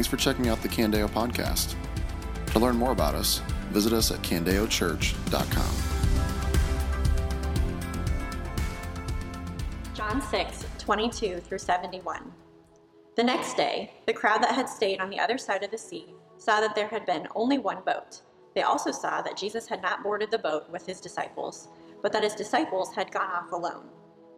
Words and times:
Thanks 0.00 0.08
for 0.08 0.16
checking 0.16 0.48
out 0.48 0.62
the 0.62 0.68
Candeo 0.70 1.06
podcast. 1.10 1.74
To 2.52 2.58
learn 2.58 2.76
more 2.76 2.92
about 2.92 3.14
us, 3.14 3.42
visit 3.68 3.92
us 3.92 4.10
at 4.10 4.22
candeochurch.com. 4.22 5.74
John 9.94 10.22
6, 10.22 10.64
22 10.78 11.40
through 11.40 11.58
71. 11.58 12.32
The 13.14 13.22
next 13.22 13.58
day, 13.58 13.92
the 14.06 14.14
crowd 14.14 14.42
that 14.42 14.54
had 14.54 14.70
stayed 14.70 15.02
on 15.02 15.10
the 15.10 15.20
other 15.20 15.36
side 15.36 15.62
of 15.62 15.70
the 15.70 15.76
sea 15.76 16.14
saw 16.38 16.62
that 16.62 16.74
there 16.74 16.88
had 16.88 17.04
been 17.04 17.28
only 17.34 17.58
one 17.58 17.82
boat. 17.84 18.22
They 18.54 18.62
also 18.62 18.92
saw 18.92 19.20
that 19.20 19.36
Jesus 19.36 19.66
had 19.66 19.82
not 19.82 20.02
boarded 20.02 20.30
the 20.30 20.38
boat 20.38 20.64
with 20.70 20.86
his 20.86 21.02
disciples, 21.02 21.68
but 22.00 22.10
that 22.12 22.24
his 22.24 22.34
disciples 22.34 22.94
had 22.94 23.12
gone 23.12 23.30
off 23.30 23.52
alone. 23.52 23.84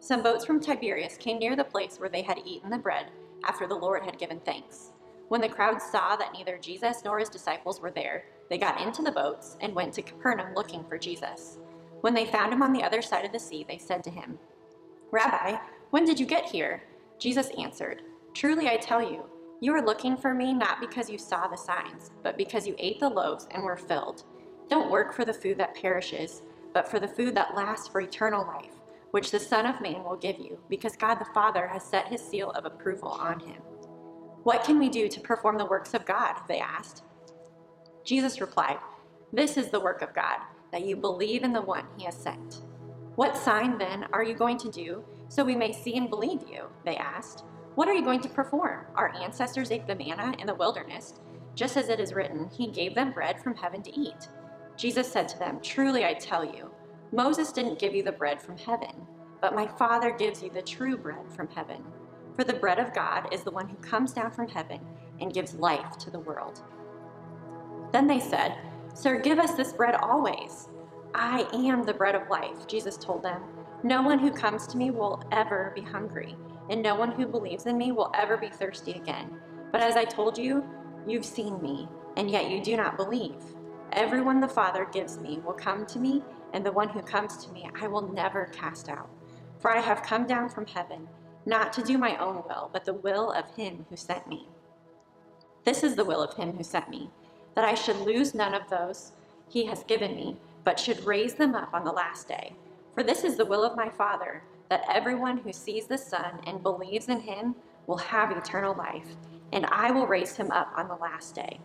Some 0.00 0.24
boats 0.24 0.44
from 0.44 0.58
Tiberias 0.58 1.16
came 1.18 1.38
near 1.38 1.54
the 1.54 1.62
place 1.62 2.00
where 2.00 2.10
they 2.10 2.22
had 2.22 2.40
eaten 2.44 2.68
the 2.68 2.78
bread 2.78 3.12
after 3.44 3.68
the 3.68 3.76
Lord 3.76 4.02
had 4.02 4.18
given 4.18 4.40
thanks. 4.40 4.91
When 5.32 5.40
the 5.40 5.48
crowd 5.48 5.80
saw 5.80 6.14
that 6.16 6.34
neither 6.34 6.58
Jesus 6.58 7.04
nor 7.06 7.18
his 7.18 7.30
disciples 7.30 7.80
were 7.80 7.90
there, 7.90 8.24
they 8.50 8.58
got 8.58 8.82
into 8.82 9.00
the 9.00 9.10
boats 9.10 9.56
and 9.62 9.74
went 9.74 9.94
to 9.94 10.02
Capernaum 10.02 10.54
looking 10.54 10.84
for 10.84 10.98
Jesus. 10.98 11.56
When 12.02 12.12
they 12.12 12.26
found 12.26 12.52
him 12.52 12.62
on 12.62 12.74
the 12.74 12.82
other 12.82 13.00
side 13.00 13.24
of 13.24 13.32
the 13.32 13.38
sea, 13.38 13.64
they 13.66 13.78
said 13.78 14.04
to 14.04 14.10
him, 14.10 14.38
Rabbi, 15.10 15.56
when 15.88 16.04
did 16.04 16.20
you 16.20 16.26
get 16.26 16.44
here? 16.44 16.82
Jesus 17.18 17.48
answered, 17.58 18.02
Truly 18.34 18.68
I 18.68 18.76
tell 18.76 19.00
you, 19.00 19.24
you 19.62 19.74
are 19.74 19.82
looking 19.82 20.18
for 20.18 20.34
me 20.34 20.52
not 20.52 20.82
because 20.82 21.08
you 21.08 21.16
saw 21.16 21.48
the 21.48 21.56
signs, 21.56 22.10
but 22.22 22.36
because 22.36 22.66
you 22.66 22.74
ate 22.78 23.00
the 23.00 23.08
loaves 23.08 23.48
and 23.52 23.64
were 23.64 23.78
filled. 23.78 24.24
Don't 24.68 24.90
work 24.90 25.14
for 25.14 25.24
the 25.24 25.32
food 25.32 25.56
that 25.56 25.74
perishes, 25.74 26.42
but 26.74 26.86
for 26.86 27.00
the 27.00 27.08
food 27.08 27.34
that 27.36 27.56
lasts 27.56 27.88
for 27.88 28.02
eternal 28.02 28.44
life 28.44 28.72
which 29.12 29.30
the 29.30 29.38
Son 29.38 29.66
of 29.66 29.80
Man 29.80 30.02
will 30.04 30.16
give 30.16 30.38
you, 30.38 30.58
because 30.70 30.96
God 30.96 31.16
the 31.16 31.26
Father 31.34 31.66
has 31.66 31.84
set 31.84 32.08
his 32.08 32.22
seal 32.22 32.50
of 32.52 32.64
approval 32.64 33.08
on 33.08 33.40
him. 33.40 33.60
What 34.44 34.64
can 34.64 34.78
we 34.78 34.88
do 34.88 35.08
to 35.08 35.20
perform 35.20 35.56
the 35.56 35.66
works 35.66 35.94
of 35.94 36.04
God? 36.04 36.34
They 36.48 36.58
asked. 36.58 37.04
Jesus 38.04 38.40
replied, 38.40 38.78
This 39.32 39.56
is 39.56 39.70
the 39.70 39.80
work 39.80 40.02
of 40.02 40.14
God, 40.14 40.38
that 40.72 40.84
you 40.84 40.96
believe 40.96 41.44
in 41.44 41.52
the 41.52 41.62
one 41.62 41.84
he 41.96 42.04
has 42.04 42.16
sent. 42.16 42.62
What 43.14 43.36
sign 43.36 43.78
then 43.78 44.06
are 44.12 44.24
you 44.24 44.34
going 44.34 44.58
to 44.58 44.70
do 44.70 45.04
so 45.28 45.44
we 45.44 45.54
may 45.54 45.72
see 45.72 45.96
and 45.96 46.10
believe 46.10 46.40
you? 46.50 46.64
They 46.84 46.96
asked. 46.96 47.44
What 47.76 47.88
are 47.88 47.94
you 47.94 48.02
going 48.02 48.20
to 48.20 48.28
perform? 48.28 48.86
Our 48.96 49.14
ancestors 49.14 49.70
ate 49.70 49.86
the 49.86 49.94
manna 49.94 50.34
in 50.38 50.46
the 50.46 50.54
wilderness. 50.54 51.14
Just 51.54 51.76
as 51.76 51.88
it 51.88 52.00
is 52.00 52.12
written, 52.12 52.50
He 52.50 52.66
gave 52.66 52.94
them 52.94 53.12
bread 53.12 53.40
from 53.40 53.54
heaven 53.54 53.82
to 53.82 53.98
eat. 53.98 54.28
Jesus 54.76 55.10
said 55.10 55.28
to 55.28 55.38
them, 55.38 55.60
Truly 55.62 56.04
I 56.04 56.14
tell 56.14 56.44
you, 56.44 56.70
Moses 57.12 57.52
didn't 57.52 57.78
give 57.78 57.94
you 57.94 58.02
the 58.02 58.12
bread 58.12 58.42
from 58.42 58.56
heaven, 58.56 59.06
but 59.40 59.54
my 59.54 59.66
Father 59.66 60.10
gives 60.10 60.42
you 60.42 60.50
the 60.50 60.62
true 60.62 60.96
bread 60.96 61.30
from 61.30 61.48
heaven. 61.48 61.84
For 62.36 62.44
the 62.44 62.54
bread 62.54 62.78
of 62.78 62.94
God 62.94 63.32
is 63.32 63.42
the 63.42 63.50
one 63.50 63.68
who 63.68 63.76
comes 63.76 64.12
down 64.12 64.30
from 64.30 64.48
heaven 64.48 64.80
and 65.20 65.34
gives 65.34 65.54
life 65.54 65.98
to 65.98 66.10
the 66.10 66.20
world. 66.20 66.62
Then 67.92 68.06
they 68.06 68.20
said, 68.20 68.56
Sir, 68.94 69.20
give 69.20 69.38
us 69.38 69.52
this 69.54 69.72
bread 69.72 69.94
always. 69.96 70.68
I 71.14 71.46
am 71.52 71.84
the 71.84 71.94
bread 71.94 72.14
of 72.14 72.28
life, 72.28 72.66
Jesus 72.66 72.96
told 72.96 73.22
them. 73.22 73.42
No 73.82 74.02
one 74.02 74.18
who 74.18 74.30
comes 74.30 74.66
to 74.68 74.76
me 74.76 74.90
will 74.90 75.22
ever 75.32 75.72
be 75.74 75.82
hungry, 75.82 76.36
and 76.70 76.82
no 76.82 76.94
one 76.94 77.12
who 77.12 77.26
believes 77.26 77.66
in 77.66 77.76
me 77.76 77.92
will 77.92 78.10
ever 78.14 78.36
be 78.36 78.48
thirsty 78.48 78.92
again. 78.92 79.30
But 79.70 79.82
as 79.82 79.96
I 79.96 80.04
told 80.04 80.38
you, 80.38 80.64
you've 81.06 81.24
seen 81.24 81.60
me, 81.60 81.88
and 82.16 82.30
yet 82.30 82.50
you 82.50 82.62
do 82.62 82.76
not 82.76 82.96
believe. 82.96 83.42
Everyone 83.92 84.40
the 84.40 84.48
Father 84.48 84.86
gives 84.90 85.18
me 85.18 85.40
will 85.44 85.52
come 85.52 85.84
to 85.86 85.98
me 85.98 86.22
and 86.52 86.64
the 86.64 86.72
one 86.72 86.88
who 86.88 87.02
comes 87.02 87.44
to 87.44 87.52
me 87.52 87.68
I 87.80 87.88
will 87.88 88.12
never 88.12 88.46
cast 88.46 88.88
out. 88.88 89.10
For 89.58 89.70
I 89.70 89.80
have 89.80 90.02
come 90.02 90.26
down 90.26 90.48
from 90.48 90.66
heaven, 90.66 91.08
not 91.44 91.72
to 91.74 91.82
do 91.82 91.98
my 91.98 92.16
own 92.16 92.42
will, 92.48 92.70
but 92.72 92.84
the 92.84 92.94
will 92.94 93.32
of 93.32 93.54
him 93.56 93.86
who 93.90 93.96
sent 93.96 94.26
me. 94.28 94.46
This 95.64 95.82
is 95.82 95.94
the 95.94 96.04
will 96.04 96.22
of 96.22 96.34
him 96.34 96.52
who 96.52 96.62
sent 96.62 96.88
me, 96.88 97.10
that 97.54 97.64
I 97.64 97.74
should 97.74 97.96
lose 97.96 98.34
none 98.34 98.54
of 98.54 98.68
those 98.68 99.12
he 99.48 99.66
has 99.66 99.84
given 99.84 100.14
me, 100.14 100.36
but 100.64 100.78
should 100.78 101.04
raise 101.04 101.34
them 101.34 101.54
up 101.54 101.72
on 101.74 101.84
the 101.84 101.92
last 101.92 102.28
day. 102.28 102.54
For 102.94 103.02
this 103.02 103.24
is 103.24 103.36
the 103.36 103.44
will 103.44 103.64
of 103.64 103.76
my 103.76 103.88
Father, 103.88 104.42
that 104.68 104.84
everyone 104.90 105.38
who 105.38 105.52
sees 105.52 105.86
the 105.86 105.98
Son 105.98 106.40
and 106.46 106.62
believes 106.62 107.08
in 107.08 107.20
him 107.20 107.54
will 107.86 107.98
have 107.98 108.30
eternal 108.30 108.74
life, 108.74 109.16
and 109.52 109.66
I 109.66 109.90
will 109.90 110.06
raise 110.06 110.36
him 110.36 110.50
up 110.50 110.72
on 110.76 110.88
the 110.88 110.94
last 110.94 111.34
day. 111.34 111.60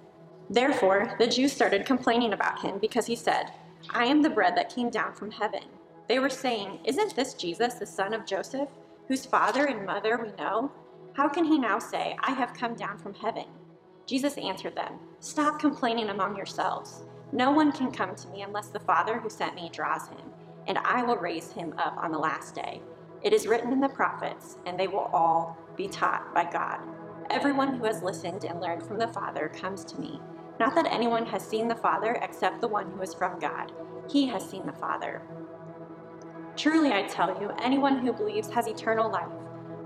Therefore, 0.50 1.16
the 1.20 1.28
Jews 1.28 1.52
started 1.52 1.86
complaining 1.86 2.34
about 2.34 2.62
him 2.62 2.78
because 2.80 3.06
he 3.06 3.16
said, 3.16 3.52
I 3.90 4.06
am 4.06 4.22
the 4.22 4.30
bread 4.30 4.56
that 4.58 4.74
came 4.74 4.90
down 4.90 5.14
from 5.14 5.32
heaven. 5.32 5.64
They 6.08 6.20
were 6.20 6.30
saying, 6.30 6.80
Isn't 6.86 7.16
this 7.16 7.34
Jesus, 7.34 7.76
the 7.76 7.86
son 7.86 8.14
of 8.14 8.26
Joseph, 8.26 8.70
whose 9.08 9.26
father 9.26 9.66
and 9.66 9.86
mother 9.86 10.18
we 10.18 10.32
know? 10.38 10.72
How 11.14 11.30
can 11.30 11.46
he 11.46 11.58
now 11.58 11.80
say, 11.80 12.16
I 12.22 12.32
have 12.32 12.54
come 12.54 12.76
down 12.76 12.98
from 12.98 13.14
heaven? 13.14 13.46
Jesus 14.06 14.38
answered 14.38 14.76
them, 14.76 15.00
Stop 15.20 15.60
complaining 15.60 16.10
among 16.10 16.36
yourselves. 16.36 17.04
No 17.32 17.52
one 17.52 17.72
can 17.72 17.92
come 17.92 18.16
to 18.16 18.28
me 18.30 18.42
unless 18.42 18.70
the 18.70 18.80
Father 18.80 19.20
who 19.20 19.30
sent 19.30 19.56
me 19.56 19.70
draws 19.74 20.08
him, 20.08 20.32
and 20.68 20.78
I 20.78 21.04
will 21.04 21.18
raise 21.18 21.52
him 21.52 21.74
up 21.78 21.98
on 21.98 22.12
the 22.12 22.18
last 22.18 22.56
day. 22.56 22.82
It 23.22 23.34
is 23.34 23.48
written 23.48 23.74
in 23.74 23.82
the 23.82 23.90
prophets, 23.90 24.58
and 24.66 24.80
they 24.80 24.88
will 24.88 25.10
all 25.12 25.58
be 25.76 25.88
taught 25.88 26.34
by 26.34 26.50
God. 26.50 26.80
Everyone 27.30 27.76
who 27.76 27.86
has 27.86 28.04
listened 28.04 28.46
and 28.46 28.62
learned 28.62 28.84
from 28.84 28.98
the 28.98 29.08
Father 29.10 29.50
comes 29.50 29.84
to 29.86 30.00
me. 30.00 30.22
Not 30.60 30.76
that 30.76 30.88
anyone 30.92 31.26
has 31.26 31.46
seen 31.46 31.68
the 31.68 31.76
Father 31.76 32.18
except 32.22 32.62
the 32.62 32.68
one 32.68 32.90
who 32.92 33.02
is 33.02 33.14
from 33.14 33.40
God. 33.40 33.74
He 34.10 34.28
has 34.28 34.48
seen 34.50 34.66
the 34.66 34.72
Father. 34.74 35.22
Truly, 36.58 36.92
I 36.92 37.04
tell 37.04 37.40
you, 37.40 37.52
anyone 37.62 38.00
who 38.00 38.12
believes 38.12 38.50
has 38.50 38.68
eternal 38.68 39.12
life. 39.12 39.30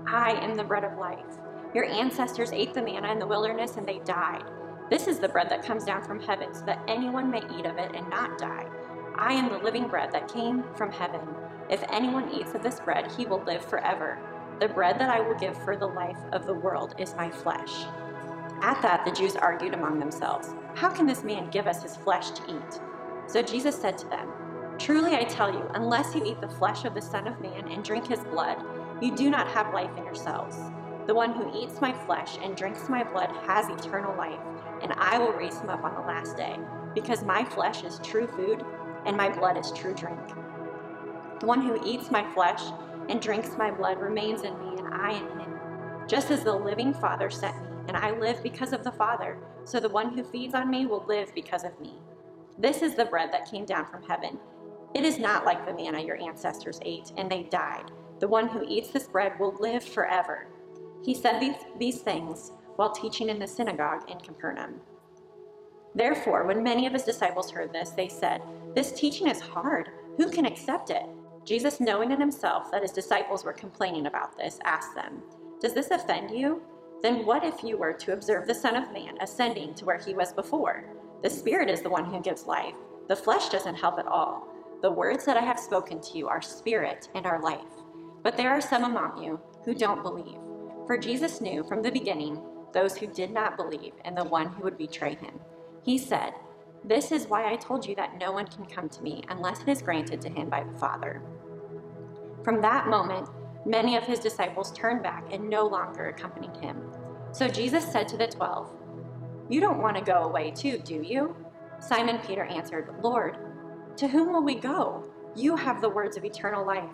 I 0.06 0.32
am 0.32 0.56
the 0.56 0.64
bread 0.64 0.84
of 0.84 0.96
life. 0.96 1.38
Your 1.74 1.84
ancestors 1.84 2.50
ate 2.50 2.72
the 2.72 2.80
manna 2.80 3.12
in 3.12 3.18
the 3.18 3.26
wilderness 3.26 3.76
and 3.76 3.86
they 3.86 3.98
died. 4.06 4.44
This 4.88 5.06
is 5.06 5.18
the 5.18 5.28
bread 5.28 5.50
that 5.50 5.62
comes 5.62 5.84
down 5.84 6.02
from 6.02 6.18
heaven, 6.18 6.54
so 6.54 6.64
that 6.64 6.82
anyone 6.88 7.30
may 7.30 7.42
eat 7.58 7.66
of 7.66 7.76
it 7.76 7.94
and 7.94 8.08
not 8.08 8.38
die. 8.38 8.66
I 9.16 9.34
am 9.34 9.50
the 9.50 9.58
living 9.58 9.86
bread 9.86 10.12
that 10.12 10.32
came 10.32 10.64
from 10.74 10.90
heaven. 10.90 11.20
If 11.68 11.84
anyone 11.92 12.32
eats 12.32 12.54
of 12.54 12.62
this 12.62 12.80
bread, 12.80 13.12
he 13.12 13.26
will 13.26 13.42
live 13.44 13.62
forever. 13.62 14.18
The 14.58 14.68
bread 14.68 14.98
that 14.98 15.10
I 15.10 15.20
will 15.20 15.34
give 15.34 15.62
for 15.64 15.76
the 15.76 15.86
life 15.86 16.18
of 16.32 16.46
the 16.46 16.54
world 16.54 16.94
is 16.96 17.14
my 17.16 17.30
flesh. 17.30 17.84
At 18.62 18.80
that, 18.80 19.04
the 19.04 19.12
Jews 19.12 19.36
argued 19.36 19.74
among 19.74 19.98
themselves, 19.98 20.54
How 20.74 20.88
can 20.88 21.04
this 21.04 21.22
man 21.22 21.50
give 21.50 21.66
us 21.66 21.82
his 21.82 21.96
flesh 21.96 22.30
to 22.30 22.42
eat? 22.48 22.80
So 23.26 23.42
Jesus 23.42 23.78
said 23.78 23.98
to 23.98 24.08
them, 24.08 24.28
Truly 24.82 25.14
I 25.14 25.22
tell 25.22 25.48
you, 25.48 25.62
unless 25.74 26.12
you 26.12 26.24
eat 26.24 26.40
the 26.40 26.48
flesh 26.48 26.84
of 26.84 26.92
the 26.92 27.00
Son 27.00 27.28
of 27.28 27.40
Man 27.40 27.68
and 27.68 27.84
drink 27.84 28.08
his 28.08 28.18
blood, 28.24 28.58
you 29.00 29.14
do 29.14 29.30
not 29.30 29.46
have 29.46 29.72
life 29.72 29.96
in 29.96 30.04
yourselves. 30.04 30.56
The 31.06 31.14
one 31.14 31.32
who 31.34 31.56
eats 31.56 31.80
my 31.80 31.92
flesh 31.92 32.36
and 32.42 32.56
drinks 32.56 32.88
my 32.88 33.04
blood 33.04 33.30
has 33.46 33.68
eternal 33.68 34.16
life, 34.16 34.40
and 34.82 34.92
I 34.94 35.18
will 35.18 35.34
raise 35.34 35.56
him 35.60 35.70
up 35.70 35.84
on 35.84 35.94
the 35.94 36.00
last 36.00 36.36
day, 36.36 36.58
because 36.96 37.22
my 37.22 37.44
flesh 37.44 37.84
is 37.84 38.00
true 38.02 38.26
food 38.26 38.64
and 39.06 39.16
my 39.16 39.28
blood 39.28 39.56
is 39.56 39.70
true 39.70 39.94
drink. 39.94 40.18
The 41.38 41.46
one 41.46 41.62
who 41.62 41.78
eats 41.86 42.10
my 42.10 42.28
flesh 42.34 42.62
and 43.08 43.22
drinks 43.22 43.56
my 43.56 43.70
blood 43.70 44.00
remains 44.00 44.42
in 44.42 44.58
me, 44.58 44.78
and 44.78 44.92
I 44.92 45.12
in 45.12 45.38
him. 45.38 45.58
Just 46.08 46.32
as 46.32 46.42
the 46.42 46.56
living 46.56 46.92
Father 46.92 47.30
sent 47.30 47.54
me, 47.62 47.68
and 47.86 47.96
I 47.96 48.18
live 48.18 48.42
because 48.42 48.72
of 48.72 48.82
the 48.82 48.90
Father, 48.90 49.38
so 49.64 49.78
the 49.78 49.88
one 49.88 50.12
who 50.12 50.24
feeds 50.24 50.56
on 50.56 50.68
me 50.68 50.86
will 50.86 51.04
live 51.06 51.32
because 51.36 51.62
of 51.62 51.78
me. 51.78 51.94
This 52.58 52.82
is 52.82 52.96
the 52.96 53.04
bread 53.04 53.30
that 53.32 53.48
came 53.48 53.64
down 53.64 53.86
from 53.86 54.02
heaven. 54.02 54.40
It 54.94 55.04
is 55.04 55.18
not 55.18 55.44
like 55.44 55.64
the 55.66 55.74
manna 55.74 56.02
your 56.02 56.20
ancestors 56.20 56.78
ate, 56.82 57.12
and 57.16 57.30
they 57.30 57.44
died. 57.44 57.90
The 58.20 58.28
one 58.28 58.48
who 58.48 58.64
eats 58.68 58.90
this 58.90 59.06
bread 59.06 59.38
will 59.38 59.56
live 59.58 59.82
forever. 59.82 60.46
He 61.04 61.14
said 61.14 61.40
these, 61.40 61.56
these 61.78 62.00
things 62.00 62.52
while 62.76 62.92
teaching 62.92 63.28
in 63.28 63.38
the 63.38 63.46
synagogue 63.46 64.10
in 64.10 64.18
Capernaum. 64.18 64.80
Therefore, 65.94 66.46
when 66.46 66.62
many 66.62 66.86
of 66.86 66.92
his 66.92 67.02
disciples 67.02 67.50
heard 67.50 67.72
this, 67.72 67.90
they 67.90 68.08
said, 68.08 68.42
This 68.74 68.92
teaching 68.92 69.28
is 69.28 69.40
hard. 69.40 69.90
Who 70.16 70.30
can 70.30 70.46
accept 70.46 70.90
it? 70.90 71.04
Jesus, 71.44 71.80
knowing 71.80 72.12
in 72.12 72.20
himself 72.20 72.70
that 72.70 72.82
his 72.82 72.92
disciples 72.92 73.44
were 73.44 73.52
complaining 73.52 74.06
about 74.06 74.36
this, 74.38 74.58
asked 74.64 74.94
them, 74.94 75.22
Does 75.60 75.74
this 75.74 75.90
offend 75.90 76.30
you? 76.30 76.62
Then 77.02 77.26
what 77.26 77.44
if 77.44 77.64
you 77.64 77.76
were 77.76 77.92
to 77.94 78.12
observe 78.12 78.46
the 78.46 78.54
Son 78.54 78.76
of 78.76 78.92
Man 78.92 79.18
ascending 79.20 79.74
to 79.74 79.84
where 79.84 79.98
he 79.98 80.14
was 80.14 80.32
before? 80.32 80.84
The 81.22 81.30
Spirit 81.30 81.68
is 81.68 81.82
the 81.82 81.90
one 81.90 82.04
who 82.04 82.20
gives 82.20 82.46
life. 82.46 82.74
The 83.08 83.16
flesh 83.16 83.48
doesn't 83.48 83.74
help 83.74 83.98
at 83.98 84.06
all. 84.06 84.48
The 84.82 84.90
words 84.90 85.24
that 85.24 85.36
I 85.36 85.42
have 85.42 85.58
spoken 85.58 86.00
to 86.00 86.18
you 86.18 86.28
are 86.28 86.42
spirit 86.42 87.08
and 87.14 87.26
are 87.26 87.40
life. 87.42 87.60
But 88.22 88.36
there 88.36 88.50
are 88.50 88.60
some 88.60 88.84
among 88.84 89.22
you 89.22 89.40
who 89.64 89.74
don't 89.74 90.02
believe. 90.02 90.38
For 90.86 90.98
Jesus 90.98 91.40
knew 91.40 91.64
from 91.64 91.82
the 91.82 91.90
beginning 91.90 92.40
those 92.74 92.96
who 92.96 93.06
did 93.06 93.30
not 93.30 93.56
believe 93.56 93.92
and 94.04 94.16
the 94.16 94.24
one 94.24 94.48
who 94.48 94.64
would 94.64 94.78
betray 94.78 95.14
him. 95.14 95.40
He 95.84 95.98
said, 95.98 96.32
This 96.84 97.12
is 97.12 97.26
why 97.26 97.50
I 97.50 97.56
told 97.56 97.86
you 97.86 97.94
that 97.96 98.18
no 98.18 98.32
one 98.32 98.46
can 98.46 98.66
come 98.66 98.88
to 98.88 99.02
me 99.02 99.22
unless 99.28 99.62
it 99.62 99.68
is 99.68 99.82
granted 99.82 100.20
to 100.22 100.28
him 100.28 100.48
by 100.48 100.64
the 100.64 100.78
Father. 100.78 101.22
From 102.44 102.60
that 102.60 102.88
moment, 102.88 103.28
Many 103.64 103.96
of 103.96 104.02
his 104.02 104.18
disciples 104.18 104.72
turned 104.72 105.02
back 105.04 105.32
and 105.32 105.48
no 105.48 105.66
longer 105.66 106.08
accompanied 106.08 106.56
him. 106.56 106.82
So 107.30 107.46
Jesus 107.46 107.84
said 107.84 108.08
to 108.08 108.16
the 108.16 108.26
twelve, 108.26 108.72
You 109.48 109.60
don't 109.60 109.80
want 109.80 109.96
to 109.96 110.02
go 110.02 110.24
away 110.24 110.50
too, 110.50 110.78
do 110.78 111.00
you? 111.00 111.36
Simon 111.78 112.18
Peter 112.26 112.44
answered, 112.44 112.92
Lord, 113.02 113.36
to 113.96 114.08
whom 114.08 114.32
will 114.32 114.42
we 114.42 114.54
go? 114.54 115.08
You 115.34 115.56
have 115.56 115.80
the 115.80 115.88
words 115.88 116.16
of 116.16 116.24
eternal 116.24 116.66
life. 116.66 116.90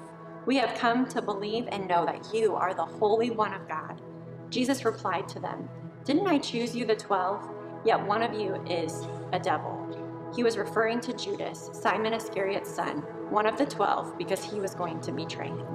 We 0.46 0.56
have 0.56 0.78
come 0.78 1.06
to 1.08 1.22
believe 1.22 1.68
and 1.70 1.86
know 1.86 2.04
that 2.06 2.32
you 2.32 2.54
are 2.54 2.74
the 2.74 2.84
Holy 2.84 3.30
One 3.30 3.52
of 3.52 3.68
God. 3.68 4.00
Jesus 4.50 4.84
replied 4.84 5.28
to 5.28 5.40
them, 5.40 5.68
Didn't 6.04 6.26
I 6.26 6.38
choose 6.38 6.74
you, 6.74 6.86
the 6.86 6.96
twelve? 6.96 7.48
Yet 7.84 8.04
one 8.04 8.22
of 8.22 8.34
you 8.34 8.54
is 8.66 9.06
a 9.32 9.38
devil. 9.38 9.84
He 10.34 10.42
was 10.42 10.58
referring 10.58 11.00
to 11.00 11.12
Judas, 11.12 11.70
Simon 11.72 12.12
Iscariot's 12.12 12.70
son, 12.70 12.98
one 13.30 13.46
of 13.46 13.56
the 13.56 13.66
twelve, 13.66 14.16
because 14.18 14.42
he 14.42 14.60
was 14.60 14.74
going 14.74 15.00
to 15.02 15.12
betray 15.12 15.48
him. 15.48 15.66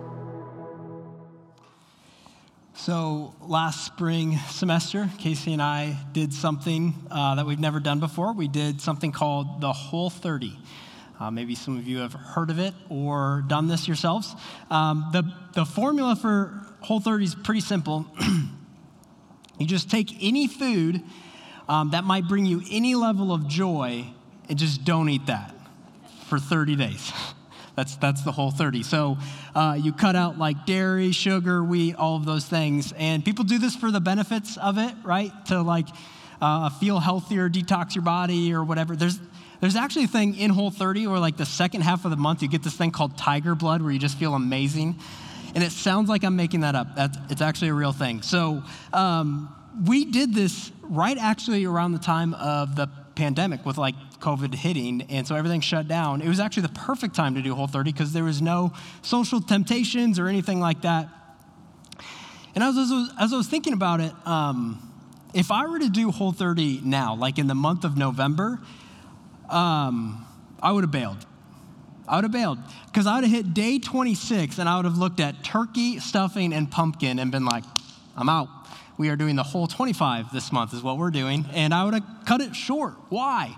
So, 2.76 3.36
last 3.40 3.86
spring 3.86 4.38
semester, 4.50 5.10
Casey 5.20 5.54
and 5.54 5.62
I 5.62 5.98
did 6.12 6.34
something 6.34 6.94
uh, 7.12 7.36
that 7.36 7.46
we've 7.46 7.60
never 7.60 7.80
done 7.80 8.00
before. 8.00 8.34
We 8.34 8.48
did 8.48 8.82
something 8.82 9.12
called 9.12 9.62
the 9.62 9.72
Whole 9.72 10.10
30. 10.10 10.58
Uh, 11.20 11.32
maybe 11.32 11.56
some 11.56 11.78
of 11.78 11.88
you 11.88 12.00
have 12.00 12.14
heard 12.14 12.50
of 12.50 12.60
it 12.60 12.74
or 12.90 13.44
done 13.48 13.68
this 13.68 13.88
yourselves. 13.88 14.36
Um, 14.70 15.10
the, 15.14 15.24
the 15.54 15.66
formula 15.66 16.16
for 16.16 16.66
Whole 16.82 17.00
30 17.00 17.24
is 17.24 17.36
pretty 17.36 17.62
simple. 17.62 18.06
you 19.58 19.66
just 19.66 19.90
take 19.90 20.22
any 20.22 20.48
food 20.48 21.02
um, 21.70 21.92
that 21.92 22.04
might 22.04 22.28
bring 22.28 22.46
you 22.46 22.62
any 22.70 22.94
level 22.94 23.32
of 23.32 23.48
joy 23.48 24.06
and 24.50 24.60
just 24.60 24.84
don't 24.84 25.08
eat 25.08 25.28
that 25.28 25.56
for 26.28 26.40
30 26.40 26.76
days. 26.76 27.12
That's, 27.76 27.96
that's 27.96 28.22
the 28.22 28.32
whole 28.32 28.52
30. 28.52 28.84
So 28.84 29.18
uh, 29.56 29.76
you 29.82 29.94
cut 29.94 30.16
out 30.16 30.38
like 30.38 30.68
dairy, 30.68 31.12
sugar, 31.12 31.64
wheat, 31.64 31.96
all 31.96 32.16
of 32.16 32.24
those 32.24 32.46
things. 32.46 32.94
And 32.96 33.26
people 33.26 33.46
do 33.46 33.58
this 33.58 33.76
for 33.76 33.90
the 33.90 34.00
benefits 34.00 34.58
of 34.58 34.78
it, 34.78 34.94
right? 35.04 35.32
To 35.48 35.64
like 35.64 35.88
uh, 36.40 36.70
feel 36.70 37.00
healthier, 37.00 37.50
detox 37.50 37.96
your 37.96 38.04
body 38.04 38.54
or 38.54 38.64
whatever. 38.64 38.96
There's, 38.96 39.20
there's 39.64 39.78
actually 39.78 40.04
a 40.04 40.10
thing 40.10 40.36
in 40.36 40.50
Whole 40.50 40.72
30 40.72 41.08
where 41.08 41.20
like 41.20 41.38
the 41.38 41.46
second 41.46 41.84
half 41.84 42.04
of 42.04 42.12
the 42.12 42.18
month 42.18 42.42
you 42.42 42.50
get 42.50 42.64
this 42.64 42.76
thing 42.76 42.92
called 42.92 43.18
tiger 43.18 43.56
blood 43.56 43.82
where 43.82 43.94
you 43.94 43.98
just 43.98 44.18
feel 44.18 44.34
amazing. 44.34 45.00
And 45.56 45.64
it 45.64 45.72
sounds 45.72 46.10
like 46.10 46.26
I'm 46.26 46.36
making 46.36 46.60
that 46.62 46.76
up. 46.76 46.98
That's, 46.98 47.18
it's 47.30 47.42
actually 47.42 47.70
a 47.70 47.74
real 47.74 47.94
thing. 47.94 48.24
So 48.24 48.62
um, 48.92 49.56
we 49.88 50.04
did 50.04 50.36
this 50.36 50.70
right 50.82 51.18
actually 51.18 51.64
around 51.64 51.94
the 51.94 52.00
time 52.00 52.34
of 52.34 52.76
the 52.76 52.90
pandemic 53.16 53.66
with 53.66 53.78
like 53.78 53.96
COVID 54.20 54.54
hitting, 54.54 55.04
and 55.04 55.26
so 55.26 55.34
everything 55.34 55.62
shut 55.62 55.88
down. 55.88 56.22
It 56.22 56.28
was 56.28 56.42
actually 56.42 56.64
the 56.64 56.74
perfect 56.74 57.16
time 57.16 57.36
to 57.36 57.42
do 57.42 57.56
Whole 57.56 57.68
30 57.68 57.94
because 57.94 58.12
there 58.12 58.26
was 58.26 58.42
no 58.42 58.74
social 59.02 59.40
temptations 59.40 60.20
or 60.20 60.28
anything 60.28 60.60
like 60.60 60.82
that. 60.82 61.08
And 62.54 62.66
as 62.66 62.76
I 62.76 62.82
was, 62.82 63.14
as 63.18 63.32
I 63.32 63.38
was 63.38 63.48
thinking 63.48 63.72
about 63.72 64.02
it, 64.02 64.12
um, 64.28 64.92
if 65.34 65.52
I 65.52 65.68
were 65.68 65.80
to 65.80 65.90
do 65.90 66.12
Whole 66.12 66.34
30 66.34 66.82
now, 66.84 67.16
like 67.16 67.40
in 67.40 67.48
the 67.48 67.56
month 67.56 67.86
of 67.86 67.96
November, 67.96 68.60
um, 69.50 70.26
I 70.62 70.72
would 70.72 70.84
have 70.84 70.92
bailed. 70.92 71.26
I 72.08 72.18
would 72.18 72.26
have 72.26 72.32
bailed 72.32 72.60
because 72.88 73.08
I 73.08 73.16
would 73.16 73.24
have 73.24 73.34
hit 73.34 73.54
day 73.54 73.80
26 73.80 74.58
and 74.58 74.68
I 74.68 74.76
would 74.76 74.86
have 74.86 74.98
looked 74.98 75.20
at 75.20 75.44
turkey, 75.44 76.00
stuffing, 76.00 76.54
and 76.54 76.70
pumpkin 76.70 77.18
and 77.20 77.32
been 77.32 77.46
like, 77.46 77.64
I'm 78.18 78.30
out 78.30 78.50
we 78.98 79.10
are 79.10 79.16
doing 79.16 79.36
the 79.36 79.44
whole 79.44 79.68
25 79.68 80.32
this 80.32 80.52
month, 80.52 80.74
is 80.74 80.84
what 80.84 80.98
we're 80.98 81.12
doing. 81.12 81.46
And 81.54 81.74
I 81.74 81.84
would 81.84 81.94
have 81.94 82.04
cut 82.26 82.42
it 82.42 82.56
short. 82.56 82.94
Why? 83.10 83.56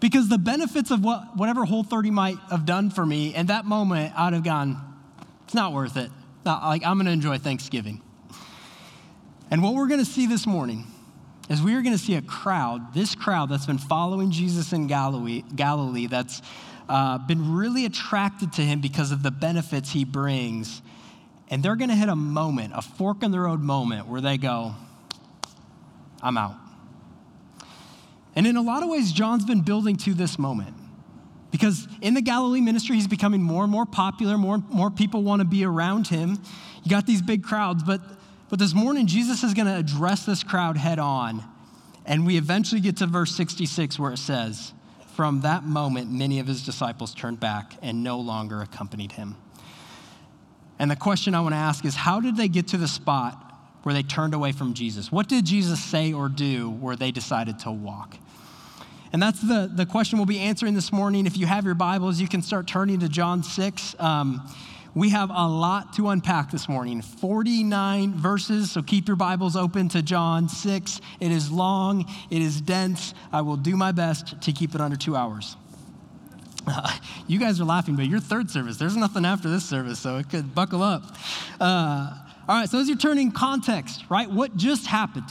Because 0.00 0.28
the 0.28 0.38
benefits 0.38 0.90
of 0.90 1.04
what, 1.04 1.36
whatever 1.36 1.64
Whole 1.64 1.84
30 1.84 2.10
might 2.10 2.38
have 2.50 2.66
done 2.66 2.90
for 2.90 3.04
me, 3.04 3.34
in 3.34 3.46
that 3.46 3.64
moment, 3.64 4.12
I'd 4.18 4.32
have 4.32 4.42
gone, 4.42 4.80
it's 5.44 5.54
not 5.54 5.72
worth 5.72 5.96
it. 5.96 6.10
Not, 6.44 6.64
like, 6.64 6.84
I'm 6.84 6.96
going 6.96 7.06
to 7.06 7.12
enjoy 7.12 7.38
Thanksgiving. 7.38 8.00
And 9.50 9.62
what 9.62 9.74
we're 9.74 9.86
going 9.86 10.00
to 10.00 10.10
see 10.10 10.26
this 10.26 10.46
morning 10.46 10.86
is 11.48 11.60
we 11.62 11.74
are 11.74 11.82
going 11.82 11.96
to 11.96 12.02
see 12.02 12.14
a 12.14 12.22
crowd, 12.22 12.94
this 12.94 13.14
crowd 13.14 13.50
that's 13.50 13.66
been 13.66 13.78
following 13.78 14.30
Jesus 14.30 14.72
in 14.72 14.86
Galilee, 14.86 15.42
Galilee 15.54 16.06
that's 16.06 16.40
uh, 16.88 17.18
been 17.18 17.54
really 17.54 17.84
attracted 17.84 18.52
to 18.54 18.62
him 18.62 18.80
because 18.80 19.12
of 19.12 19.22
the 19.22 19.30
benefits 19.30 19.90
he 19.90 20.04
brings 20.04 20.82
and 21.52 21.62
they're 21.62 21.76
going 21.76 21.90
to 21.90 21.94
hit 21.94 22.08
a 22.08 22.16
moment, 22.16 22.72
a 22.74 22.80
fork 22.80 23.22
in 23.22 23.30
the 23.30 23.38
road 23.38 23.60
moment, 23.60 24.08
where 24.08 24.22
they 24.22 24.38
go, 24.38 24.74
I'm 26.22 26.38
out. 26.38 26.54
And 28.34 28.46
in 28.46 28.56
a 28.56 28.62
lot 28.62 28.82
of 28.82 28.88
ways, 28.88 29.12
John's 29.12 29.44
been 29.44 29.60
building 29.60 29.96
to 29.98 30.14
this 30.14 30.38
moment. 30.38 30.74
Because 31.50 31.86
in 32.00 32.14
the 32.14 32.22
Galilee 32.22 32.62
ministry, 32.62 32.96
he's 32.96 33.06
becoming 33.06 33.42
more 33.42 33.64
and 33.64 33.70
more 33.70 33.84
popular, 33.84 34.38
more 34.38 34.54
and 34.54 34.68
more 34.70 34.90
people 34.90 35.22
want 35.22 35.40
to 35.40 35.44
be 35.44 35.62
around 35.62 36.06
him. 36.06 36.38
You 36.84 36.90
got 36.90 37.06
these 37.06 37.20
big 37.20 37.44
crowds, 37.44 37.82
but, 37.82 38.00
but 38.52 38.58
this 38.58 38.74
morning, 38.74 39.06
Jesus 39.06 39.42
is 39.44 39.54
going 39.54 39.64
to 39.64 39.74
address 39.74 40.26
this 40.26 40.44
crowd 40.44 40.76
head 40.76 40.98
on. 40.98 41.42
And 42.04 42.26
we 42.26 42.36
eventually 42.36 42.82
get 42.82 42.98
to 42.98 43.06
verse 43.06 43.34
66 43.34 43.98
where 43.98 44.12
it 44.12 44.18
says, 44.18 44.74
From 45.16 45.40
that 45.40 45.64
moment, 45.64 46.12
many 46.12 46.38
of 46.38 46.46
his 46.46 46.62
disciples 46.62 47.14
turned 47.14 47.40
back 47.40 47.72
and 47.80 48.04
no 48.04 48.20
longer 48.20 48.60
accompanied 48.60 49.12
him. 49.12 49.36
And 50.78 50.90
the 50.90 50.96
question 50.96 51.34
I 51.34 51.40
want 51.40 51.54
to 51.54 51.56
ask 51.56 51.86
is 51.86 51.94
how 51.94 52.20
did 52.20 52.36
they 52.36 52.46
get 52.46 52.68
to 52.68 52.76
the 52.76 52.86
spot 52.86 53.54
where 53.84 53.94
they 53.94 54.02
turned 54.02 54.34
away 54.34 54.52
from 54.52 54.74
Jesus? 54.74 55.10
What 55.10 55.30
did 55.30 55.46
Jesus 55.46 55.82
say 55.82 56.12
or 56.12 56.28
do 56.28 56.68
where 56.68 56.94
they 56.94 57.10
decided 57.10 57.58
to 57.60 57.70
walk? 57.70 58.18
And 59.14 59.22
that's 59.22 59.40
the, 59.40 59.70
the 59.74 59.86
question 59.86 60.18
we'll 60.18 60.26
be 60.26 60.40
answering 60.40 60.74
this 60.74 60.92
morning. 60.92 61.24
If 61.24 61.38
you 61.38 61.46
have 61.46 61.64
your 61.64 61.74
Bibles, 61.74 62.20
you 62.20 62.28
can 62.28 62.42
start 62.42 62.66
turning 62.66 63.00
to 63.00 63.08
John 63.08 63.42
6. 63.42 63.96
Um, 63.98 64.46
we 64.94 65.08
have 65.10 65.30
a 65.30 65.48
lot 65.48 65.94
to 65.94 66.08
unpack 66.08 66.50
this 66.50 66.68
morning 66.68 67.00
49 67.00 68.14
verses, 68.14 68.70
so 68.70 68.82
keep 68.82 69.08
your 69.08 69.16
Bibles 69.16 69.56
open 69.56 69.88
to 69.90 70.02
John 70.02 70.48
6. 70.48 71.00
It 71.20 71.32
is 71.32 71.50
long, 71.50 72.04
it 72.30 72.42
is 72.42 72.60
dense. 72.60 73.14
I 73.32 73.40
will 73.40 73.56
do 73.56 73.76
my 73.76 73.92
best 73.92 74.40
to 74.42 74.52
keep 74.52 74.74
it 74.74 74.80
under 74.80 74.96
two 74.96 75.16
hours. 75.16 75.56
Uh, 76.66 76.92
you 77.26 77.38
guys 77.38 77.60
are 77.60 77.64
laughing, 77.64 77.96
but 77.96 78.06
your 78.06 78.20
third 78.20 78.50
service, 78.50 78.76
there's 78.76 78.96
nothing 78.96 79.24
after 79.24 79.48
this 79.48 79.64
service, 79.64 79.98
so 79.98 80.18
it 80.18 80.28
could 80.28 80.54
buckle 80.54 80.82
up. 80.82 81.02
Uh, 81.58 82.14
all 82.48 82.56
right, 82.56 82.68
so 82.68 82.78
as 82.78 82.88
you're 82.88 82.98
turning 82.98 83.32
context, 83.32 84.04
right, 84.10 84.30
what 84.30 84.56
just 84.56 84.86
happened? 84.86 85.30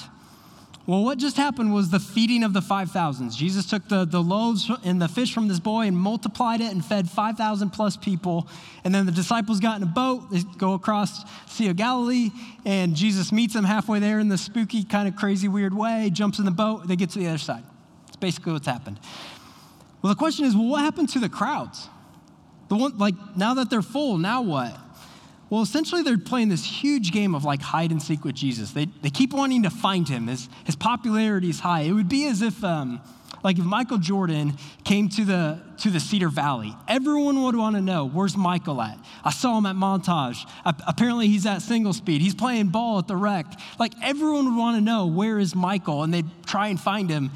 Well, 0.88 1.04
what 1.04 1.20
just 1.20 1.38
happened 1.38 1.74
was 1.74 1.92
the 1.92 2.00
feeding 2.00 2.44
of 2.44 2.54
the 2.54 2.60
5,000s. 2.60 3.36
Jesus 3.36 3.68
took 3.68 3.88
the, 3.88 4.04
the 4.04 4.22
loaves 4.22 4.70
and 4.84 5.00
the 5.00 5.08
fish 5.08 5.32
from 5.32 5.48
this 5.48 5.60
boy 5.60 5.86
and 5.86 5.96
multiplied 5.96 6.60
it 6.60 6.72
and 6.72 6.84
fed 6.84 7.08
5,000 7.08 7.70
plus 7.70 7.96
people. 7.96 8.48
And 8.84 8.94
then 8.94 9.06
the 9.06 9.12
disciples 9.12 9.60
got 9.60 9.78
in 9.78 9.84
a 9.84 9.88
boat. 9.88 10.32
They 10.32 10.42
go 10.58 10.74
across 10.74 11.24
Sea 11.46 11.70
of 11.70 11.76
Galilee, 11.76 12.32
and 12.66 12.96
Jesus 12.96 13.32
meets 13.32 13.54
them 13.54 13.64
halfway 13.64 14.00
there 14.00 14.20
in 14.20 14.28
the 14.28 14.40
spooky, 14.40 14.84
kind 14.84 15.08
of 15.08 15.16
crazy, 15.16 15.48
weird 15.48 15.74
way, 15.74 16.10
jumps 16.12 16.40
in 16.40 16.46
the 16.46 16.52
boat. 16.52 16.88
They 16.88 16.96
get 16.96 17.12
to 17.12 17.20
the 17.20 17.28
other 17.28 17.38
side. 17.38 17.64
That's 18.08 18.18
basically 18.18 18.54
what's 18.54 18.68
happened. 18.68 19.00
Well, 20.02 20.12
the 20.12 20.18
question 20.18 20.46
is, 20.46 20.56
well, 20.56 20.66
what 20.66 20.82
happened 20.82 21.10
to 21.10 21.20
the 21.20 21.30
crowds? 21.30 21.88
The 22.70 22.76
one, 22.76 22.98
like, 22.98 23.16
now 23.36 23.54
that 23.54 23.70
they're 23.70 23.84
full, 23.84 24.18
now 24.18 24.42
what? 24.42 24.76
Well, 25.52 25.62
essentially, 25.62 26.02
they're 26.02 26.18
playing 26.18 26.48
this 26.48 26.64
huge 26.64 27.12
game 27.12 27.36
of 27.36 27.44
like 27.44 27.62
hide 27.62 27.92
and 27.92 28.02
seek 28.02 28.24
with 28.24 28.36
Jesus. 28.36 28.72
They, 28.72 28.86
they 29.02 29.10
keep 29.10 29.34
wanting 29.34 29.64
to 29.64 29.70
find 29.70 30.08
him. 30.08 30.28
His, 30.28 30.48
his 30.64 30.78
popularity 30.78 31.50
is 31.50 31.60
high. 31.60 31.82
It 31.82 31.92
would 31.92 32.08
be 32.08 32.26
as 32.28 32.42
if, 32.42 32.64
um, 32.64 33.02
like, 33.44 33.60
if 33.60 33.66
Michael 33.66 33.98
Jordan 33.98 34.54
came 34.86 35.10
to 35.10 35.26
the, 35.26 35.62
to 35.80 35.90
the 35.90 36.00
Cedar 36.00 36.30
Valley, 36.30 36.74
everyone 36.88 37.44
would 37.44 37.58
want 37.58 37.76
to 37.76 37.82
know 37.82 38.08
where's 38.08 38.38
Michael 38.38 38.82
at? 38.82 38.98
I 39.26 39.32
saw 39.32 39.58
him 39.58 39.66
at 39.66 39.76
Montage. 39.76 40.50
apparently, 40.64 41.28
he's 41.28 41.46
at 41.46 41.62
single 41.62 41.92
speed. 41.92 42.22
He's 42.22 42.36
playing 42.36 42.68
ball 42.68 43.00
at 43.00 43.08
the 43.10 43.18
rec. 43.18 43.46
Like, 43.78 43.92
everyone 44.02 44.46
would 44.46 44.58
want 44.58 44.78
to 44.78 44.82
know 44.82 45.08
where 45.08 45.38
is 45.38 45.54
Michael, 45.54 46.04
and 46.04 46.14
they'd 46.14 46.30
try 46.46 46.68
and 46.68 46.80
find 46.80 47.10
him. 47.10 47.30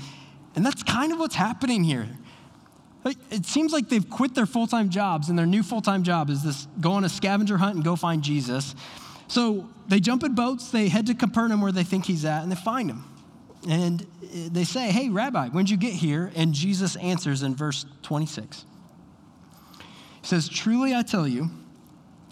And 0.56 0.66
that's 0.66 0.84
kind 0.84 1.12
of 1.12 1.20
what's 1.20 1.36
happening 1.36 1.84
here. 1.84 2.08
It 3.06 3.46
seems 3.46 3.72
like 3.72 3.88
they've 3.88 4.10
quit 4.10 4.34
their 4.34 4.48
full 4.48 4.66
time 4.66 4.90
jobs, 4.90 5.30
and 5.30 5.38
their 5.38 5.46
new 5.46 5.62
full 5.62 5.82
time 5.82 6.04
job 6.04 6.30
is 6.30 6.44
this 6.44 6.68
go 6.82 6.94
on 6.94 7.04
a 7.04 7.10
scavenger 7.10 7.58
hunt 7.58 7.76
and 7.76 7.84
go 7.84 7.96
find 7.96 8.24
Jesus. 8.24 8.76
So 9.28 9.70
they 9.88 10.00
jump 10.00 10.24
in 10.24 10.34
boats, 10.34 10.72
they 10.72 10.88
head 10.88 11.08
to 11.08 11.14
Capernaum 11.14 11.62
where 11.62 11.72
they 11.72 11.84
think 11.84 12.06
he's 12.06 12.26
at, 12.26 12.44
and 12.44 12.52
they 12.52 12.56
find 12.56 12.90
him. 12.90 13.04
And 13.68 14.02
eh, 14.24 14.50
they 14.52 14.64
say, 14.64 14.92
Hey, 14.92 15.10
Rabbi, 15.10 15.50
when'd 15.50 15.70
you 15.70 15.78
get 15.78 15.94
here? 15.94 16.32
And 16.36 16.54
Jesus 16.54 16.96
answers 16.98 17.44
in 17.44 17.56
verse 17.56 17.86
26. 18.04 18.66
He 20.22 20.28
says, 20.28 20.50
Truly 20.50 20.96
I 20.96 21.04
tell 21.04 21.28
you, 21.28 21.50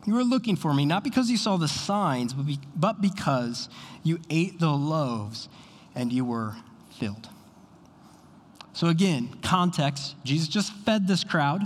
you 0.05 0.17
are 0.17 0.23
looking 0.23 0.55
for 0.55 0.73
me, 0.73 0.85
not 0.85 1.03
because 1.03 1.29
you 1.29 1.37
saw 1.37 1.57
the 1.57 1.67
signs, 1.67 2.33
but 2.75 3.01
because 3.01 3.69
you 4.03 4.19
ate 4.29 4.59
the 4.59 4.71
loaves 4.71 5.49
and 5.95 6.11
you 6.11 6.25
were 6.25 6.55
filled. 6.99 7.29
So, 8.73 8.87
again, 8.87 9.29
context 9.41 10.15
Jesus 10.23 10.47
just 10.47 10.73
fed 10.73 11.07
this 11.07 11.23
crowd, 11.23 11.61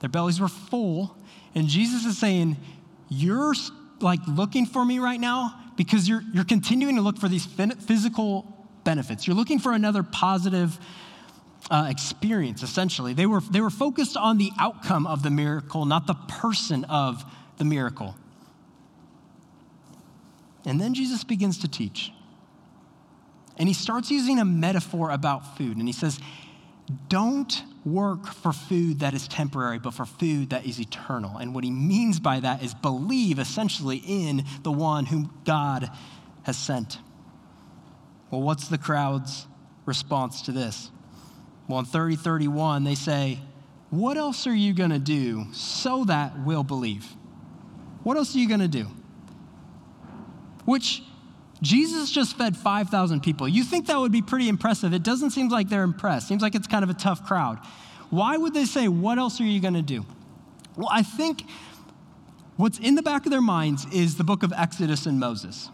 their 0.00 0.10
bellies 0.10 0.40
were 0.40 0.48
full, 0.48 1.16
and 1.54 1.66
Jesus 1.66 2.04
is 2.04 2.18
saying, 2.18 2.56
You're 3.08 3.54
like 4.00 4.20
looking 4.28 4.66
for 4.66 4.84
me 4.84 4.98
right 4.98 5.18
now 5.18 5.58
because 5.76 6.08
you're, 6.08 6.22
you're 6.32 6.44
continuing 6.44 6.96
to 6.96 7.02
look 7.02 7.18
for 7.18 7.28
these 7.28 7.46
physical 7.46 8.66
benefits. 8.84 9.26
You're 9.26 9.36
looking 9.36 9.58
for 9.58 9.72
another 9.72 10.02
positive 10.02 10.78
uh, 11.70 11.86
experience, 11.88 12.62
essentially. 12.62 13.12
They 13.12 13.26
were, 13.26 13.40
they 13.40 13.60
were 13.60 13.70
focused 13.70 14.16
on 14.16 14.38
the 14.38 14.50
outcome 14.58 15.06
of 15.06 15.22
the 15.22 15.30
miracle, 15.30 15.84
not 15.84 16.06
the 16.06 16.14
person 16.14 16.84
of 16.84 17.24
the 17.58 17.64
miracle. 17.64 18.14
And 20.64 20.80
then 20.80 20.94
Jesus 20.94 21.24
begins 21.24 21.58
to 21.58 21.68
teach. 21.68 22.12
And 23.58 23.68
he 23.68 23.74
starts 23.74 24.10
using 24.10 24.38
a 24.38 24.44
metaphor 24.44 25.10
about 25.10 25.56
food. 25.56 25.76
And 25.76 25.86
he 25.86 25.92
says, 25.92 26.20
Don't 27.08 27.62
work 27.84 28.26
for 28.26 28.52
food 28.52 29.00
that 29.00 29.14
is 29.14 29.26
temporary, 29.26 29.78
but 29.78 29.94
for 29.94 30.04
food 30.04 30.50
that 30.50 30.66
is 30.66 30.80
eternal. 30.80 31.38
And 31.38 31.54
what 31.54 31.64
he 31.64 31.70
means 31.70 32.20
by 32.20 32.40
that 32.40 32.62
is 32.62 32.74
believe 32.74 33.38
essentially 33.38 34.02
in 34.06 34.44
the 34.62 34.72
one 34.72 35.06
whom 35.06 35.32
God 35.44 35.90
has 36.44 36.56
sent. 36.56 36.98
Well, 38.30 38.42
what's 38.42 38.68
the 38.68 38.78
crowd's 38.78 39.46
response 39.86 40.42
to 40.42 40.52
this? 40.52 40.90
Well, 41.66 41.80
in 41.80 41.84
30 41.84 42.16
31, 42.16 42.84
they 42.84 42.94
say, 42.94 43.40
What 43.90 44.16
else 44.16 44.46
are 44.46 44.54
you 44.54 44.72
going 44.72 44.90
to 44.90 44.98
do 44.98 45.46
so 45.52 46.04
that 46.04 46.38
we'll 46.44 46.64
believe? 46.64 47.06
What 48.04 48.16
else 48.16 48.34
are 48.36 48.38
you 48.38 48.48
going 48.48 48.60
to 48.60 48.68
do? 48.68 48.86
Which 50.64 51.02
Jesus 51.60 52.10
just 52.10 52.36
fed 52.36 52.56
5,000 52.56 53.20
people. 53.20 53.48
You 53.48 53.64
think 53.64 53.86
that 53.86 53.98
would 53.98 54.12
be 54.12 54.22
pretty 54.22 54.48
impressive. 54.48 54.92
It 54.92 55.02
doesn't 55.02 55.30
seem 55.30 55.48
like 55.48 55.68
they're 55.68 55.82
impressed. 55.82 56.28
Seems 56.28 56.42
like 56.42 56.54
it's 56.54 56.68
kind 56.68 56.84
of 56.84 56.90
a 56.90 56.94
tough 56.94 57.24
crowd. 57.26 57.58
Why 58.10 58.36
would 58.36 58.54
they 58.54 58.64
say, 58.64 58.88
What 58.88 59.18
else 59.18 59.40
are 59.40 59.44
you 59.44 59.60
going 59.60 59.74
to 59.74 59.82
do? 59.82 60.06
Well, 60.76 60.88
I 60.90 61.02
think 61.02 61.44
what's 62.56 62.78
in 62.78 62.94
the 62.94 63.02
back 63.02 63.26
of 63.26 63.32
their 63.32 63.40
minds 63.40 63.86
is 63.92 64.16
the 64.16 64.24
book 64.24 64.42
of 64.42 64.52
Exodus 64.52 65.06
and 65.06 65.18
Moses. 65.18 65.70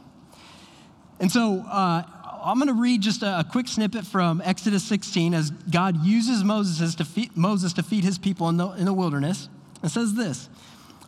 And 1.20 1.30
so 1.30 1.60
uh, 1.60 2.02
I'm 2.42 2.58
going 2.58 2.68
to 2.68 2.80
read 2.80 3.02
just 3.02 3.22
a, 3.22 3.40
a, 3.40 3.44
quick 3.44 3.68
snippet 3.68 4.04
from 4.04 4.42
Exodus 4.44 4.82
16 4.84 5.32
as 5.34 5.50
God 5.50 6.04
uses 6.04 6.42
Moses 6.42 6.94
to 6.96 7.04
feed, 7.04 7.36
Moses 7.36 7.72
to 7.74 7.82
feed 7.82 8.04
his 8.04 8.18
people 8.18 8.48
in 8.48 8.56
the, 8.56 8.70
in 8.70 8.86
the 8.86 8.92
wilderness. 8.92 9.48
It 9.82 9.90
says 9.90 10.14
this 10.14 10.48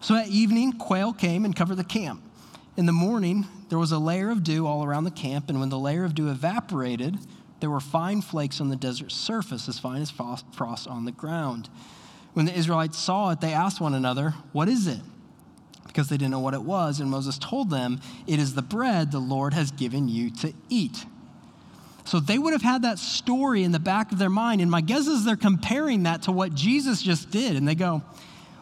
So 0.00 0.14
at 0.14 0.28
evening, 0.28 0.74
quail 0.74 1.12
came 1.12 1.44
and 1.44 1.56
covered 1.56 1.76
the 1.76 1.84
camp. 1.84 2.22
In 2.76 2.84
the 2.84 2.92
morning, 2.92 3.46
there 3.70 3.78
was 3.78 3.90
a 3.90 3.98
layer 3.98 4.30
of 4.30 4.44
dew 4.44 4.66
all 4.66 4.84
around 4.84 5.04
the 5.04 5.10
camp, 5.10 5.48
and 5.48 5.58
when 5.58 5.70
the 5.70 5.78
layer 5.78 6.04
of 6.04 6.14
dew 6.14 6.28
evaporated, 6.28 7.16
there 7.60 7.70
were 7.70 7.80
fine 7.80 8.20
flakes 8.20 8.60
on 8.60 8.68
the 8.68 8.76
desert 8.76 9.10
surface, 9.10 9.66
as 9.66 9.78
fine 9.78 10.02
as 10.02 10.10
frost 10.10 10.86
on 10.86 11.06
the 11.06 11.12
ground. 11.12 11.70
When 12.34 12.44
the 12.44 12.52
Israelites 12.52 12.98
saw 12.98 13.30
it, 13.30 13.40
they 13.40 13.54
asked 13.54 13.80
one 13.80 13.94
another, 13.94 14.34
What 14.52 14.68
is 14.68 14.86
it? 14.86 15.00
Because 15.86 16.10
they 16.10 16.18
didn't 16.18 16.32
know 16.32 16.40
what 16.40 16.52
it 16.52 16.62
was. 16.62 17.00
And 17.00 17.10
Moses 17.10 17.38
told 17.38 17.70
them, 17.70 17.98
It 18.26 18.38
is 18.38 18.54
the 18.54 18.60
bread 18.60 19.10
the 19.10 19.20
Lord 19.20 19.54
has 19.54 19.70
given 19.70 20.06
you 20.06 20.30
to 20.42 20.52
eat. 20.68 21.06
So 22.04 22.20
they 22.20 22.36
would 22.36 22.52
have 22.52 22.62
had 22.62 22.82
that 22.82 22.98
story 22.98 23.64
in 23.64 23.72
the 23.72 23.80
back 23.80 24.12
of 24.12 24.18
their 24.18 24.30
mind. 24.30 24.60
And 24.60 24.70
my 24.70 24.82
guess 24.82 25.06
is 25.06 25.24
they're 25.24 25.34
comparing 25.34 26.02
that 26.02 26.22
to 26.22 26.32
what 26.32 26.54
Jesus 26.54 27.02
just 27.02 27.30
did. 27.30 27.56
And 27.56 27.66
they 27.66 27.74
go, 27.74 28.02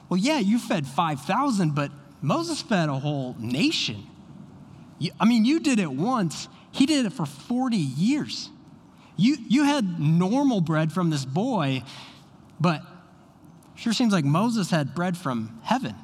Well, 0.08 0.18
yeah, 0.18 0.38
you 0.38 0.60
fed 0.60 0.86
5,000, 0.86 1.74
but 1.74 1.90
Moses 2.24 2.62
fed 2.62 2.88
a 2.88 2.98
whole 2.98 3.36
nation. 3.38 4.06
I 5.20 5.24
mean, 5.24 5.44
you 5.44 5.60
did 5.60 5.78
it 5.78 5.90
once, 5.90 6.48
he 6.72 6.86
did 6.86 7.06
it 7.06 7.12
for 7.12 7.26
40 7.26 7.76
years. 7.76 8.50
You, 9.16 9.36
you 9.48 9.64
had 9.64 10.00
normal 10.00 10.60
bread 10.60 10.92
from 10.92 11.10
this 11.10 11.24
boy, 11.24 11.84
but 12.58 12.82
Sure 13.74 13.92
seems 13.92 14.12
like 14.12 14.24
Moses 14.24 14.70
had 14.70 14.94
bread 14.94 15.16
from 15.16 15.58
heaven. 15.62 15.94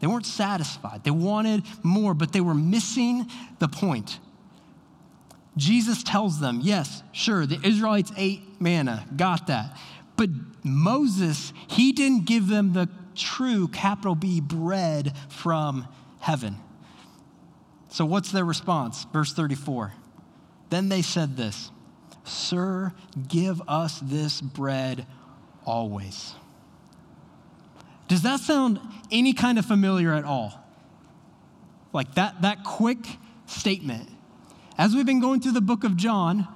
They 0.00 0.06
weren't 0.06 0.26
satisfied. 0.26 1.02
They 1.04 1.10
wanted 1.10 1.62
more, 1.82 2.14
but 2.14 2.32
they 2.32 2.40
were 2.40 2.54
missing 2.54 3.30
the 3.58 3.68
point. 3.68 4.18
Jesus 5.56 6.02
tells 6.02 6.40
them, 6.40 6.60
yes, 6.62 7.02
sure, 7.12 7.46
the 7.46 7.58
Israelites 7.62 8.12
ate 8.16 8.60
manna, 8.60 9.06
got 9.16 9.46
that. 9.46 9.76
But 10.16 10.30
Moses, 10.62 11.52
he 11.68 11.92
didn't 11.92 12.26
give 12.26 12.48
them 12.48 12.72
the 12.72 12.88
true, 13.16 13.68
capital 13.68 14.14
B, 14.14 14.40
bread 14.40 15.12
from 15.28 15.86
heaven. 16.20 16.56
So 17.88 18.04
what's 18.04 18.32
their 18.32 18.44
response? 18.44 19.06
Verse 19.12 19.32
34. 19.32 19.92
Then 20.70 20.88
they 20.88 21.02
said 21.02 21.36
this 21.36 21.70
Sir, 22.24 22.92
give 23.28 23.62
us 23.68 24.00
this 24.00 24.40
bread 24.40 25.06
always. 25.64 26.34
Does 28.08 28.22
that 28.22 28.40
sound 28.40 28.80
any 29.10 29.32
kind 29.32 29.58
of 29.58 29.64
familiar 29.64 30.12
at 30.12 30.24
all? 30.24 30.60
Like 31.92 32.14
that, 32.14 32.42
that 32.42 32.64
quick 32.64 32.98
statement. 33.46 34.10
As 34.76 34.94
we've 34.94 35.06
been 35.06 35.20
going 35.20 35.40
through 35.40 35.52
the 35.52 35.60
book 35.60 35.84
of 35.84 35.96
John, 35.96 36.48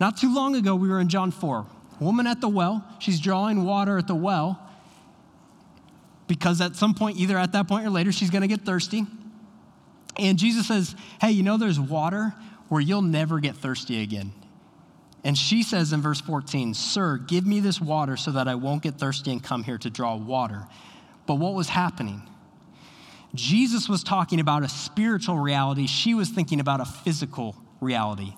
not 0.00 0.16
too 0.16 0.34
long 0.34 0.56
ago, 0.56 0.74
we 0.74 0.88
were 0.88 1.00
in 1.00 1.08
John 1.08 1.30
4. 1.30 1.66
Woman 2.00 2.26
at 2.26 2.40
the 2.40 2.48
well, 2.48 2.84
she's 2.98 3.20
drawing 3.20 3.64
water 3.64 3.98
at 3.98 4.06
the 4.06 4.14
well 4.14 4.65
because 6.26 6.60
at 6.60 6.76
some 6.76 6.94
point, 6.94 7.18
either 7.18 7.38
at 7.38 7.52
that 7.52 7.68
point 7.68 7.86
or 7.86 7.90
later, 7.90 8.12
she's 8.12 8.30
going 8.30 8.42
to 8.42 8.48
get 8.48 8.62
thirsty. 8.62 9.06
And 10.18 10.38
Jesus 10.38 10.66
says, 10.66 10.94
Hey, 11.20 11.30
you 11.32 11.42
know, 11.42 11.56
there's 11.56 11.78
water 11.78 12.34
where 12.68 12.80
you'll 12.80 13.02
never 13.02 13.38
get 13.38 13.56
thirsty 13.56 14.02
again. 14.02 14.32
And 15.24 15.36
she 15.36 15.62
says 15.62 15.92
in 15.92 16.02
verse 16.02 16.20
14, 16.20 16.74
Sir, 16.74 17.18
give 17.18 17.46
me 17.46 17.60
this 17.60 17.80
water 17.80 18.16
so 18.16 18.32
that 18.32 18.48
I 18.48 18.54
won't 18.54 18.82
get 18.82 18.94
thirsty 18.94 19.32
and 19.32 19.42
come 19.42 19.64
here 19.64 19.78
to 19.78 19.90
draw 19.90 20.16
water. 20.16 20.66
But 21.26 21.34
what 21.34 21.54
was 21.54 21.68
happening? 21.68 22.22
Jesus 23.34 23.88
was 23.88 24.02
talking 24.02 24.40
about 24.40 24.62
a 24.62 24.68
spiritual 24.68 25.38
reality. 25.38 25.86
She 25.86 26.14
was 26.14 26.28
thinking 26.28 26.60
about 26.60 26.80
a 26.80 26.84
physical 26.84 27.56
reality. 27.80 28.34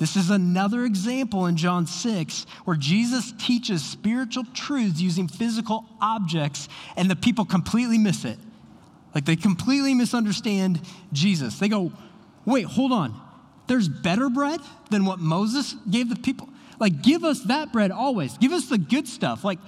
This 0.00 0.16
is 0.16 0.30
another 0.30 0.84
example 0.84 1.46
in 1.46 1.56
John 1.56 1.86
6 1.86 2.46
where 2.64 2.76
Jesus 2.76 3.32
teaches 3.38 3.84
spiritual 3.84 4.44
truths 4.52 5.00
using 5.00 5.28
physical 5.28 5.84
objects, 6.00 6.68
and 6.96 7.08
the 7.08 7.14
people 7.14 7.44
completely 7.44 7.98
miss 7.98 8.24
it. 8.24 8.38
Like 9.14 9.26
they 9.26 9.36
completely 9.36 9.94
misunderstand 9.94 10.80
Jesus. 11.12 11.60
They 11.60 11.68
go, 11.68 11.92
wait, 12.44 12.64
hold 12.64 12.90
on 12.90 13.14
there's 13.70 13.88
better 13.88 14.28
bread 14.28 14.58
than 14.90 15.04
what 15.04 15.20
Moses 15.20 15.76
gave 15.88 16.08
the 16.08 16.16
people? 16.16 16.48
Like, 16.80 17.02
give 17.02 17.22
us 17.24 17.40
that 17.44 17.72
bread 17.72 17.92
always. 17.92 18.36
Give 18.38 18.50
us 18.50 18.68
the 18.68 18.78
good 18.78 19.06
stuff. 19.06 19.44
Like, 19.44 19.60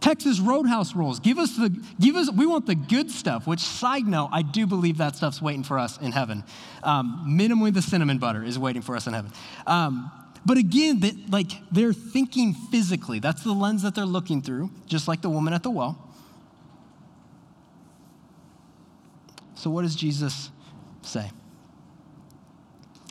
Texas 0.00 0.40
Roadhouse 0.40 0.94
rolls. 0.94 1.20
Give 1.20 1.38
us 1.38 1.56
the, 1.56 1.68
give 2.00 2.16
us, 2.16 2.30
we 2.30 2.46
want 2.46 2.66
the 2.66 2.74
good 2.74 3.10
stuff, 3.10 3.46
which, 3.46 3.60
side 3.60 4.06
note, 4.06 4.30
I 4.32 4.42
do 4.42 4.66
believe 4.66 4.98
that 4.98 5.16
stuff's 5.16 5.42
waiting 5.42 5.62
for 5.62 5.78
us 5.78 5.98
in 5.98 6.12
heaven. 6.12 6.42
Um, 6.82 7.26
minimally, 7.28 7.72
the 7.72 7.82
cinnamon 7.82 8.18
butter 8.18 8.42
is 8.42 8.58
waiting 8.58 8.82
for 8.82 8.96
us 8.96 9.06
in 9.06 9.12
heaven. 9.12 9.30
Um, 9.66 10.10
but 10.46 10.56
again, 10.56 11.00
that, 11.00 11.30
like, 11.30 11.50
they're 11.70 11.92
thinking 11.92 12.54
physically. 12.54 13.18
That's 13.18 13.44
the 13.44 13.52
lens 13.52 13.82
that 13.82 13.94
they're 13.94 14.06
looking 14.06 14.40
through, 14.40 14.70
just 14.86 15.06
like 15.06 15.20
the 15.20 15.30
woman 15.30 15.52
at 15.52 15.62
the 15.62 15.70
well. 15.70 16.06
So, 19.54 19.68
what 19.68 19.82
does 19.82 19.94
Jesus 19.94 20.50
say? 21.02 21.30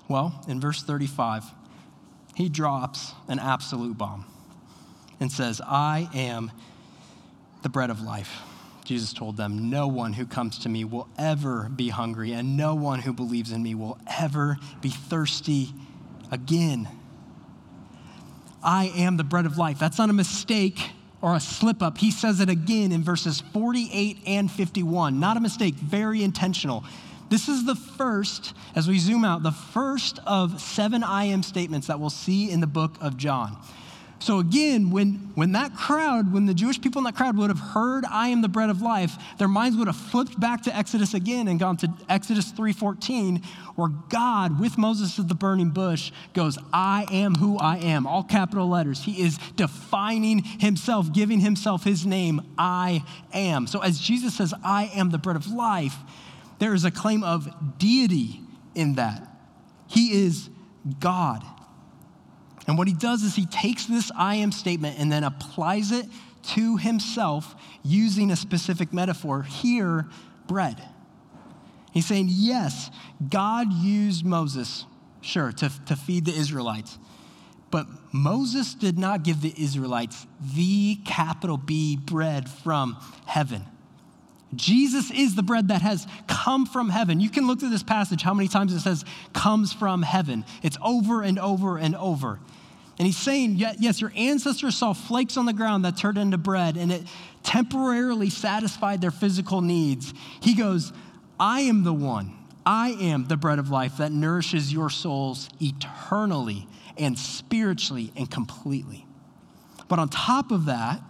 Well, 0.08 0.43
in 0.48 0.60
verse 0.60 0.81
35, 0.81 1.43
he 2.34 2.50
drops 2.50 3.13
an 3.27 3.38
absolute 3.38 3.96
bomb 3.96 4.25
and 5.19 5.31
says, 5.31 5.62
I 5.63 6.10
am 6.15 6.51
the 7.61 7.69
bread 7.69 7.89
of 7.89 8.01
life. 8.01 8.41
Jesus 8.85 9.13
told 9.13 9.37
them, 9.37 9.69
No 9.69 9.87
one 9.87 10.13
who 10.13 10.25
comes 10.25 10.57
to 10.59 10.69
me 10.69 10.83
will 10.83 11.07
ever 11.17 11.69
be 11.69 11.89
hungry, 11.89 12.31
and 12.31 12.57
no 12.57 12.73
one 12.73 12.99
who 12.99 13.13
believes 13.13 13.51
in 13.51 13.61
me 13.61 13.75
will 13.75 13.99
ever 14.07 14.57
be 14.81 14.89
thirsty 14.89 15.69
again. 16.31 16.87
I 18.63 18.85
am 18.95 19.17
the 19.17 19.23
bread 19.23 19.45
of 19.45 19.57
life. 19.57 19.79
That's 19.79 19.97
not 19.97 20.09
a 20.09 20.13
mistake 20.13 20.79
or 21.21 21.35
a 21.35 21.39
slip 21.39 21.81
up. 21.81 21.97
He 21.97 22.11
says 22.11 22.39
it 22.39 22.49
again 22.49 22.91
in 22.91 23.03
verses 23.03 23.41
48 23.53 24.17
and 24.25 24.51
51. 24.51 25.19
Not 25.19 25.37
a 25.37 25.39
mistake, 25.39 25.75
very 25.75 26.23
intentional. 26.23 26.83
This 27.29 27.47
is 27.47 27.65
the 27.65 27.75
first, 27.75 28.53
as 28.75 28.87
we 28.87 28.97
zoom 28.97 29.23
out, 29.23 29.43
the 29.43 29.51
first 29.51 30.19
of 30.25 30.59
seven 30.59 31.03
I 31.03 31.25
am 31.25 31.43
statements 31.43 31.87
that 31.87 31.99
we'll 31.99 32.09
see 32.09 32.49
in 32.49 32.59
the 32.59 32.67
book 32.67 32.95
of 33.01 33.17
John. 33.17 33.55
So 34.21 34.39
again, 34.39 34.91
when, 34.91 35.31
when 35.35 35.53
that 35.53 35.73
crowd, 35.75 36.33
when 36.33 36.45
the 36.45 36.53
Jewish 36.53 36.81
people 36.81 36.99
in 36.99 37.05
that 37.05 37.15
crowd 37.15 37.38
would 37.38 37.49
have 37.49 37.59
heard, 37.59 38.03
I 38.05 38.27
am 38.27 38.41
the 38.41 38.49
bread 38.49 38.69
of 38.69 38.81
life, 38.81 39.15
their 39.38 39.47
minds 39.47 39.77
would 39.77 39.88
have 39.88 39.95
flipped 39.95 40.38
back 40.38 40.63
to 40.63 40.75
Exodus 40.75 41.13
again 41.13 41.47
and 41.47 41.57
gone 41.57 41.77
to 41.77 41.89
Exodus 42.09 42.51
3.14, 42.51 43.45
where 43.75 43.88
God, 44.09 44.59
with 44.59 44.77
Moses 44.77 45.17
at 45.19 45.29
the 45.29 45.35
burning 45.35 45.69
bush, 45.69 46.11
goes, 46.33 46.57
I 46.73 47.05
am 47.11 47.35
who 47.35 47.57
I 47.57 47.77
am, 47.77 48.05
all 48.05 48.23
capital 48.23 48.67
letters. 48.67 49.03
He 49.03 49.21
is 49.21 49.38
defining 49.55 50.43
himself, 50.43 51.13
giving 51.13 51.39
himself 51.39 51.85
his 51.85 52.05
name, 52.05 52.41
I 52.57 53.05
am. 53.33 53.67
So 53.67 53.79
as 53.79 53.99
Jesus 53.99 54.35
says, 54.35 54.53
I 54.65 54.91
am 54.93 55.11
the 55.11 55.17
bread 55.17 55.38
of 55.38 55.47
life, 55.47 55.95
there 56.59 56.73
is 56.73 56.83
a 56.83 56.91
claim 56.91 57.23
of 57.23 57.77
deity 57.77 58.41
in 58.75 58.95
that. 58.95 59.25
He 59.88 60.25
is 60.25 60.49
God. 60.99 61.43
And 62.69 62.77
what 62.77 62.88
he 62.88 62.93
does 62.93 63.23
is 63.23 63.35
he 63.35 63.47
takes 63.47 63.88
this 63.88 64.11
I 64.15 64.35
am 64.35 64.51
statement 64.51 64.99
and 64.99 65.11
then 65.11 65.23
applies 65.23 65.91
it 65.91 66.05
to 66.49 66.77
himself 66.77 67.55
using 67.83 68.29
a 68.29 68.35
specific 68.35 68.93
metaphor. 68.93 69.41
Here, 69.41 70.07
bread. 70.47 70.79
He's 71.91 72.05
saying, 72.05 72.27
yes, 72.29 72.91
God 73.27 73.73
used 73.73 74.23
Moses, 74.23 74.85
sure, 75.21 75.51
to, 75.53 75.71
to 75.88 75.95
feed 75.95 76.25
the 76.25 76.31
Israelites. 76.31 76.99
But 77.71 77.88
Moses 78.11 78.75
did 78.75 78.99
not 78.99 79.23
give 79.23 79.41
the 79.41 79.53
Israelites 79.57 80.27
the 80.39 80.97
capital 81.05 81.57
B 81.57 81.97
bread 81.97 82.47
from 82.47 82.97
heaven. 83.25 83.65
Jesus 84.53 85.09
is 85.09 85.33
the 85.33 85.41
bread 85.43 85.69
that 85.69 85.81
has 85.81 86.05
come 86.27 86.67
from 86.67 86.89
heaven. 86.89 87.19
You 87.19 87.31
can 87.31 87.47
look 87.47 87.61
through 87.61 87.71
this 87.71 87.81
passage 87.81 88.21
how 88.21 88.35
many 88.35 88.47
times 88.47 88.73
it 88.73 88.81
says 88.81 89.05
comes 89.33 89.73
from 89.73 90.03
heaven. 90.03 90.45
It's 90.61 90.77
over 90.83 91.23
and 91.23 91.39
over 91.39 91.77
and 91.77 91.95
over. 91.95 92.39
And 92.99 93.05
he's 93.05 93.17
saying, 93.17 93.55
yes, 93.55 94.01
your 94.01 94.11
ancestors 94.13 94.75
saw 94.75 94.91
flakes 94.91 95.37
on 95.37 95.45
the 95.45 95.53
ground 95.53 95.85
that 95.85 95.95
turned 95.95 96.17
into 96.17 96.37
bread 96.37 96.75
and 96.75 96.91
it 96.91 97.03
temporarily 97.43 98.29
satisfied 98.29 98.99
their 98.99 99.09
physical 99.09 99.61
needs. 99.61 100.13
He 100.41 100.53
goes, 100.53 100.91
I 101.39 101.61
am 101.61 101.85
the 101.85 101.93
one. 101.93 102.33
I 102.65 102.89
am 102.89 103.25
the 103.27 103.37
bread 103.37 103.57
of 103.57 103.69
life 103.69 103.97
that 103.97 104.11
nourishes 104.11 104.73
your 104.73 104.89
souls 104.89 105.49
eternally 105.61 106.67
and 106.97 107.17
spiritually 107.17 108.11
and 108.17 108.29
completely. 108.29 109.05
But 109.87 109.99
on 109.99 110.09
top 110.09 110.51
of 110.51 110.65
that, 110.65 111.01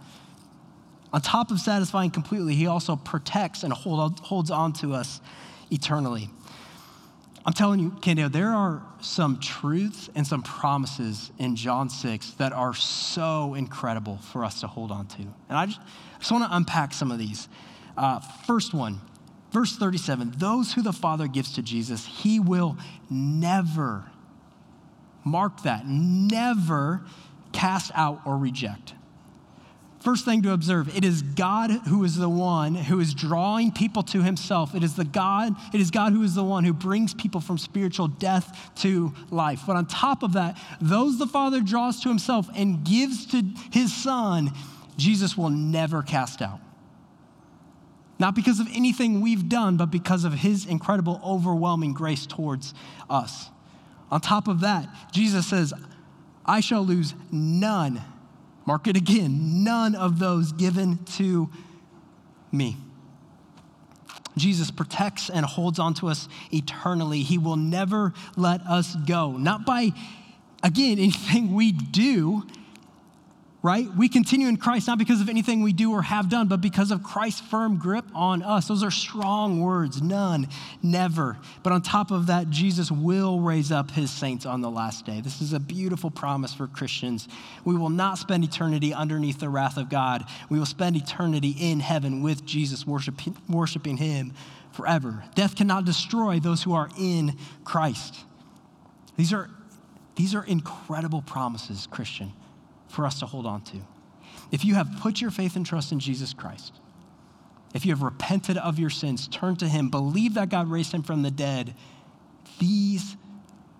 on 1.12 1.20
top 1.20 1.50
of 1.50 1.58
satisfying 1.58 2.12
completely, 2.12 2.54
he 2.54 2.68
also 2.68 2.94
protects 2.94 3.64
and 3.64 3.72
hold, 3.72 4.20
holds 4.20 4.52
on 4.52 4.72
to 4.74 4.94
us 4.94 5.20
eternally. 5.72 6.30
I'm 7.46 7.54
telling 7.54 7.80
you, 7.80 7.90
Candeo, 7.90 8.30
there 8.30 8.50
are 8.50 8.82
some 9.00 9.40
truths 9.40 10.10
and 10.14 10.26
some 10.26 10.42
promises 10.42 11.32
in 11.38 11.56
John 11.56 11.88
6 11.88 12.32
that 12.32 12.52
are 12.52 12.74
so 12.74 13.54
incredible 13.54 14.18
for 14.18 14.44
us 14.44 14.60
to 14.60 14.66
hold 14.66 14.90
on 14.92 15.06
to. 15.08 15.22
And 15.22 15.58
I 15.58 15.66
just, 15.66 15.80
just 16.18 16.30
want 16.30 16.44
to 16.44 16.54
unpack 16.54 16.92
some 16.92 17.10
of 17.10 17.18
these. 17.18 17.48
Uh, 17.96 18.20
first 18.46 18.74
one, 18.74 19.00
verse 19.52 19.76
37 19.76 20.34
those 20.36 20.74
who 20.74 20.82
the 20.82 20.92
Father 20.92 21.26
gives 21.28 21.54
to 21.54 21.62
Jesus, 21.62 22.04
he 22.04 22.38
will 22.38 22.76
never, 23.08 24.04
mark 25.24 25.62
that, 25.62 25.86
never 25.86 27.02
cast 27.52 27.90
out 27.94 28.20
or 28.26 28.36
reject. 28.36 28.94
First 30.00 30.24
thing 30.24 30.40
to 30.42 30.52
observe, 30.52 30.96
it 30.96 31.04
is 31.04 31.20
God 31.20 31.70
who 31.70 32.04
is 32.04 32.16
the 32.16 32.28
one 32.28 32.74
who 32.74 33.00
is 33.00 33.12
drawing 33.12 33.70
people 33.70 34.02
to 34.04 34.22
himself. 34.22 34.74
It 34.74 34.82
is 34.82 34.96
the 34.96 35.04
God, 35.04 35.54
it 35.74 35.80
is 35.80 35.90
God 35.90 36.14
who 36.14 36.22
is 36.22 36.34
the 36.34 36.42
one 36.42 36.64
who 36.64 36.72
brings 36.72 37.12
people 37.12 37.42
from 37.42 37.58
spiritual 37.58 38.08
death 38.08 38.70
to 38.76 39.12
life. 39.30 39.62
But 39.66 39.76
on 39.76 39.84
top 39.86 40.22
of 40.22 40.32
that, 40.32 40.58
those 40.80 41.18
the 41.18 41.26
Father 41.26 41.60
draws 41.60 42.00
to 42.02 42.08
himself 42.08 42.48
and 42.56 42.82
gives 42.82 43.26
to 43.26 43.42
his 43.72 43.92
son, 43.92 44.52
Jesus 44.96 45.36
will 45.36 45.50
never 45.50 46.02
cast 46.02 46.40
out. 46.40 46.60
Not 48.18 48.34
because 48.34 48.58
of 48.58 48.68
anything 48.74 49.20
we've 49.20 49.50
done, 49.50 49.76
but 49.76 49.90
because 49.90 50.24
of 50.24 50.32
his 50.32 50.64
incredible, 50.64 51.20
overwhelming 51.22 51.92
grace 51.92 52.24
towards 52.24 52.72
us. 53.10 53.50
On 54.10 54.20
top 54.20 54.48
of 54.48 54.60
that, 54.60 54.88
Jesus 55.12 55.46
says, 55.46 55.74
I 56.46 56.60
shall 56.60 56.84
lose 56.84 57.14
none 57.30 58.02
Mark 58.66 58.86
it 58.86 58.96
again 58.96 59.64
none 59.64 59.94
of 59.94 60.18
those 60.18 60.52
given 60.52 61.04
to 61.16 61.48
me. 62.52 62.76
Jesus 64.36 64.70
protects 64.70 65.28
and 65.28 65.44
holds 65.44 65.78
on 65.78 65.94
to 65.94 66.08
us 66.08 66.28
eternally. 66.52 67.22
He 67.22 67.36
will 67.36 67.56
never 67.56 68.12
let 68.36 68.60
us 68.62 68.94
go, 68.94 69.32
not 69.32 69.66
by, 69.66 69.92
again, 70.62 70.98
anything 70.98 71.54
we 71.54 71.72
do, 71.72 72.46
right? 73.62 73.86
We 73.94 74.08
continue 74.08 74.48
in 74.48 74.56
Christ 74.56 74.86
not 74.86 74.98
because 74.98 75.20
of 75.20 75.28
anything 75.28 75.62
we 75.62 75.74
do 75.74 75.92
or 75.92 76.00
have 76.00 76.30
done, 76.30 76.48
but 76.48 76.62
because 76.62 76.90
of 76.90 77.02
Christ's 77.02 77.42
firm 77.42 77.76
grip 77.76 78.06
on 78.14 78.42
us. 78.42 78.68
Those 78.68 78.82
are 78.82 78.90
strong 78.90 79.60
words. 79.60 80.00
None, 80.00 80.48
never. 80.82 81.36
But 81.62 81.74
on 81.74 81.82
top 81.82 82.10
of 82.10 82.28
that, 82.28 82.48
Jesus 82.48 82.90
will 82.90 83.40
raise 83.40 83.70
up 83.70 83.90
his 83.90 84.10
saints 84.10 84.46
on 84.46 84.62
the 84.62 84.70
last 84.70 85.04
day. 85.04 85.20
This 85.20 85.42
is 85.42 85.52
a 85.52 85.60
beautiful 85.60 86.10
promise 86.10 86.54
for 86.54 86.66
Christians. 86.68 87.28
We 87.64 87.76
will 87.76 87.90
not 87.90 88.16
spend 88.16 88.44
eternity 88.44 88.94
underneath 88.94 89.40
the 89.40 89.50
wrath 89.50 89.76
of 89.76 89.90
God, 89.90 90.24
we 90.48 90.58
will 90.58 90.66
spend 90.66 90.96
eternity 90.96 91.54
in 91.58 91.80
heaven 91.80 92.22
with 92.22 92.46
Jesus, 92.46 92.86
worshiping, 92.86 93.36
worshiping 93.48 93.98
him 93.98 94.32
forever. 94.72 95.22
Death 95.34 95.54
cannot 95.54 95.84
destroy 95.84 96.40
those 96.40 96.62
who 96.62 96.72
are 96.72 96.88
in 96.98 97.36
Christ. 97.64 98.16
These 99.16 99.34
are, 99.34 99.50
these 100.16 100.34
are 100.34 100.44
incredible 100.44 101.20
promises, 101.20 101.86
Christian 101.90 102.32
for 102.90 103.06
us 103.06 103.20
to 103.20 103.26
hold 103.26 103.46
on 103.46 103.62
to. 103.62 103.78
If 104.50 104.64
you 104.64 104.74
have 104.74 104.88
put 105.00 105.20
your 105.20 105.30
faith 105.30 105.56
and 105.56 105.64
trust 105.64 105.92
in 105.92 106.00
Jesus 106.00 106.34
Christ, 106.34 106.74
if 107.72 107.86
you 107.86 107.92
have 107.92 108.02
repented 108.02 108.56
of 108.58 108.78
your 108.78 108.90
sins, 108.90 109.28
turned 109.28 109.60
to 109.60 109.68
Him, 109.68 109.88
believe 109.90 110.34
that 110.34 110.48
God 110.48 110.68
raised 110.68 110.92
Him 110.92 111.02
from 111.02 111.22
the 111.22 111.30
dead, 111.30 111.74
these 112.58 113.16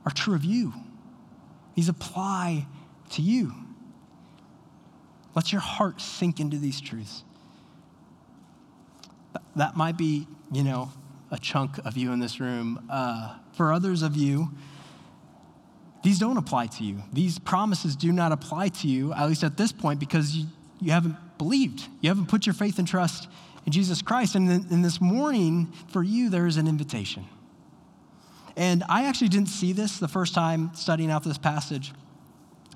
are 0.07 0.13
true 0.13 0.35
of 0.35 0.45
you. 0.45 0.73
These 1.75 1.89
apply 1.89 2.67
to 3.11 3.23
you. 3.23 3.53
Let 5.35 5.53
your 5.53 5.61
heart 5.61 6.01
sink 6.01 6.41
into 6.41 6.57
these 6.57 6.81
truths. 6.81 7.25
That 9.57 9.77
might 9.77 9.97
be, 9.97 10.27
you 10.53 10.63
know, 10.63 10.91
a 11.31 11.39
chunk 11.39 11.79
of 11.85 11.97
you 11.97 12.13
in 12.13 12.21
this 12.21 12.41
room. 12.41 12.87
Uh, 12.91 13.37
for 13.53 13.73
others 13.73 14.03
of 14.03 14.17
you, 14.17 14.51
these 16.03 16.19
don't 16.19 16.37
apply 16.37 16.69
to 16.69 16.85
you. 16.85 17.03
These 17.13 17.39
promises 17.39 17.95
do 17.95 18.13
not 18.13 18.33
apply 18.33 18.69
to 18.69 18.89
you, 18.89 19.13
at 19.13 19.29
least 19.29 19.45
at 19.45 19.57
this 19.57 19.73
point, 19.73 20.01
because 20.01 20.35
you, 20.35 20.47
you 20.81 20.93
haven't 20.93 21.17
believed. 21.37 21.87
You 22.01 22.09
haven't 22.09 22.27
put 22.27 22.47
your 22.47 22.55
faith 22.55 22.79
and 22.79 22.89
trust 22.89 23.29
in 23.67 23.73
Jesus 23.73 24.01
Christ. 24.01 24.35
And 24.35 24.51
in 24.71 24.83
this 24.83 25.01
morning, 25.01 25.73
for 25.89 26.03
you, 26.03 26.31
there 26.31 26.47
is 26.47 26.57
an 26.57 26.67
invitation. 26.67 27.27
And 28.57 28.83
I 28.89 29.05
actually 29.05 29.29
didn't 29.29 29.49
see 29.49 29.73
this 29.73 29.99
the 29.99 30.09
first 30.09 30.35
time 30.35 30.71
studying 30.75 31.11
out 31.11 31.23
this 31.23 31.39
passage. 31.39 31.93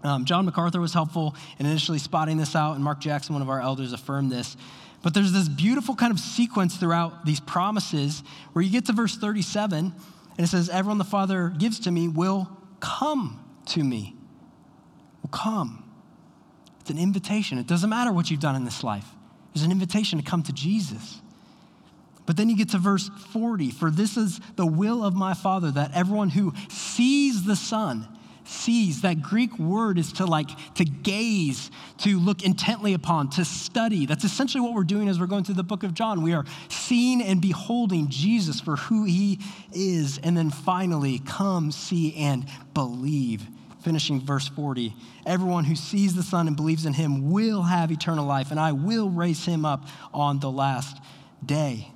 Um, 0.02 0.26
John 0.26 0.44
MacArthur 0.44 0.80
was 0.80 0.92
helpful 0.92 1.34
in 1.58 1.64
initially 1.64 1.98
spotting 1.98 2.36
this 2.36 2.54
out, 2.54 2.74
and 2.74 2.84
Mark 2.84 3.00
Jackson, 3.00 3.34
one 3.34 3.42
of 3.42 3.48
our 3.48 3.60
elders, 3.60 3.94
affirmed 3.94 4.30
this. 4.30 4.56
But 5.02 5.14
there's 5.14 5.32
this 5.32 5.48
beautiful 5.48 5.94
kind 5.94 6.12
of 6.12 6.20
sequence 6.20 6.76
throughout 6.76 7.24
these 7.24 7.40
promises 7.40 8.22
where 8.52 8.62
you 8.62 8.70
get 8.70 8.86
to 8.86 8.92
verse 8.92 9.16
37, 9.16 9.94
and 10.36 10.44
it 10.44 10.48
says, 10.48 10.68
Everyone 10.68 10.98
the 10.98 11.04
Father 11.04 11.54
gives 11.56 11.80
to 11.80 11.90
me 11.90 12.08
will 12.08 12.48
Come 12.84 13.42
to 13.66 13.82
me. 13.82 14.14
Well, 15.22 15.30
come. 15.32 15.90
It's 16.80 16.90
an 16.90 16.98
invitation. 16.98 17.56
It 17.56 17.66
doesn't 17.66 17.88
matter 17.88 18.12
what 18.12 18.30
you've 18.30 18.40
done 18.40 18.56
in 18.56 18.64
this 18.64 18.84
life, 18.84 19.06
there's 19.54 19.64
an 19.64 19.72
invitation 19.72 20.18
to 20.18 20.24
come 20.24 20.42
to 20.42 20.52
Jesus. 20.52 21.20
But 22.26 22.38
then 22.38 22.48
you 22.48 22.56
get 22.56 22.70
to 22.70 22.78
verse 22.78 23.10
40 23.32 23.70
For 23.70 23.90
this 23.90 24.16
is 24.16 24.40
the 24.56 24.66
will 24.66 25.04
of 25.04 25.14
my 25.14 25.34
Father, 25.34 25.70
that 25.70 25.92
everyone 25.94 26.30
who 26.30 26.52
sees 26.68 27.44
the 27.44 27.56
Son, 27.56 28.06
sees 28.44 29.02
that 29.02 29.22
greek 29.22 29.58
word 29.58 29.98
is 29.98 30.12
to 30.12 30.26
like 30.26 30.50
to 30.74 30.84
gaze 30.84 31.70
to 31.98 32.18
look 32.18 32.42
intently 32.42 32.94
upon 32.94 33.30
to 33.30 33.44
study. 33.44 34.06
That's 34.06 34.24
essentially 34.24 34.60
what 34.60 34.74
we're 34.74 34.84
doing 34.84 35.08
as 35.08 35.18
we're 35.18 35.26
going 35.26 35.44
through 35.44 35.54
the 35.54 35.64
book 35.64 35.82
of 35.82 35.94
john. 35.94 36.22
We 36.22 36.34
are 36.34 36.44
seeing 36.68 37.22
and 37.22 37.40
beholding 37.40 38.08
jesus 38.08 38.60
for 38.60 38.76
who 38.76 39.04
he 39.04 39.40
is 39.72 40.18
and 40.18 40.36
then 40.36 40.50
finally 40.50 41.20
come 41.20 41.72
see 41.72 42.14
and 42.16 42.46
believe. 42.74 43.46
Finishing 43.82 44.20
verse 44.20 44.48
40 44.48 44.94
everyone 45.26 45.64
who 45.64 45.76
sees 45.76 46.14
the 46.14 46.22
son 46.22 46.46
and 46.46 46.56
believes 46.56 46.86
in 46.86 46.92
him 46.92 47.30
will 47.30 47.62
have 47.62 47.90
eternal 47.90 48.26
life 48.26 48.50
and 48.50 48.60
i 48.60 48.72
will 48.72 49.10
raise 49.10 49.44
him 49.44 49.64
up 49.64 49.86
on 50.12 50.40
the 50.40 50.50
last 50.50 50.98
day. 51.44 51.90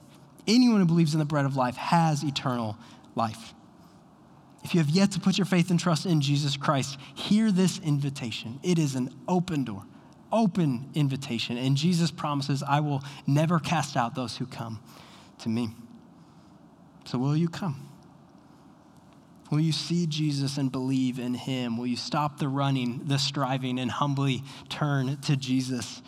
Anyone 0.47 0.81
who 0.81 0.87
believes 0.87 1.13
in 1.13 1.19
the 1.19 1.27
bread 1.27 1.45
of 1.45 1.57
life 1.57 1.77
has 1.77 2.23
eternal 2.23 2.77
life 3.15 3.53
if 4.69 4.75
you 4.75 4.81
have 4.81 4.91
yet 4.91 5.13
to 5.13 5.21
put 5.21 5.39
your 5.39 5.47
faith 5.47 5.71
and 5.71 5.81
trust 5.81 6.05
in 6.05 6.21
Jesus 6.21 6.59
Christ, 6.59 6.99
hear 7.15 7.51
this 7.51 7.79
invitation. 7.79 8.61
It 8.63 8.79
is 8.79 8.97
an 8.97 9.09
open 9.27 9.65
door, 9.65 9.83
open 10.31 10.91
invitation. 10.95 11.57
And 11.57 11.75
Jesus 11.75 12.11
promises, 12.11 12.63
I 12.63 12.81
will 12.81 13.03
never 13.27 13.61
cast 13.61 13.97
out 13.97 14.15
those 14.15 14.37
who 14.37 14.45
come 14.45 14.81
to 15.39 15.49
me. 15.49 15.71
So, 17.07 17.17
will 17.17 17.35
you 17.35 17.49
come? 17.49 17.89
Will 19.51 19.61
you 19.61 19.73
see 19.73 20.07
Jesus 20.07 20.59
and 20.59 20.71
believe 20.71 21.19
in 21.19 21.33
him? 21.33 21.79
Will 21.79 21.87
you 21.87 21.97
stop 21.97 22.39
the 22.39 22.49
running, 22.49 23.01
the 23.07 23.19
striving, 23.19 23.79
and 23.79 23.91
humbly 23.91 24.43
turn 24.69 25.17
to 25.23 25.35
Jesus? 25.35 26.03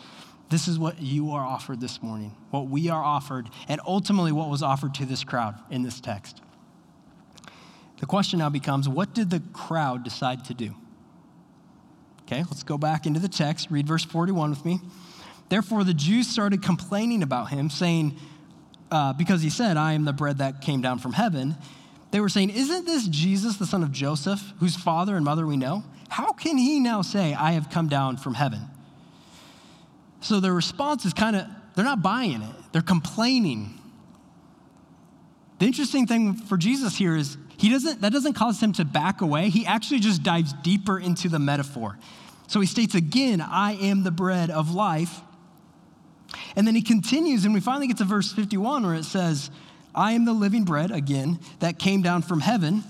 This 0.51 0.67
is 0.67 0.77
what 0.77 1.01
you 1.01 1.31
are 1.31 1.43
offered 1.43 1.81
this 1.81 2.03
morning, 2.03 2.35
what 2.51 2.67
we 2.67 2.89
are 2.89 3.03
offered, 3.03 3.49
and 3.67 3.81
ultimately 3.87 4.31
what 4.31 4.49
was 4.49 4.61
offered 4.61 4.93
to 4.95 5.05
this 5.07 5.23
crowd 5.23 5.55
in 5.71 5.81
this 5.81 5.99
text. 5.99 6.43
The 8.01 8.07
question 8.07 8.39
now 8.39 8.49
becomes 8.49 8.89
what 8.89 9.13
did 9.13 9.29
the 9.29 9.41
crowd 9.53 10.03
decide 10.03 10.43
to 10.45 10.55
do? 10.55 10.73
Okay, 12.23 12.39
let's 12.39 12.63
go 12.63 12.77
back 12.77 13.05
into 13.05 13.19
the 13.19 13.29
text. 13.29 13.69
Read 13.69 13.87
verse 13.87 14.03
41 14.03 14.49
with 14.49 14.65
me. 14.65 14.79
Therefore, 15.49 15.83
the 15.83 15.93
Jews 15.93 16.27
started 16.27 16.63
complaining 16.63 17.21
about 17.21 17.49
him, 17.49 17.69
saying, 17.69 18.17
uh, 18.89 19.13
because 19.13 19.43
he 19.43 19.51
said, 19.51 19.77
I 19.77 19.93
am 19.93 20.05
the 20.05 20.13
bread 20.13 20.39
that 20.39 20.61
came 20.61 20.81
down 20.81 20.97
from 20.97 21.13
heaven. 21.13 21.55
They 22.09 22.19
were 22.19 22.29
saying, 22.29 22.49
Isn't 22.49 22.85
this 22.85 23.07
Jesus, 23.07 23.57
the 23.57 23.67
son 23.67 23.83
of 23.83 23.91
Joseph, 23.91 24.41
whose 24.59 24.75
father 24.75 25.15
and 25.15 25.23
mother 25.23 25.45
we 25.45 25.55
know? 25.55 25.83
How 26.09 26.31
can 26.31 26.57
he 26.57 26.79
now 26.79 27.03
say, 27.03 27.35
I 27.35 27.51
have 27.51 27.69
come 27.69 27.87
down 27.87 28.17
from 28.17 28.33
heaven? 28.33 28.61
So 30.21 30.39
their 30.39 30.53
response 30.53 31.05
is 31.05 31.13
kind 31.13 31.35
of, 31.35 31.45
they're 31.75 31.85
not 31.85 32.01
buying 32.01 32.41
it, 32.41 32.55
they're 32.71 32.81
complaining. 32.81 33.77
The 35.59 35.67
interesting 35.67 36.07
thing 36.07 36.33
for 36.33 36.57
Jesus 36.57 36.95
here 36.95 37.15
is 37.15 37.37
he 37.61 37.69
doesn't, 37.69 38.01
that 38.01 38.11
doesn't 38.11 38.33
cause 38.33 38.59
him 38.59 38.73
to 38.73 38.85
back 38.85 39.21
away. 39.21 39.49
He 39.49 39.67
actually 39.67 39.99
just 39.99 40.23
dives 40.23 40.51
deeper 40.63 40.97
into 40.97 41.29
the 41.29 41.37
metaphor. 41.37 41.95
So 42.47 42.59
he 42.59 42.65
states 42.65 42.95
again, 42.95 43.39
I 43.39 43.73
am 43.73 44.01
the 44.01 44.09
bread 44.09 44.49
of 44.49 44.73
life. 44.73 45.21
And 46.55 46.65
then 46.65 46.73
he 46.73 46.81
continues, 46.81 47.45
and 47.45 47.53
we 47.53 47.59
finally 47.59 47.85
get 47.85 47.97
to 47.97 48.03
verse 48.03 48.33
51 48.33 48.83
where 48.83 48.95
it 48.95 49.05
says, 49.05 49.51
I 49.93 50.13
am 50.13 50.25
the 50.25 50.33
living 50.33 50.63
bread, 50.63 50.89
again, 50.89 51.39
that 51.59 51.77
came 51.77 52.01
down 52.01 52.23
from 52.23 52.39
heaven. 52.39 52.83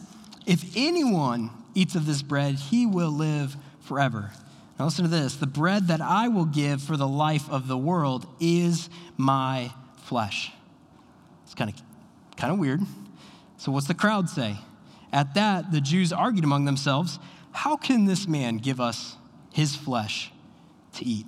If 0.46 0.64
anyone 0.78 1.50
eats 1.76 1.96
of 1.96 2.06
this 2.06 2.22
bread, 2.22 2.56
he 2.56 2.86
will 2.86 3.12
live 3.12 3.58
forever. 3.82 4.32
Now 4.80 4.86
listen 4.86 5.04
to 5.04 5.12
this 5.12 5.36
the 5.36 5.48
bread 5.48 5.90
that 5.90 6.00
I 6.00 6.30
will 6.30 6.46
give 6.46 6.82
for 6.82 6.96
the 6.96 7.08
life 7.08 7.50
of 7.50 7.68
the 7.68 7.78
world 7.78 8.26
is 8.40 8.90
my 9.18 9.74
flesh. 10.04 10.50
It's 11.44 11.56
kind 11.56 11.70
of 11.70 11.76
kind 12.38 12.54
of 12.54 12.58
weird. 12.58 12.80
So, 13.62 13.72
what's 13.72 13.86
the 13.86 13.94
crowd 13.94 14.28
say? 14.28 14.58
At 15.14 15.36
that, 15.36 15.72
the 15.72 15.82
Jews 15.82 16.12
argued 16.12 16.44
among 16.44 16.66
themselves 16.66 17.20
How 17.52 17.78
can 17.78 18.06
this 18.06 18.28
man 18.28 18.58
give 18.58 18.82
us 18.82 19.18
his 19.54 19.76
flesh 19.76 20.32
to 20.94 21.06
eat? 21.06 21.28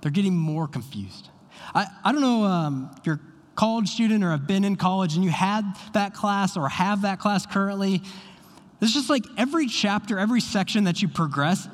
They're 0.00 0.10
getting 0.10 0.34
more 0.34 0.66
confused. 0.66 1.28
I, 1.74 1.86
I 2.02 2.12
don't 2.12 2.22
know 2.22 2.44
um, 2.44 2.90
if 2.96 3.04
you're 3.04 3.20
college 3.56 3.90
student 3.90 4.24
or 4.24 4.30
have 4.30 4.46
been 4.46 4.64
in 4.64 4.76
college 4.76 5.16
and 5.16 5.24
you 5.24 5.30
had 5.30 5.70
that 5.92 6.14
class 6.14 6.56
or 6.56 6.66
have 6.70 7.02
that 7.02 7.18
class 7.18 7.44
currently. 7.44 8.00
It's 8.80 8.94
just 8.94 9.10
like 9.10 9.24
every 9.36 9.66
chapter, 9.66 10.18
every 10.18 10.40
section 10.40 10.84
that 10.84 11.02
you 11.02 11.08
progress, 11.08 11.68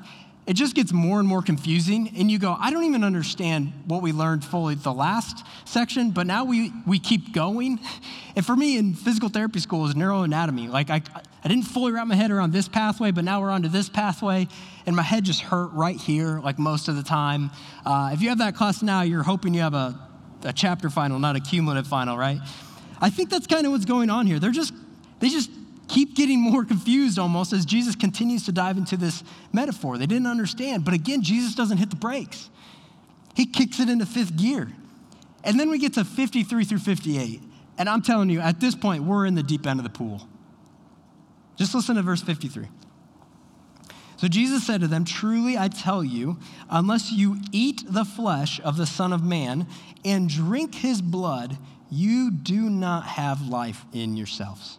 it 0.46 0.54
just 0.54 0.74
gets 0.74 0.92
more 0.92 1.20
and 1.20 1.28
more 1.28 1.40
confusing. 1.40 2.12
And 2.16 2.30
you 2.30 2.38
go, 2.38 2.54
I 2.58 2.70
don't 2.70 2.84
even 2.84 3.02
understand 3.02 3.72
what 3.86 4.02
we 4.02 4.12
learned 4.12 4.44
fully 4.44 4.74
the 4.74 4.92
last 4.92 5.44
section, 5.64 6.10
but 6.10 6.26
now 6.26 6.44
we, 6.44 6.70
we 6.86 6.98
keep 6.98 7.32
going. 7.32 7.80
And 8.36 8.44
for 8.44 8.54
me 8.54 8.76
in 8.76 8.94
physical 8.94 9.30
therapy 9.30 9.58
school 9.58 9.86
is 9.86 9.94
neuroanatomy. 9.94 10.68
Like 10.68 10.90
I, 10.90 11.02
I 11.42 11.48
didn't 11.48 11.64
fully 11.64 11.92
wrap 11.92 12.06
my 12.06 12.14
head 12.14 12.30
around 12.30 12.52
this 12.52 12.68
pathway, 12.68 13.10
but 13.10 13.24
now 13.24 13.40
we're 13.40 13.50
onto 13.50 13.68
this 13.68 13.88
pathway. 13.88 14.46
And 14.86 14.94
my 14.94 15.02
head 15.02 15.24
just 15.24 15.40
hurt 15.40 15.72
right 15.72 15.96
here, 15.96 16.40
like 16.40 16.58
most 16.58 16.88
of 16.88 16.96
the 16.96 17.02
time. 17.02 17.50
Uh, 17.86 18.10
if 18.12 18.20
you 18.20 18.28
have 18.28 18.38
that 18.38 18.54
class 18.54 18.82
now, 18.82 19.00
you're 19.00 19.22
hoping 19.22 19.54
you 19.54 19.62
have 19.62 19.74
a, 19.74 19.98
a 20.42 20.52
chapter 20.52 20.90
final, 20.90 21.18
not 21.18 21.36
a 21.36 21.40
cumulative 21.40 21.86
final, 21.86 22.18
right? 22.18 22.38
I 23.00 23.08
think 23.08 23.30
that's 23.30 23.46
kind 23.46 23.64
of 23.64 23.72
what's 23.72 23.86
going 23.86 24.10
on 24.10 24.26
here. 24.26 24.38
They're 24.38 24.50
just, 24.50 24.74
they 25.20 25.30
just 25.30 25.50
keep 25.88 26.14
getting 26.14 26.40
more 26.40 26.64
confused 26.64 27.18
almost 27.18 27.52
as 27.52 27.64
Jesus 27.64 27.94
continues 27.94 28.44
to 28.46 28.52
dive 28.52 28.76
into 28.76 28.96
this 28.96 29.22
metaphor. 29.52 29.98
They 29.98 30.06
didn't 30.06 30.26
understand. 30.26 30.84
But 30.84 30.94
again, 30.94 31.22
Jesus 31.22 31.54
doesn't 31.54 31.78
hit 31.78 31.90
the 31.90 31.96
brakes, 31.96 32.50
he 33.34 33.46
kicks 33.46 33.80
it 33.80 33.88
into 33.88 34.06
fifth 34.06 34.36
gear. 34.36 34.72
And 35.42 35.60
then 35.60 35.68
we 35.68 35.78
get 35.78 35.94
to 35.94 36.04
53 36.04 36.64
through 36.64 36.78
58. 36.78 37.42
And 37.76 37.88
I'm 37.88 38.00
telling 38.00 38.30
you, 38.30 38.40
at 38.40 38.60
this 38.60 38.74
point, 38.74 39.04
we're 39.04 39.26
in 39.26 39.34
the 39.34 39.42
deep 39.42 39.66
end 39.66 39.78
of 39.78 39.84
the 39.84 39.90
pool. 39.90 40.26
Just 41.56 41.74
listen 41.74 41.96
to 41.96 42.02
verse 42.02 42.22
53. 42.22 42.66
So 44.16 44.28
Jesus 44.28 44.66
said 44.66 44.80
to 44.80 44.88
them, 44.88 45.04
Truly 45.04 45.58
I 45.58 45.68
tell 45.68 46.02
you, 46.02 46.38
unless 46.70 47.12
you 47.12 47.36
eat 47.52 47.82
the 47.86 48.04
flesh 48.04 48.60
of 48.60 48.76
the 48.76 48.86
Son 48.86 49.12
of 49.12 49.22
Man 49.22 49.66
and 50.04 50.28
drink 50.28 50.76
his 50.76 51.02
blood, 51.02 51.58
you 51.90 52.30
do 52.30 52.70
not 52.70 53.04
have 53.04 53.46
life 53.46 53.84
in 53.92 54.16
yourselves. 54.16 54.78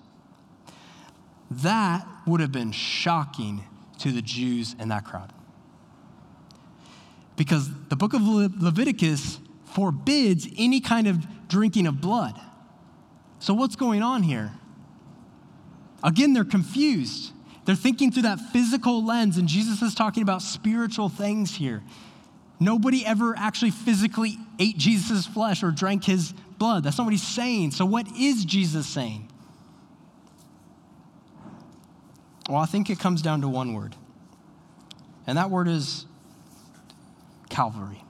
That 1.50 2.06
would 2.26 2.42
have 2.42 2.52
been 2.52 2.72
shocking 2.72 3.64
to 4.00 4.12
the 4.12 4.22
Jews 4.22 4.76
in 4.80 4.90
that 4.90 5.06
crowd. 5.06 5.32
Because 7.36 7.70
the 7.90 7.96
book 7.96 8.14
of 8.14 8.22
Le- 8.22 8.50
Leviticus 8.60 9.40
forbids 9.74 10.48
any 10.58 10.80
kind 10.80 11.08
of 11.08 11.48
drinking 11.48 11.88
of 11.88 12.02
blood. 12.02 12.40
So, 13.40 13.54
what's 13.54 13.76
going 13.76 14.02
on 14.02 14.24
here? 14.24 14.54
Again, 16.04 16.34
they're 16.34 16.46
confused. 16.46 17.32
They're 17.66 17.76
thinking 17.76 18.12
through 18.12 18.24
that 18.24 18.40
physical 18.40 19.04
lens, 19.04 19.38
and 19.38 19.48
Jesus 19.48 19.82
is 19.82 19.96
talking 19.96 20.24
about 20.24 20.42
spiritual 20.42 21.10
things 21.10 21.56
here. 21.56 21.84
Nobody 22.60 23.06
ever 23.06 23.36
actually 23.38 23.72
physically 23.72 24.38
ate 24.60 24.78
Jesus' 24.78 25.26
flesh 25.26 25.62
or 25.64 25.72
drank 25.72 26.06
his 26.06 26.34
blood. 26.58 26.84
That's 26.84 26.98
not 26.98 27.04
what 27.06 27.14
he's 27.14 27.28
saying. 27.28 27.72
So, 27.72 27.86
what 27.86 28.08
is 28.16 28.46
Jesus 28.46 28.88
saying? 28.88 29.30
Well, 32.50 32.62
I 32.62 32.68
think 32.68 32.90
it 32.90 33.00
comes 33.00 33.22
down 33.24 33.42
to 33.42 33.48
one 33.48 33.74
word, 33.74 33.96
and 35.26 35.38
that 35.38 35.50
word 35.50 35.68
is 35.68 36.06
Calvary. 37.50 38.04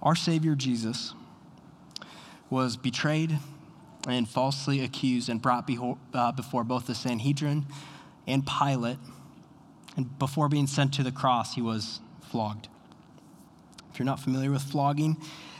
Our 0.00 0.14
Savior 0.14 0.54
Jesus 0.54 1.14
was 2.48 2.76
betrayed 2.76 3.38
and 4.06 4.28
falsely 4.28 4.84
accused 4.84 5.28
and 5.28 5.42
brought 5.42 5.68
uh, 6.14 6.32
before 6.32 6.62
both 6.62 6.86
the 6.86 6.94
Sanhedrin 6.94 7.66
and 8.26 8.46
Pilate. 8.46 8.98
And 9.96 10.16
before 10.20 10.48
being 10.48 10.68
sent 10.68 10.94
to 10.94 11.02
the 11.02 11.10
cross, 11.10 11.56
he 11.56 11.62
was 11.62 12.00
flogged. 12.22 12.68
If 13.90 13.98
you're 13.98 14.06
not 14.06 14.20
familiar 14.20 14.52
with 14.52 14.62
flogging, 14.62 15.16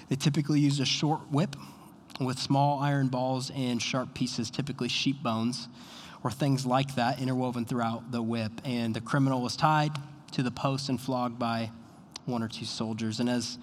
they 0.09 0.15
typically 0.15 0.61
use 0.61 0.79
a 0.79 0.85
short 0.85 1.21
whip 1.33 1.57
with 2.21 2.39
small 2.39 2.81
iron 2.81 3.09
balls 3.09 3.51
and 3.55 3.81
sharp 3.81 4.15
pieces, 4.15 4.51
typically 4.51 4.89
sheep 4.89 5.23
bones 5.23 5.69
or 6.25 6.31
things 6.31 6.67
like 6.67 6.95
that, 6.97 7.21
interwoven 7.21 7.65
throughout 7.65 8.11
the 8.11 8.21
whip. 8.21 8.53
And 8.65 8.95
the 8.95 9.01
criminal 9.01 9.41
was 9.41 9.57
tied 9.57 9.93
to 10.33 10.43
the 10.43 10.51
post 10.51 10.89
and 10.89 11.01
flogged 11.01 11.39
by 11.39 11.71
one 12.27 12.43
or 12.43 12.49
two 12.49 12.65
soldiers. 12.65 13.21
And 13.21 13.29
as 13.29 13.59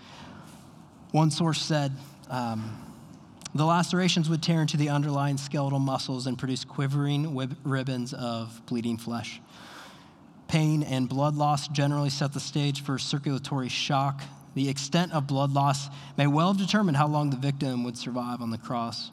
one 1.12 1.32
source 1.32 1.62
said, 1.62 1.92
um, 2.30 2.82
the 3.54 3.66
lacerations 3.66 4.30
would 4.30 4.44
tear 4.44 4.62
into 4.62 4.76
the 4.76 4.90
underlying 4.90 5.38
skeletal 5.38 5.80
muscles 5.80 6.28
and 6.28 6.38
produce 6.38 6.66
quivering 6.66 7.36
ribbons 7.64 8.14
of 8.14 8.62
bleeding 8.66 8.98
flesh. 8.98 9.42
Pain 10.48 10.84
and 10.84 11.08
blood 11.08 11.36
loss 11.36 11.68
generally 11.70 12.10
set 12.10 12.34
the 12.34 12.40
stage 12.40 12.84
for 12.84 13.00
circulatory 13.00 13.70
shock 13.70 14.22
the 14.56 14.70
extent 14.70 15.12
of 15.12 15.28
blood 15.28 15.52
loss 15.52 15.90
may 16.18 16.26
well 16.26 16.48
have 16.48 16.58
determined 16.58 16.98
how 16.98 17.08
long 17.08 17.30
the 17.30 17.38
victim 17.38 17.84
would 17.84 17.98
survive 17.98 18.42
on 18.42 18.50
the 18.50 18.58
cross. 18.58 19.12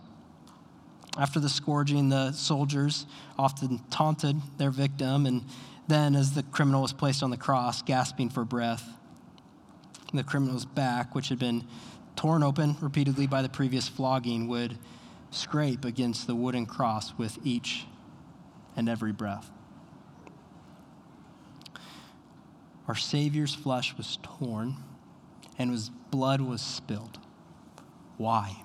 After 1.18 1.40
the 1.40 1.48
scourging, 1.48 2.08
the 2.08 2.32
soldiers 2.32 3.06
often 3.38 3.80
taunted 3.90 4.40
their 4.56 4.70
victim, 4.70 5.26
and 5.26 5.44
then, 5.88 6.14
as 6.14 6.32
the 6.32 6.44
criminal 6.44 6.80
was 6.80 6.92
placed 6.92 7.22
on 7.22 7.30
the 7.30 7.36
cross, 7.36 7.82
gasping 7.82 8.30
for 8.30 8.44
breath, 8.44 8.88
the 10.14 10.22
criminal's 10.22 10.64
back, 10.64 11.14
which 11.14 11.28
had 11.28 11.38
been 11.38 11.66
torn 12.16 12.42
open 12.42 12.76
repeatedly 12.80 13.26
by 13.26 13.42
the 13.42 13.48
previous 13.48 13.88
flogging, 13.88 14.46
would 14.46 14.78
scrape 15.30 15.84
against 15.84 16.26
the 16.26 16.34
wooden 16.34 16.66
cross 16.66 17.12
with 17.18 17.38
each 17.44 17.84
and 18.76 18.88
every 18.88 19.12
breath. 19.12 19.50
Our 22.86 22.94
Savior's 22.94 23.54
flesh 23.54 23.96
was 23.96 24.18
torn 24.22 24.76
and 25.58 25.70
his 25.70 25.90
blood 26.10 26.40
was 26.40 26.60
spilled. 26.60 27.18
Why? 28.16 28.62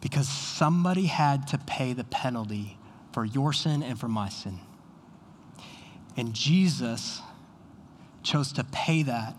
Because 0.00 0.28
somebody 0.28 1.06
had 1.06 1.46
to 1.48 1.58
pay 1.58 1.92
the 1.92 2.04
penalty 2.04 2.78
for 3.12 3.24
your 3.24 3.52
sin 3.52 3.82
and 3.82 3.98
for 3.98 4.08
my 4.08 4.28
sin. 4.28 4.60
And 6.16 6.34
Jesus 6.34 7.20
chose 8.22 8.52
to 8.52 8.64
pay 8.64 9.02
that 9.02 9.36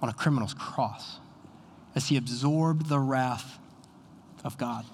on 0.00 0.08
a 0.08 0.12
criminal's 0.12 0.54
cross 0.54 1.18
as 1.94 2.08
he 2.08 2.16
absorbed 2.16 2.88
the 2.88 2.98
wrath 2.98 3.58
of 4.44 4.56
God. 4.58 4.84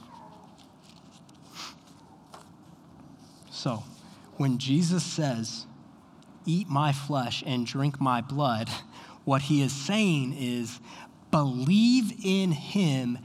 So, 3.51 3.85
when 4.37 4.59
Jesus 4.59 5.03
says, 5.03 5.67
Eat 6.47 6.69
my 6.69 6.93
flesh 6.93 7.43
and 7.47 7.67
drink 7.67 8.01
my 8.01 8.21
blood, 8.21 8.71
what 9.29 9.43
he 9.43 9.61
is 9.61 9.73
saying 9.73 10.35
is 10.39 10.81
believe 11.31 12.25
in 12.25 12.51
him 12.51 13.19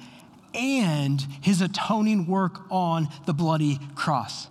and 0.54 1.26
his 1.42 1.62
atoning 1.62 2.28
work 2.28 2.60
on 2.70 3.08
the 3.26 3.34
bloody 3.34 3.80
cross. 3.96 4.50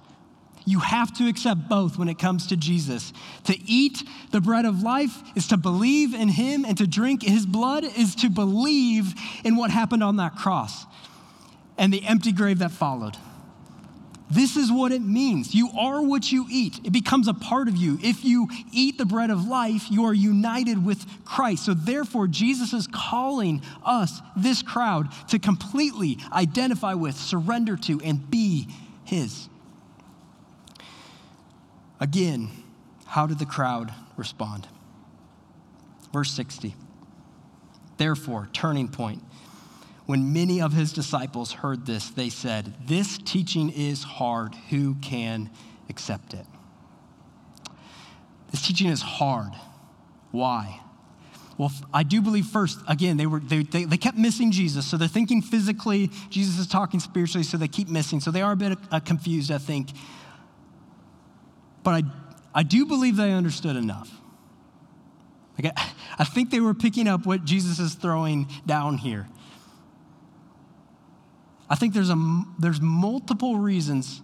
You 0.64 0.78
have 0.78 1.12
to 1.18 1.28
accept 1.28 1.68
both 1.68 1.98
when 1.98 2.08
it 2.08 2.18
comes 2.18 2.46
to 2.46 2.56
Jesus. 2.56 3.12
To 3.44 3.60
eat 3.60 4.02
the 4.30 4.40
bread 4.40 4.64
of 4.64 4.82
life 4.82 5.22
is 5.36 5.48
to 5.48 5.58
believe 5.58 6.14
in 6.14 6.28
him, 6.28 6.64
and 6.64 6.78
to 6.78 6.86
drink 6.86 7.22
his 7.22 7.44
blood 7.44 7.84
is 7.84 8.14
to 8.16 8.30
believe 8.30 9.12
in 9.44 9.56
what 9.56 9.70
happened 9.70 10.02
on 10.02 10.16
that 10.16 10.36
cross 10.36 10.86
and 11.76 11.92
the 11.92 12.04
empty 12.06 12.32
grave 12.32 12.60
that 12.60 12.70
followed. 12.70 13.16
This 14.32 14.56
is 14.56 14.72
what 14.72 14.92
it 14.92 15.02
means. 15.02 15.54
You 15.54 15.68
are 15.78 16.00
what 16.00 16.32
you 16.32 16.46
eat, 16.50 16.80
it 16.84 16.90
becomes 16.90 17.28
a 17.28 17.34
part 17.34 17.68
of 17.68 17.76
you. 17.76 17.98
If 18.02 18.24
you 18.24 18.48
eat 18.72 18.96
the 18.96 19.04
bread 19.04 19.28
of 19.28 19.46
life, 19.46 19.90
you 19.90 20.06
are 20.06 20.14
united 20.14 20.86
with 20.86 21.04
Christ. 21.26 21.66
So, 21.66 21.74
therefore, 21.74 22.28
Jesus 22.28 22.72
is 22.72 22.86
calling 22.86 23.60
us, 23.84 24.22
this 24.34 24.62
crowd, 24.62 25.12
to 25.28 25.38
completely 25.38 26.16
identify 26.32 26.94
with, 26.94 27.14
surrender 27.14 27.76
to, 27.76 28.00
and 28.00 28.30
be 28.30 28.68
His. 29.04 29.50
Again, 32.00 32.48
how 33.04 33.26
did 33.26 33.38
the 33.38 33.44
crowd 33.44 33.92
respond? 34.16 34.66
Verse 36.10 36.32
60. 36.32 36.74
Therefore, 37.98 38.48
turning 38.54 38.88
point. 38.88 39.22
When 40.06 40.32
many 40.32 40.60
of 40.60 40.72
his 40.72 40.92
disciples 40.92 41.52
heard 41.52 41.86
this, 41.86 42.10
they 42.10 42.28
said, 42.28 42.74
This 42.86 43.18
teaching 43.18 43.70
is 43.70 44.02
hard. 44.02 44.54
Who 44.70 44.96
can 44.96 45.50
accept 45.88 46.34
it? 46.34 46.46
This 48.50 48.66
teaching 48.66 48.88
is 48.88 49.00
hard. 49.00 49.52
Why? 50.30 50.80
Well, 51.58 51.70
I 51.92 52.02
do 52.02 52.20
believe 52.20 52.46
first, 52.46 52.78
again, 52.88 53.16
they, 53.16 53.26
were, 53.26 53.38
they, 53.38 53.62
they, 53.62 53.84
they, 53.84 53.96
kept 53.96 54.16
missing 54.16 54.50
Jesus. 54.50 54.86
So 54.86 54.96
they're 54.96 55.06
thinking 55.06 55.42
physically, 55.42 56.10
Jesus 56.30 56.58
is 56.58 56.66
talking 56.66 56.98
spiritually, 56.98 57.44
so 57.44 57.56
they 57.56 57.68
keep 57.68 57.88
missing. 57.88 58.20
So 58.20 58.30
they 58.30 58.42
are 58.42 58.52
a 58.52 58.56
bit 58.56 58.78
uh, 58.90 59.00
confused, 59.00 59.50
I 59.52 59.58
think. 59.58 59.90
But 61.82 61.90
I, 61.90 62.02
I 62.54 62.62
do 62.62 62.86
believe 62.86 63.16
they 63.16 63.32
understood 63.32 63.76
enough. 63.76 64.10
Like 65.58 65.72
I, 65.76 65.90
I 66.18 66.24
think 66.24 66.50
they 66.50 66.60
were 66.60 66.74
picking 66.74 67.06
up 67.06 67.26
what 67.26 67.44
Jesus 67.44 67.78
is 67.78 67.94
throwing 67.94 68.48
down 68.66 68.98
here. 68.98 69.28
I 71.72 71.74
think 71.74 71.94
there's, 71.94 72.10
a, 72.10 72.44
there's 72.58 72.82
multiple 72.82 73.56
reasons 73.56 74.20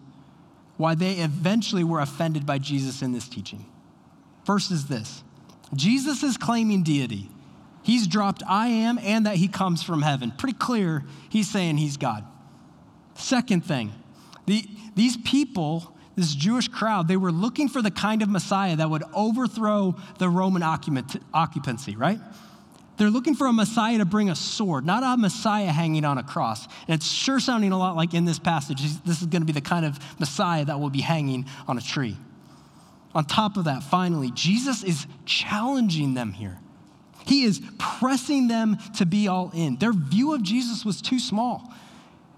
why 0.77 0.95
they 0.95 1.15
eventually 1.15 1.83
were 1.83 1.99
offended 1.99 2.45
by 2.45 2.59
Jesus 2.59 3.01
in 3.01 3.13
this 3.13 3.27
teaching. 3.27 3.65
First 4.45 4.71
is 4.71 4.87
this 4.87 5.25
Jesus 5.75 6.23
is 6.23 6.37
claiming 6.37 6.83
deity. 6.83 7.31
He's 7.83 8.07
dropped 8.07 8.43
I 8.47 8.69
am 8.69 8.99
and 8.99 9.25
that 9.25 9.37
he 9.37 9.49
comes 9.49 9.83
from 9.83 10.03
heaven. 10.03 10.31
Pretty 10.31 10.59
clear, 10.59 11.07
he's 11.31 11.49
saying 11.49 11.79
he's 11.79 11.97
God. 11.97 12.23
Second 13.15 13.65
thing, 13.65 13.95
the, 14.45 14.67
these 14.95 15.17
people, 15.17 15.97
this 16.17 16.35
Jewish 16.35 16.69
crowd, 16.69 17.09
they 17.09 17.17
were 17.17 17.33
looking 17.33 17.71
for 17.71 17.81
the 17.81 17.91
kind 17.91 18.21
of 18.21 18.29
Messiah 18.29 18.77
that 18.77 18.91
would 18.91 19.05
overthrow 19.15 19.97
the 20.19 20.29
Roman 20.29 20.63
occupancy, 20.63 21.97
right? 21.97 22.21
They're 22.99 23.11
looking 23.11 23.37
for 23.37 23.47
a 23.47 23.53
Messiah 23.53 23.99
to 23.99 24.05
bring 24.05 24.29
a 24.29 24.35
sword, 24.35 24.85
not 24.85 25.05
a 25.05 25.17
Messiah 25.17 25.71
hanging 25.71 26.05
on 26.05 26.19
a 26.19 26.25
cross. 26.25 26.67
And 26.89 26.97
it's 26.97 27.07
sure 27.07 27.39
sounding 27.39 27.71
a 27.71 27.79
lot 27.79 27.97
like 27.97 28.13
in 28.13 28.25
this 28.25 28.41
passage, 28.41 28.83
this 29.05 29.21
is 29.21 29.29
going 29.29 29.43
to 29.43 29.47
be 29.47 29.53
the 29.53 29.61
kind 29.61 29.87
of 29.87 29.99
Messiah 30.19 30.65
that 30.65 30.81
will 30.81 30.91
be 30.91 31.01
hanging 31.01 31.47
on 31.69 31.79
a 31.79 31.81
tree. 31.81 32.17
On 33.15 33.25
top 33.25 33.57
of 33.57 33.65
that, 33.65 33.85
finally, 33.85 34.33
Jesus 34.33 34.83
is 34.83 35.07
challenging 35.25 36.15
them 36.15 36.33
here. 36.33 36.59
He 37.25 37.45
is 37.45 37.63
pressing 37.79 38.49
them 38.49 38.79
to 38.97 39.07
be 39.07 39.29
all 39.29 39.53
in. 39.55 39.77
Their 39.77 39.93
view 39.93 40.35
of 40.35 40.43
Jesus 40.43 40.85
was 40.85 41.01
too 41.01 41.21
small. 41.21 41.73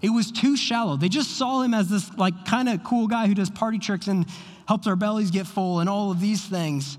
It 0.01 0.09
was 0.09 0.31
too 0.31 0.55
shallow. 0.55 0.95
They 0.95 1.09
just 1.09 1.37
saw 1.37 1.61
him 1.61 1.73
as 1.73 1.87
this 1.87 2.13
like 2.17 2.45
kind 2.45 2.69
of 2.69 2.83
cool 2.83 3.07
guy 3.07 3.27
who 3.27 3.33
does 3.33 3.49
party 3.49 3.79
tricks 3.79 4.07
and 4.07 4.25
helps 4.67 4.87
our 4.87 4.95
bellies 4.95 5.31
get 5.31 5.47
full 5.47 5.79
and 5.79 5.89
all 5.89 6.11
of 6.11 6.19
these 6.19 6.43
things. 6.43 6.97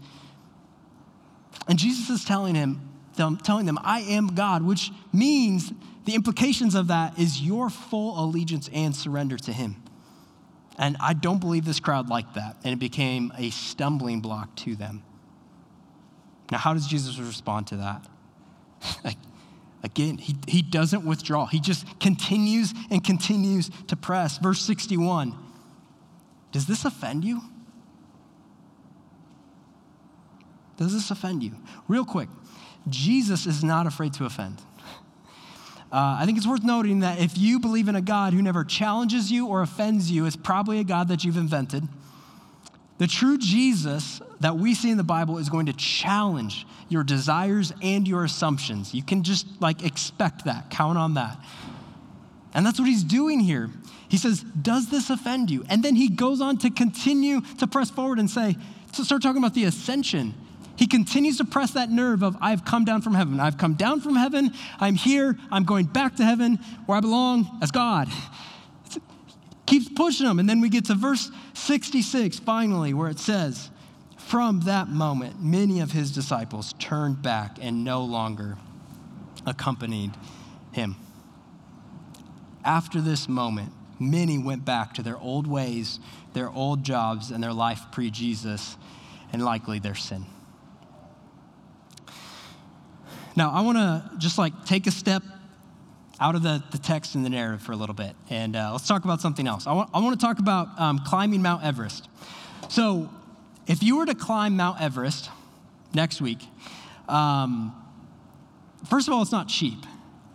And 1.68 1.78
Jesus 1.78 2.10
is 2.10 2.24
telling 2.24 2.54
him, 2.54 2.91
them, 3.16 3.36
telling 3.36 3.66
them, 3.66 3.78
I 3.82 4.00
am 4.00 4.28
God, 4.28 4.62
which 4.62 4.90
means 5.12 5.72
the 6.04 6.14
implications 6.14 6.74
of 6.74 6.88
that 6.88 7.18
is 7.18 7.40
your 7.40 7.70
full 7.70 8.22
allegiance 8.22 8.68
and 8.72 8.94
surrender 8.94 9.36
to 9.38 9.52
Him. 9.52 9.76
And 10.78 10.96
I 11.00 11.12
don't 11.12 11.38
believe 11.38 11.64
this 11.64 11.80
crowd 11.80 12.08
liked 12.08 12.34
that, 12.34 12.56
and 12.64 12.72
it 12.72 12.78
became 12.78 13.32
a 13.36 13.50
stumbling 13.50 14.20
block 14.20 14.54
to 14.56 14.74
them. 14.74 15.02
Now, 16.50 16.58
how 16.58 16.74
does 16.74 16.86
Jesus 16.86 17.18
respond 17.18 17.68
to 17.68 17.76
that? 17.76 19.14
Again, 19.82 20.18
he, 20.18 20.36
he 20.46 20.62
doesn't 20.62 21.04
withdraw. 21.04 21.46
He 21.46 21.60
just 21.60 21.86
continues 21.98 22.72
and 22.90 23.02
continues 23.02 23.70
to 23.88 23.96
press. 23.96 24.38
Verse 24.38 24.60
61 24.60 25.34
Does 26.52 26.66
this 26.66 26.84
offend 26.84 27.24
you? 27.24 27.42
Does 30.76 30.92
this 30.92 31.10
offend 31.10 31.42
you? 31.42 31.56
Real 31.88 32.04
quick, 32.04 32.28
Jesus 32.88 33.46
is 33.46 33.62
not 33.62 33.86
afraid 33.86 34.12
to 34.14 34.24
offend. 34.24 34.60
Uh, 35.92 36.16
I 36.20 36.24
think 36.24 36.38
it's 36.38 36.46
worth 36.46 36.64
noting 36.64 37.00
that 37.00 37.20
if 37.20 37.36
you 37.36 37.60
believe 37.60 37.86
in 37.86 37.96
a 37.96 38.00
God 38.00 38.32
who 38.32 38.40
never 38.40 38.64
challenges 38.64 39.30
you 39.30 39.46
or 39.46 39.60
offends 39.60 40.10
you, 40.10 40.24
it's 40.24 40.36
probably 40.36 40.80
a 40.80 40.84
God 40.84 41.08
that 41.08 41.22
you've 41.22 41.36
invented. 41.36 41.86
The 42.96 43.06
true 43.06 43.36
Jesus 43.36 44.20
that 44.40 44.56
we 44.56 44.74
see 44.74 44.90
in 44.90 44.96
the 44.96 45.04
Bible 45.04 45.36
is 45.36 45.50
going 45.50 45.66
to 45.66 45.72
challenge 45.74 46.66
your 46.88 47.02
desires 47.04 47.72
and 47.82 48.08
your 48.08 48.24
assumptions. 48.24 48.94
You 48.94 49.02
can 49.02 49.22
just 49.22 49.46
like 49.60 49.84
expect 49.84 50.46
that, 50.46 50.70
count 50.70 50.96
on 50.96 51.14
that. 51.14 51.38
And 52.54 52.64
that's 52.64 52.78
what 52.78 52.88
he's 52.88 53.04
doing 53.04 53.40
here. 53.40 53.70
He 54.08 54.16
says, 54.16 54.42
Does 54.42 54.88
this 54.88 55.10
offend 55.10 55.50
you? 55.50 55.64
And 55.68 55.82
then 55.82 55.94
he 55.94 56.08
goes 56.08 56.40
on 56.40 56.58
to 56.58 56.70
continue 56.70 57.40
to 57.58 57.66
press 57.66 57.90
forward 57.90 58.18
and 58.18 58.30
say, 58.30 58.56
to 58.92 59.04
start 59.04 59.22
talking 59.22 59.38
about 59.38 59.54
the 59.54 59.64
ascension 59.64 60.34
he 60.82 60.88
continues 60.88 61.38
to 61.38 61.44
press 61.44 61.74
that 61.74 61.92
nerve 61.92 62.24
of, 62.24 62.36
I've 62.40 62.64
come 62.64 62.84
down 62.84 63.02
from 63.02 63.14
heaven. 63.14 63.38
I've 63.38 63.56
come 63.56 63.74
down 63.74 64.00
from 64.00 64.16
heaven. 64.16 64.50
I'm 64.80 64.96
here. 64.96 65.38
I'm 65.48 65.62
going 65.62 65.86
back 65.86 66.16
to 66.16 66.24
heaven 66.24 66.56
where 66.86 66.98
I 66.98 67.00
belong 67.00 67.60
as 67.62 67.70
God. 67.70 68.08
keeps 69.64 69.88
pushing 69.88 70.26
him. 70.26 70.40
And 70.40 70.50
then 70.50 70.60
we 70.60 70.68
get 70.68 70.86
to 70.86 70.96
verse 70.96 71.30
66, 71.54 72.40
finally, 72.40 72.94
where 72.94 73.08
it 73.08 73.20
says, 73.20 73.70
From 74.16 74.62
that 74.62 74.88
moment, 74.88 75.40
many 75.40 75.78
of 75.78 75.92
his 75.92 76.10
disciples 76.10 76.74
turned 76.80 77.22
back 77.22 77.58
and 77.60 77.84
no 77.84 78.02
longer 78.02 78.56
accompanied 79.46 80.10
him. 80.72 80.96
After 82.64 83.00
this 83.00 83.28
moment, 83.28 83.72
many 84.00 84.36
went 84.36 84.64
back 84.64 84.94
to 84.94 85.04
their 85.04 85.18
old 85.18 85.46
ways, 85.46 86.00
their 86.32 86.50
old 86.50 86.82
jobs, 86.82 87.30
and 87.30 87.40
their 87.40 87.52
life 87.52 87.82
pre 87.92 88.10
Jesus, 88.10 88.76
and 89.32 89.44
likely 89.44 89.78
their 89.78 89.94
sin. 89.94 90.26
Now, 93.34 93.50
I 93.50 93.62
want 93.62 93.78
to 93.78 94.18
just 94.18 94.38
like 94.38 94.64
take 94.64 94.86
a 94.86 94.90
step 94.90 95.22
out 96.20 96.34
of 96.34 96.42
the, 96.42 96.62
the 96.70 96.78
text 96.78 97.14
and 97.14 97.24
the 97.24 97.30
narrative 97.30 97.62
for 97.62 97.72
a 97.72 97.76
little 97.76 97.94
bit, 97.94 98.14
and 98.30 98.54
uh, 98.54 98.70
let's 98.72 98.86
talk 98.86 99.04
about 99.04 99.20
something 99.20 99.46
else. 99.46 99.66
I 99.66 99.72
want, 99.72 99.90
I 99.92 100.00
want 100.00 100.18
to 100.18 100.24
talk 100.24 100.38
about 100.38 100.68
um, 100.78 101.00
climbing 101.00 101.42
Mount 101.42 101.64
Everest. 101.64 102.08
So, 102.68 103.10
if 103.66 103.82
you 103.82 103.96
were 103.96 104.06
to 104.06 104.14
climb 104.14 104.56
Mount 104.56 104.80
Everest 104.80 105.30
next 105.94 106.20
week, 106.20 106.40
um, 107.08 107.74
first 108.88 109.08
of 109.08 109.14
all, 109.14 109.22
it's 109.22 109.32
not 109.32 109.48
cheap. 109.48 109.78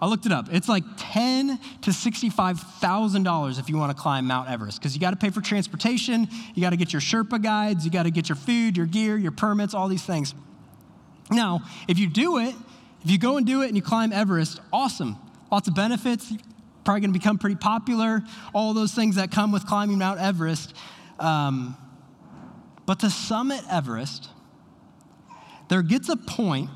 I 0.01 0.07
looked 0.07 0.25
it 0.25 0.31
up. 0.31 0.47
It's 0.51 0.69
like 0.69 0.83
ten 0.97 1.59
to 1.81 1.93
sixty-five 1.93 2.59
thousand 2.59 3.23
dollars 3.23 3.57
if 3.57 3.69
you 3.69 3.77
want 3.77 3.95
to 3.95 4.01
climb 4.01 4.27
Mount 4.27 4.49
Everest, 4.49 4.79
because 4.79 4.93
you 4.93 5.01
got 5.01 5.11
to 5.11 5.17
pay 5.17 5.29
for 5.29 5.41
transportation, 5.41 6.27
you 6.53 6.61
got 6.61 6.71
to 6.71 6.77
get 6.77 6.93
your 6.93 7.01
Sherpa 7.01 7.41
guides, 7.41 7.85
you 7.85 7.91
got 7.91 8.03
to 8.03 8.11
get 8.11 8.29
your 8.29 8.35
food, 8.35 8.77
your 8.77 8.85
gear, 8.85 9.17
your 9.17 9.31
permits, 9.31 9.73
all 9.73 9.87
these 9.87 10.03
things. 10.03 10.33
Now, 11.31 11.61
if 11.87 11.97
you 11.97 12.07
do 12.07 12.37
it, 12.39 12.55
if 13.07 13.11
you 13.11 13.17
go 13.17 13.37
and 13.37 13.47
do 13.47 13.61
it 13.61 13.67
and 13.67 13.75
you 13.77 13.81
climb 13.81 14.11
Everest, 14.11 14.59
awesome. 14.73 15.15
Lots 15.49 15.69
of 15.69 15.75
benefits. 15.75 16.29
Probably 16.83 16.99
going 16.99 17.13
to 17.13 17.17
become 17.17 17.37
pretty 17.37 17.55
popular. 17.55 18.21
All 18.53 18.73
those 18.73 18.93
things 18.93 19.15
that 19.15 19.31
come 19.31 19.53
with 19.53 19.65
climbing 19.65 19.97
Mount 19.97 20.19
Everest. 20.19 20.75
Um, 21.17 21.77
but 22.85 22.99
to 22.99 23.09
summit 23.09 23.61
Everest, 23.71 24.27
there 25.69 25.81
gets 25.83 26.09
a 26.09 26.17
point 26.17 26.69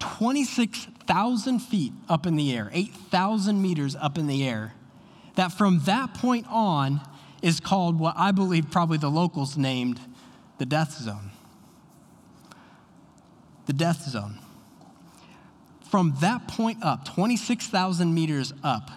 26,000 0.00 1.60
feet 1.60 1.92
up 2.08 2.26
in 2.26 2.34
the 2.34 2.52
air, 2.52 2.68
8,000 2.72 3.62
meters 3.62 3.94
up 3.94 4.18
in 4.18 4.26
the 4.26 4.44
air, 4.44 4.74
that 5.36 5.52
from 5.52 5.78
that 5.84 6.12
point 6.12 6.46
on 6.50 7.02
is 7.40 7.60
called 7.60 8.00
what 8.00 8.16
I 8.16 8.32
believe 8.32 8.68
probably 8.72 8.98
the 8.98 9.10
locals 9.10 9.56
named 9.56 10.00
the 10.58 10.66
death 10.66 10.90
zone. 10.98 11.30
The 13.66 13.72
death 13.72 14.02
zone 14.02 14.40
from 15.90 16.14
that 16.20 16.46
point 16.46 16.84
up, 16.84 17.04
26,000 17.04 18.14
meters 18.14 18.52
up, 18.62 18.90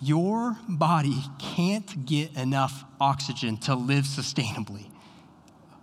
your 0.00 0.56
body 0.68 1.16
can't 1.38 2.06
get 2.06 2.36
enough 2.36 2.84
oxygen 3.00 3.56
to 3.56 3.74
live 3.74 4.04
sustainably. 4.04 4.86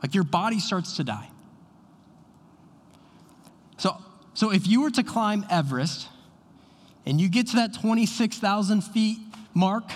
Like 0.01 0.15
your 0.15 0.23
body 0.23 0.59
starts 0.59 0.95
to 0.97 1.03
die. 1.03 1.29
So, 3.77 3.97
so 4.33 4.51
if 4.51 4.65
you 4.65 4.81
were 4.81 4.91
to 4.91 5.03
climb 5.03 5.45
Everest 5.49 6.07
and 7.05 7.19
you 7.19 7.27
get 7.27 7.47
to 7.47 7.55
that 7.57 7.73
26,000 7.73 8.81
feet 8.81 9.17
mark, 9.53 9.91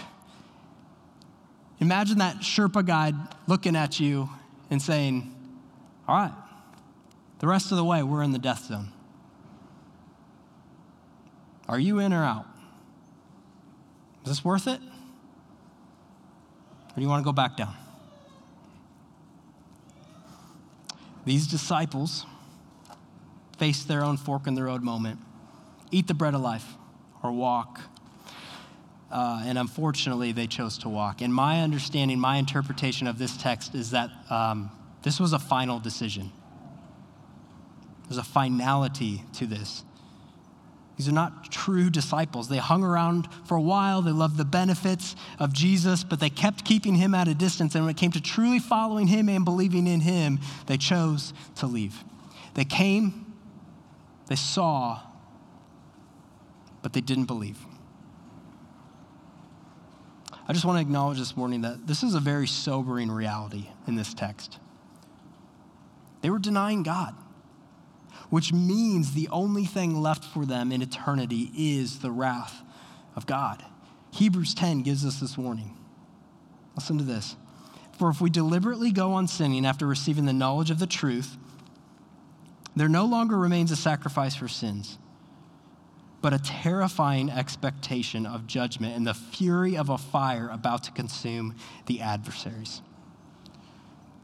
imagine 1.79 2.17
that 2.17 2.37
Sherpa 2.37 2.85
guide 2.85 3.15
looking 3.47 3.75
at 3.75 3.99
you 3.99 4.29
and 4.69 4.81
saying, 4.81 5.33
All 6.07 6.15
right, 6.15 6.33
the 7.39 7.47
rest 7.47 7.71
of 7.71 7.77
the 7.77 7.85
way, 7.85 8.03
we're 8.03 8.23
in 8.23 8.31
the 8.31 8.39
death 8.39 8.65
zone. 8.65 8.91
Are 11.67 11.79
you 11.79 11.99
in 11.99 12.13
or 12.13 12.23
out? 12.23 12.45
Is 14.23 14.29
this 14.29 14.45
worth 14.45 14.67
it? 14.67 14.79
Or 16.91 16.95
do 16.95 17.01
you 17.01 17.07
want 17.07 17.21
to 17.21 17.25
go 17.25 17.33
back 17.33 17.57
down? 17.57 17.75
These 21.25 21.47
disciples 21.47 22.25
face 23.57 23.83
their 23.83 24.03
own 24.03 24.17
fork 24.17 24.47
in 24.47 24.55
the 24.55 24.63
road 24.63 24.83
moment 24.83 25.19
eat 25.91 26.07
the 26.07 26.13
bread 26.13 26.33
of 26.33 26.41
life 26.41 26.75
or 27.23 27.31
walk. 27.31 27.79
Uh, 29.11 29.43
and 29.45 29.57
unfortunately, 29.57 30.31
they 30.31 30.47
chose 30.47 30.77
to 30.79 30.89
walk. 30.89 31.21
And 31.21 31.33
my 31.33 31.61
understanding, 31.61 32.19
my 32.19 32.37
interpretation 32.37 33.07
of 33.07 33.17
this 33.17 33.37
text 33.37 33.75
is 33.75 33.91
that 33.91 34.09
um, 34.29 34.71
this 35.03 35.19
was 35.19 35.31
a 35.31 35.39
final 35.39 35.79
decision. 35.79 36.31
There's 38.09 38.17
a 38.17 38.23
finality 38.23 39.23
to 39.33 39.45
this. 39.45 39.83
These 40.97 41.09
are 41.09 41.13
not 41.13 41.51
true 41.51 41.89
disciples. 41.89 42.47
They 42.47 42.57
hung 42.57 42.83
around 42.83 43.27
for 43.45 43.55
a 43.55 43.61
while. 43.61 44.01
They 44.01 44.11
loved 44.11 44.37
the 44.37 44.45
benefits 44.45 45.15
of 45.39 45.51
Jesus, 45.51 46.03
but 46.03 46.19
they 46.19 46.29
kept 46.29 46.63
keeping 46.63 46.95
him 46.95 47.13
at 47.13 47.27
a 47.27 47.35
distance. 47.35 47.75
And 47.75 47.83
when 47.83 47.91
it 47.91 47.97
came 47.97 48.11
to 48.11 48.21
truly 48.21 48.59
following 48.59 49.07
him 49.07 49.27
and 49.27 49.43
believing 49.43 49.87
in 49.87 49.99
him, 49.99 50.39
they 50.67 50.77
chose 50.77 51.33
to 51.55 51.67
leave. 51.67 52.03
They 52.53 52.63
came, 52.63 53.33
they 54.27 54.37
saw, 54.37 55.01
but 56.81 56.93
they 56.93 57.01
didn't 57.01 57.25
believe. 57.25 57.59
I 60.47 60.53
just 60.53 60.63
want 60.63 60.77
to 60.77 60.81
acknowledge 60.81 61.17
this 61.17 61.35
morning 61.35 61.61
that 61.61 61.87
this 61.87 62.03
is 62.03 62.13
a 62.13 62.19
very 62.19 62.47
sobering 62.47 63.11
reality 63.11 63.67
in 63.87 63.95
this 63.95 64.13
text. 64.13 64.59
They 66.21 66.29
were 66.29 66.39
denying 66.39 66.83
God 66.83 67.15
which 68.29 68.53
means 68.53 69.13
the 69.13 69.29
only 69.29 69.65
thing 69.65 70.01
left 70.01 70.23
for 70.23 70.45
them 70.45 70.71
in 70.71 70.81
eternity 70.81 71.51
is 71.55 71.99
the 71.99 72.11
wrath 72.11 72.61
of 73.15 73.25
God. 73.25 73.63
Hebrews 74.11 74.53
10 74.53 74.81
gives 74.81 75.05
us 75.05 75.19
this 75.19 75.37
warning. 75.37 75.77
Listen 76.75 76.97
to 76.97 77.03
this. 77.03 77.35
For 77.97 78.09
if 78.09 78.19
we 78.19 78.29
deliberately 78.29 78.91
go 78.91 79.13
on 79.13 79.27
sinning 79.27 79.65
after 79.65 79.85
receiving 79.85 80.25
the 80.25 80.33
knowledge 80.33 80.69
of 80.69 80.79
the 80.79 80.87
truth, 80.87 81.37
there 82.75 82.89
no 82.89 83.05
longer 83.05 83.37
remains 83.37 83.71
a 83.71 83.75
sacrifice 83.75 84.35
for 84.35 84.49
sins, 84.49 84.97
but 86.21 86.33
a 86.33 86.39
terrifying 86.39 87.29
expectation 87.29 88.25
of 88.25 88.47
judgment 88.47 88.95
and 88.97 89.07
the 89.07 89.13
fury 89.13 89.77
of 89.77 89.89
a 89.89 89.97
fire 89.97 90.49
about 90.51 90.83
to 90.83 90.91
consume 90.91 91.55
the 91.85 92.01
adversaries. 92.01 92.81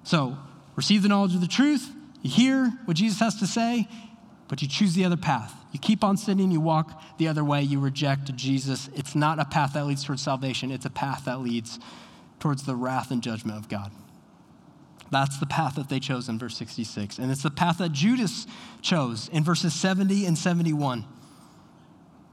So, 0.04 0.38
receive 0.76 1.04
the 1.04 1.10
knowledge 1.10 1.36
of 1.36 1.42
the 1.42 1.48
truth, 1.48 1.94
you 2.22 2.30
hear 2.30 2.74
what 2.86 2.98
Jesus 2.98 3.20
has 3.20 3.36
to 3.40 3.48
say, 3.48 3.88
but 4.48 4.62
you 4.62 4.68
choose 4.68 4.94
the 4.94 5.06
other 5.06 5.18
path. 5.18 5.54
You 5.72 5.80
keep 5.80 6.04
on 6.04 6.18
sinning, 6.18 6.52
you 6.52 6.60
walk 6.60 7.02
the 7.18 7.28
other 7.28 7.44
way, 7.44 7.62
you 7.62 7.80
reject 7.80 8.36
Jesus. 8.36 8.90
It's 8.96 9.16
not 9.16 9.40
a 9.40 9.46
path 9.46 9.74
that 9.74 9.86
leads 9.86 10.04
towards 10.04 10.22
salvation, 10.22 10.72
it's 10.72 10.86
a 10.86 10.90
path 10.90 11.26
that 11.26 11.40
leads 11.40 11.80
towards 12.40 12.64
the 12.64 12.76
wrath 12.76 13.12
and 13.12 13.24
judgment 13.24 13.58
of 13.58 13.70
God. 13.70 13.92
That's 15.12 15.38
the 15.40 15.46
path 15.46 15.76
that 15.76 15.90
they 15.90 16.00
chose 16.00 16.30
in 16.30 16.40
verse 16.40 16.56
66. 16.58 17.20
And 17.20 17.32
it's 17.32 17.44
the 17.44 17.52
path 17.52 17.80
that 17.80 17.92
Judas 17.92 18.48
chose 18.82 19.30
in 19.30 19.44
verses 19.44 19.74
70 19.74 20.26
and 20.26 20.38
71. 20.38 21.06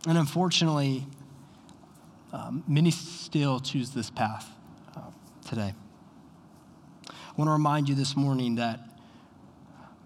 And 0.06 0.16
unfortunately, 0.16 1.04
um, 2.32 2.62
many 2.68 2.92
still 2.92 3.58
choose 3.58 3.90
this 3.90 4.10
path 4.10 4.48
uh, 4.96 5.00
today. 5.46 5.74
I 7.08 7.12
want 7.36 7.48
to 7.48 7.52
remind 7.52 7.88
you 7.88 7.96
this 7.96 8.16
morning 8.16 8.56
that 8.56 8.80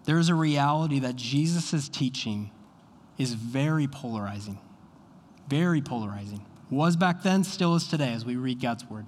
there 0.04 0.18
is 0.18 0.28
a 0.28 0.34
reality 0.34 0.98
that 1.00 1.16
Jesus' 1.16 1.88
teaching 1.88 2.50
is 3.18 3.34
very 3.34 3.86
polarizing. 3.86 4.58
Very 5.48 5.80
polarizing. 5.80 6.44
Was 6.70 6.96
back 6.96 7.22
then, 7.22 7.44
still 7.44 7.74
is 7.74 7.86
today 7.86 8.12
as 8.12 8.24
we 8.24 8.36
read 8.36 8.60
God's 8.60 8.88
word. 8.88 9.06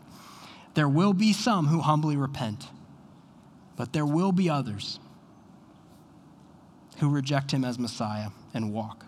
There 0.75 0.89
will 0.89 1.13
be 1.13 1.33
some 1.33 1.69
who 1.69 1.81
humbly 1.81 2.17
repent 2.17 2.67
but 3.77 3.93
there 3.93 4.07
will 4.07 4.33
be 4.33 4.49
others 4.49 4.99
who 6.99 7.11
reject 7.11 7.51
him 7.51 7.65
as 7.65 7.79
Messiah 7.79 8.29
and 8.53 8.73
walk. 8.73 9.05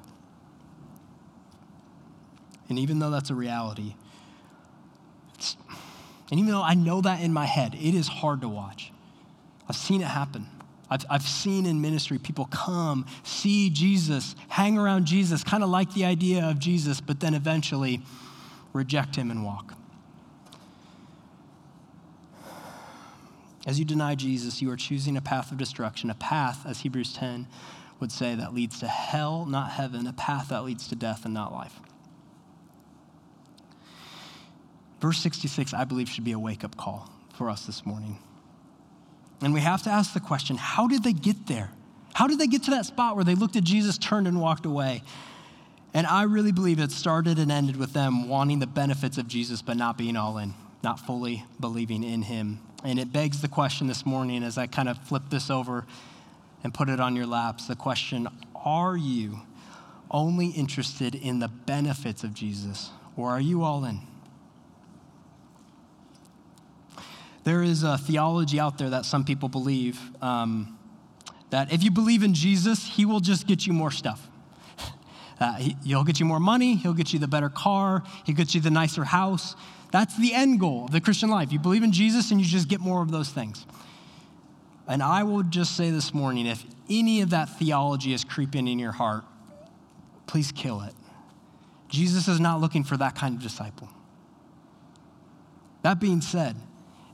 And 2.68 2.78
even 2.78 2.98
though 2.98 3.10
that's 3.10 3.30
a 3.30 3.34
reality, 3.34 3.94
and 6.30 6.40
even 6.40 6.52
though 6.52 6.62
I 6.62 6.74
know 6.74 7.00
that 7.00 7.20
in 7.20 7.32
my 7.32 7.46
head, 7.46 7.74
it 7.74 7.94
is 7.94 8.08
hard 8.08 8.40
to 8.40 8.48
watch. 8.48 8.92
I've 9.68 9.76
seen 9.76 10.00
it 10.00 10.08
happen. 10.08 10.48
I've, 10.88 11.04
I've 11.10 11.22
seen 11.22 11.66
in 11.66 11.80
ministry 11.80 12.18
people 12.18 12.46
come, 12.46 13.06
see 13.24 13.70
Jesus, 13.70 14.36
hang 14.48 14.78
around 14.78 15.06
Jesus, 15.06 15.42
kind 15.42 15.62
of 15.62 15.68
like 15.68 15.92
the 15.94 16.04
idea 16.04 16.44
of 16.44 16.58
Jesus, 16.58 17.00
but 17.00 17.20
then 17.20 17.34
eventually 17.34 18.02
reject 18.72 19.16
him 19.16 19.30
and 19.30 19.44
walk. 19.44 19.74
As 23.66 23.80
you 23.80 23.84
deny 23.84 24.14
Jesus, 24.14 24.62
you 24.62 24.70
are 24.70 24.76
choosing 24.76 25.16
a 25.16 25.20
path 25.20 25.50
of 25.50 25.58
destruction, 25.58 26.08
a 26.08 26.14
path, 26.14 26.64
as 26.64 26.80
Hebrews 26.80 27.12
10 27.14 27.48
would 27.98 28.12
say, 28.12 28.36
that 28.36 28.54
leads 28.54 28.78
to 28.80 28.86
hell, 28.86 29.44
not 29.44 29.70
heaven, 29.70 30.06
a 30.06 30.12
path 30.12 30.50
that 30.50 30.64
leads 30.64 30.86
to 30.88 30.94
death 30.94 31.24
and 31.24 31.34
not 31.34 31.52
life. 31.52 31.80
Verse 35.00 35.18
66, 35.18 35.74
I 35.74 35.84
believe, 35.84 36.08
should 36.08 36.24
be 36.24 36.32
a 36.32 36.38
wake 36.38 36.62
up 36.62 36.76
call 36.76 37.10
for 37.34 37.50
us 37.50 37.66
this 37.66 37.84
morning. 37.84 38.18
And 39.40 39.52
we 39.52 39.60
have 39.60 39.82
to 39.82 39.90
ask 39.90 40.14
the 40.14 40.20
question 40.20 40.56
how 40.56 40.88
did 40.88 41.02
they 41.02 41.12
get 41.12 41.46
there? 41.46 41.70
How 42.14 42.26
did 42.26 42.38
they 42.38 42.46
get 42.46 42.62
to 42.64 42.70
that 42.70 42.86
spot 42.86 43.14
where 43.14 43.24
they 43.24 43.34
looked 43.34 43.56
at 43.56 43.64
Jesus, 43.64 43.98
turned, 43.98 44.26
and 44.26 44.40
walked 44.40 44.64
away? 44.64 45.02
And 45.92 46.06
I 46.06 46.22
really 46.24 46.52
believe 46.52 46.78
it 46.78 46.90
started 46.90 47.38
and 47.38 47.52
ended 47.52 47.76
with 47.76 47.92
them 47.92 48.28
wanting 48.28 48.58
the 48.58 48.66
benefits 48.66 49.18
of 49.18 49.28
Jesus, 49.28 49.62
but 49.62 49.76
not 49.76 49.98
being 49.98 50.16
all 50.16 50.38
in, 50.38 50.54
not 50.82 51.00
fully 51.00 51.44
believing 51.60 52.02
in 52.02 52.22
him 52.22 52.60
and 52.86 53.00
it 53.00 53.12
begs 53.12 53.40
the 53.40 53.48
question 53.48 53.88
this 53.88 54.06
morning 54.06 54.44
as 54.44 54.56
I 54.56 54.68
kind 54.68 54.88
of 54.88 54.96
flip 54.98 55.24
this 55.28 55.50
over 55.50 55.84
and 56.62 56.72
put 56.72 56.88
it 56.88 57.00
on 57.00 57.16
your 57.16 57.26
laps 57.26 57.66
the 57.66 57.76
question 57.76 58.28
are 58.64 58.96
you 58.96 59.40
only 60.10 60.48
interested 60.48 61.14
in 61.14 61.40
the 61.40 61.48
benefits 61.48 62.22
of 62.24 62.32
Jesus, 62.32 62.90
or 63.16 63.30
are 63.30 63.40
you 63.40 63.62
all 63.62 63.84
in? 63.84 64.00
There 67.46 67.62
is 67.62 67.84
a 67.84 67.96
theology 67.96 68.58
out 68.58 68.76
there 68.76 68.90
that 68.90 69.04
some 69.04 69.24
people 69.24 69.48
believe 69.48 70.00
um, 70.20 70.76
that 71.50 71.72
if 71.72 71.84
you 71.84 71.92
believe 71.92 72.24
in 72.24 72.34
Jesus, 72.34 72.84
he 72.84 73.04
will 73.04 73.20
just 73.20 73.46
get 73.46 73.64
you 73.66 73.72
more 73.72 73.90
stuff. 73.90 74.28
Uh, 75.38 75.52
he, 75.56 75.76
he'll 75.84 76.02
get 76.02 76.18
you 76.18 76.24
more 76.24 76.40
money, 76.40 76.76
he'll 76.76 76.94
get 76.94 77.12
you 77.12 77.18
the 77.18 77.28
better 77.28 77.50
car, 77.50 78.02
he'll 78.24 78.34
get 78.34 78.54
you 78.54 78.60
the 78.62 78.70
nicer 78.70 79.04
house. 79.04 79.54
That's 79.92 80.16
the 80.16 80.32
end 80.32 80.60
goal 80.60 80.86
of 80.86 80.92
the 80.92 81.00
Christian 81.02 81.28
life. 81.28 81.52
You 81.52 81.58
believe 81.58 81.82
in 81.82 81.92
Jesus 81.92 82.30
and 82.30 82.40
you 82.40 82.46
just 82.46 82.68
get 82.68 82.80
more 82.80 83.02
of 83.02 83.10
those 83.10 83.28
things. 83.28 83.66
And 84.88 85.02
I 85.02 85.24
will 85.24 85.42
just 85.42 85.76
say 85.76 85.90
this 85.90 86.14
morning 86.14 86.46
if 86.46 86.64
any 86.88 87.20
of 87.20 87.28
that 87.30 87.50
theology 87.58 88.14
is 88.14 88.24
creeping 88.24 88.66
in 88.66 88.78
your 88.78 88.92
heart, 88.92 89.24
please 90.26 90.52
kill 90.52 90.80
it. 90.80 90.94
Jesus 91.90 92.28
is 92.28 92.40
not 92.40 92.62
looking 92.62 92.82
for 92.82 92.96
that 92.96 93.14
kind 93.14 93.36
of 93.36 93.42
disciple. 93.42 93.90
That 95.82 96.00
being 96.00 96.22
said, 96.22 96.56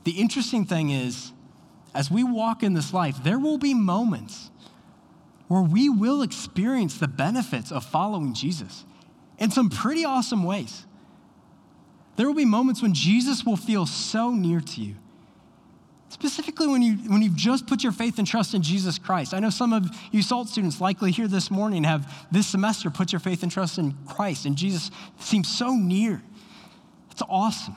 the 0.03 0.11
interesting 0.11 0.65
thing 0.65 0.89
is, 0.89 1.31
as 1.93 2.09
we 2.09 2.23
walk 2.23 2.63
in 2.63 2.73
this 2.73 2.93
life, 2.93 3.23
there 3.23 3.39
will 3.39 3.57
be 3.57 3.73
moments 3.73 4.49
where 5.47 5.61
we 5.61 5.89
will 5.89 6.21
experience 6.21 6.97
the 6.97 7.07
benefits 7.07 7.71
of 7.71 7.85
following 7.85 8.33
Jesus 8.33 8.85
in 9.37 9.51
some 9.51 9.69
pretty 9.69 10.03
awesome 10.05 10.43
ways. 10.43 10.85
There 12.15 12.27
will 12.27 12.35
be 12.35 12.45
moments 12.45 12.81
when 12.81 12.93
Jesus 12.93 13.45
will 13.45 13.57
feel 13.57 13.85
so 13.85 14.31
near 14.31 14.61
to 14.61 14.81
you. 14.81 14.95
Specifically, 16.09 16.67
when, 16.67 16.83
you, 16.83 16.93
when 17.09 17.23
you've 17.23 17.35
just 17.35 17.65
put 17.65 17.81
your 17.81 17.91
faith 17.91 18.19
and 18.19 18.27
trust 18.27 18.53
in 18.53 18.61
Jesus 18.61 18.99
Christ. 18.99 19.33
I 19.33 19.39
know 19.39 19.49
some 19.49 19.73
of 19.73 19.89
you 20.11 20.21
SALT 20.21 20.47
students 20.47 20.79
likely 20.79 21.11
here 21.11 21.27
this 21.27 21.49
morning 21.49 21.83
have 21.85 22.27
this 22.31 22.45
semester 22.45 22.91
put 22.91 23.11
your 23.11 23.19
faith 23.19 23.41
and 23.41 23.51
trust 23.51 23.79
in 23.79 23.93
Christ, 24.07 24.45
and 24.45 24.55
Jesus 24.55 24.91
seems 25.19 25.49
so 25.49 25.73
near. 25.73 26.21
It's 27.11 27.23
awesome. 27.27 27.75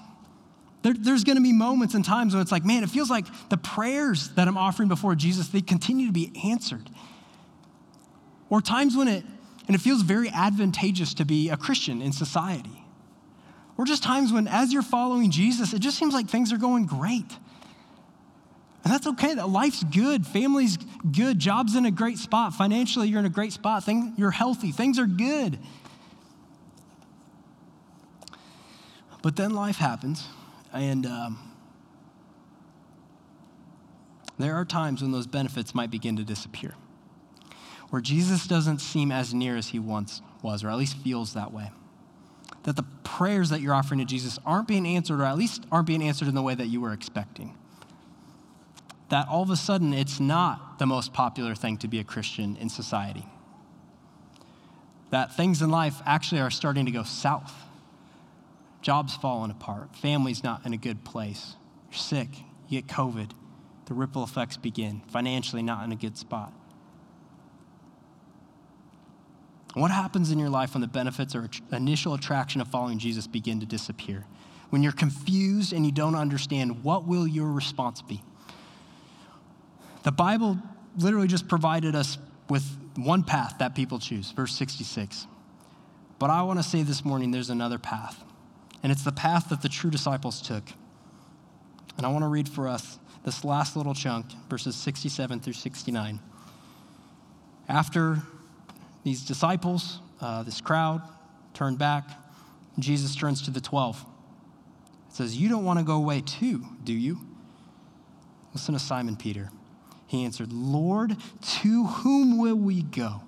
There, 0.86 0.94
there's 0.94 1.24
going 1.24 1.34
to 1.34 1.42
be 1.42 1.52
moments 1.52 1.94
and 1.94 2.04
times 2.04 2.32
when 2.32 2.40
it's 2.40 2.52
like, 2.52 2.64
man, 2.64 2.84
it 2.84 2.90
feels 2.90 3.10
like 3.10 3.26
the 3.48 3.56
prayers 3.56 4.28
that 4.36 4.46
I'm 4.46 4.56
offering 4.56 4.88
before 4.88 5.16
Jesus, 5.16 5.48
they 5.48 5.60
continue 5.60 6.06
to 6.06 6.12
be 6.12 6.30
answered. 6.44 6.88
Or 8.50 8.60
times 8.60 8.96
when 8.96 9.08
it, 9.08 9.24
and 9.66 9.74
it 9.74 9.80
feels 9.80 10.02
very 10.02 10.28
advantageous 10.28 11.12
to 11.14 11.24
be 11.24 11.50
a 11.50 11.56
Christian 11.56 12.00
in 12.00 12.12
society 12.12 12.84
or 13.76 13.84
just 13.84 14.04
times 14.04 14.32
when, 14.32 14.46
as 14.46 14.72
you're 14.72 14.80
following 14.80 15.32
Jesus, 15.32 15.72
it 15.72 15.80
just 15.80 15.98
seems 15.98 16.14
like 16.14 16.28
things 16.28 16.52
are 16.52 16.56
going 16.56 16.86
great. 16.86 17.36
And 18.84 18.92
that's 18.92 19.08
okay. 19.08 19.34
That 19.34 19.48
life's 19.48 19.82
good, 19.82 20.24
family's 20.24 20.76
good, 21.10 21.40
job's 21.40 21.74
in 21.74 21.84
a 21.84 21.90
great 21.90 22.18
spot, 22.18 22.54
financially 22.54 23.08
you're 23.08 23.18
in 23.18 23.26
a 23.26 23.30
great 23.30 23.52
spot, 23.52 23.82
Thing, 23.82 24.14
you're 24.16 24.30
healthy, 24.30 24.70
things 24.70 25.00
are 25.00 25.06
good. 25.06 25.58
But 29.22 29.34
then 29.34 29.50
life 29.50 29.78
happens, 29.78 30.28
and 30.76 31.06
um, 31.06 31.38
there 34.38 34.54
are 34.54 34.64
times 34.64 35.02
when 35.02 35.12
those 35.12 35.26
benefits 35.26 35.74
might 35.74 35.90
begin 35.90 36.16
to 36.16 36.24
disappear, 36.24 36.74
where 37.90 38.02
Jesus 38.02 38.46
doesn't 38.46 38.80
seem 38.80 39.10
as 39.12 39.34
near 39.34 39.56
as 39.56 39.68
he 39.68 39.78
once 39.78 40.22
was, 40.42 40.64
or 40.64 40.70
at 40.70 40.76
least 40.76 40.96
feels 40.98 41.34
that 41.34 41.52
way 41.52 41.70
that 42.66 42.74
the 42.74 42.84
prayers 43.04 43.50
that 43.50 43.60
you're 43.60 43.72
offering 43.72 44.00
to 44.00 44.04
Jesus 44.04 44.40
aren't 44.44 44.66
being 44.66 44.86
answered, 44.86 45.20
or 45.20 45.24
at 45.24 45.38
least 45.38 45.64
aren't 45.70 45.86
being 45.86 46.02
answered 46.02 46.26
in 46.26 46.34
the 46.34 46.42
way 46.42 46.54
that 46.54 46.66
you 46.66 46.80
were 46.80 46.92
expecting. 46.92 47.56
That 49.08 49.28
all 49.28 49.42
of 49.42 49.50
a 49.50 49.56
sudden 49.56 49.94
it's 49.94 50.18
not 50.18 50.80
the 50.80 50.86
most 50.86 51.12
popular 51.12 51.54
thing 51.54 51.78
to 51.78 51.88
be 51.88 52.00
a 52.00 52.04
Christian 52.04 52.56
in 52.56 52.68
society. 52.68 53.24
That 55.10 55.36
things 55.36 55.62
in 55.62 55.70
life 55.70 56.02
actually 56.04 56.40
are 56.40 56.50
starting 56.50 56.86
to 56.86 56.90
go 56.90 57.04
south. 57.04 57.54
Jobs 58.86 59.16
falling 59.16 59.50
apart, 59.50 59.96
family's 59.96 60.44
not 60.44 60.64
in 60.64 60.72
a 60.72 60.76
good 60.76 61.02
place. 61.02 61.56
You're 61.90 61.98
sick, 61.98 62.28
you 62.68 62.80
get 62.80 62.86
COVID, 62.86 63.32
the 63.86 63.94
ripple 63.94 64.22
effects 64.22 64.56
begin, 64.56 65.02
financially 65.08 65.60
not 65.60 65.84
in 65.84 65.90
a 65.90 65.96
good 65.96 66.16
spot. 66.16 66.52
what 69.74 69.90
happens 69.90 70.30
in 70.30 70.38
your 70.38 70.50
life 70.50 70.74
when 70.74 70.82
the 70.82 70.86
benefits 70.86 71.34
or 71.34 71.50
initial 71.72 72.14
attraction 72.14 72.60
of 72.60 72.68
following 72.68 73.00
Jesus 73.00 73.26
begin 73.26 73.58
to 73.58 73.66
disappear? 73.66 74.24
When 74.70 74.84
you're 74.84 74.92
confused 74.92 75.72
and 75.72 75.84
you 75.84 75.90
don't 75.90 76.14
understand, 76.14 76.84
what 76.84 77.08
will 77.08 77.26
your 77.26 77.50
response 77.50 78.02
be? 78.02 78.22
The 80.04 80.12
Bible 80.12 80.58
literally 80.96 81.26
just 81.26 81.48
provided 81.48 81.96
us 81.96 82.18
with 82.48 82.62
one 82.94 83.24
path 83.24 83.56
that 83.58 83.74
people 83.74 83.98
choose, 83.98 84.30
verse 84.30 84.54
66. 84.54 85.26
But 86.20 86.30
I 86.30 86.42
want 86.42 86.60
to 86.60 86.62
say 86.62 86.84
this 86.84 87.04
morning 87.04 87.32
there's 87.32 87.50
another 87.50 87.80
path, 87.80 88.22
and 88.82 88.92
it's 88.92 89.02
the 89.02 89.12
path 89.12 89.48
that 89.48 89.62
the 89.62 89.68
true 89.68 89.90
disciples 89.90 90.40
took. 90.40 90.64
And 91.96 92.06
I 92.06 92.10
want 92.10 92.22
to 92.22 92.28
read 92.28 92.48
for 92.48 92.68
us 92.68 92.98
this 93.24 93.44
last 93.44 93.76
little 93.76 93.94
chunk, 93.94 94.26
verses 94.48 94.76
67 94.76 95.40
through 95.40 95.54
69. 95.54 96.20
After 97.68 98.18
these 99.02 99.24
disciples, 99.24 100.00
uh, 100.20 100.42
this 100.42 100.60
crowd, 100.60 101.02
turned 101.54 101.78
back. 101.78 102.08
Jesus 102.78 103.16
turns 103.16 103.42
to 103.42 103.50
the 103.50 103.60
12. 103.60 104.04
It 105.08 105.14
says, 105.16 105.36
You 105.36 105.48
don't 105.48 105.64
want 105.64 105.78
to 105.78 105.84
go 105.84 105.96
away 105.96 106.20
too, 106.20 106.64
do 106.84 106.92
you? 106.92 107.18
Listen 108.52 108.74
to 108.74 108.80
Simon 108.80 109.16
Peter. 109.16 109.50
He 110.06 110.24
answered, 110.24 110.52
Lord, 110.52 111.16
to 111.60 111.86
whom 111.86 112.38
will 112.38 112.56
we 112.56 112.82
go? 112.82 113.22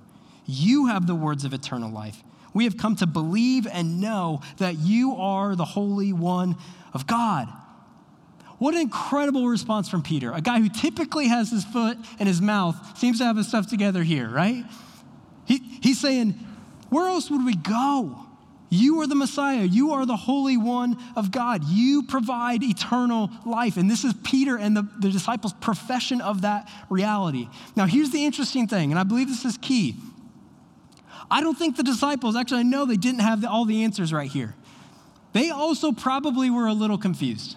You 0.46 0.86
have 0.86 1.07
the 1.07 1.14
words 1.14 1.44
of 1.44 1.53
eternal 1.53 1.90
life. 1.90 2.22
We 2.55 2.64
have 2.64 2.76
come 2.76 2.96
to 2.96 3.07
believe 3.07 3.66
and 3.66 4.01
know 4.01 4.40
that 4.59 4.78
you 4.78 5.16
are 5.16 5.55
the 5.55 5.64
Holy 5.64 6.12
One 6.12 6.57
of 6.92 7.07
God. 7.07 7.49
What 8.59 8.74
an 8.74 8.80
incredible 8.80 9.46
response 9.49 9.88
from 9.88 10.03
Peter, 10.03 10.32
a 10.32 10.40
guy 10.40 10.59
who 10.59 10.68
typically 10.68 11.28
has 11.28 11.51
his 11.51 11.64
foot 11.64 11.96
in 12.18 12.26
his 12.26 12.40
mouth, 12.42 12.99
seems 12.99 13.18
to 13.18 13.24
have 13.24 13.36
his 13.36 13.46
stuff 13.46 13.68
together 13.68 14.03
here, 14.03 14.28
right? 14.28 14.64
He, 15.46 15.59
he's 15.80 16.01
saying, 16.01 16.32
Where 16.90 17.07
else 17.07 17.30
would 17.30 17.44
we 17.44 17.55
go? 17.55 18.24
You 18.70 19.01
are 19.01 19.07
the 19.07 19.14
Messiah. 19.14 19.62
You 19.62 19.92
are 19.92 20.05
the 20.05 20.16
Holy 20.16 20.57
One 20.57 20.99
of 21.16 21.30
God. 21.30 21.64
You 21.64 22.03
provide 22.03 22.62
eternal 22.62 23.30
life. 23.46 23.76
And 23.76 23.90
this 23.90 24.05
is 24.05 24.12
Peter 24.24 24.59
and 24.59 24.76
the, 24.76 24.86
the 24.99 25.11
disciples' 25.11 25.55
profession 25.55 26.20
of 26.20 26.42
that 26.42 26.68
reality. 26.90 27.49
Now, 27.76 27.86
here's 27.86 28.11
the 28.11 28.24
interesting 28.24 28.68
thing, 28.68 28.90
and 28.90 28.99
I 28.99 29.05
believe 29.05 29.28
this 29.28 29.44
is 29.44 29.57
key. 29.57 29.96
I 31.31 31.41
don't 31.43 31.59
think 31.59 31.76
the 31.76 31.83
disciples, 31.83 32.37
actually, 32.37 32.61
I 32.61 32.64
know 32.64 32.87
they 32.87 32.97
didn't 32.97 33.20
have 33.20 33.45
all 33.45 33.64
the 33.64 33.85
answers 33.85 34.12
right 34.12 34.31
here. 34.31 34.55
They 35.33 35.51
also 35.51 35.93
probably 35.93 36.51
were 36.51 36.66
a 36.66 36.72
little 36.72 36.99
confused. 36.99 37.57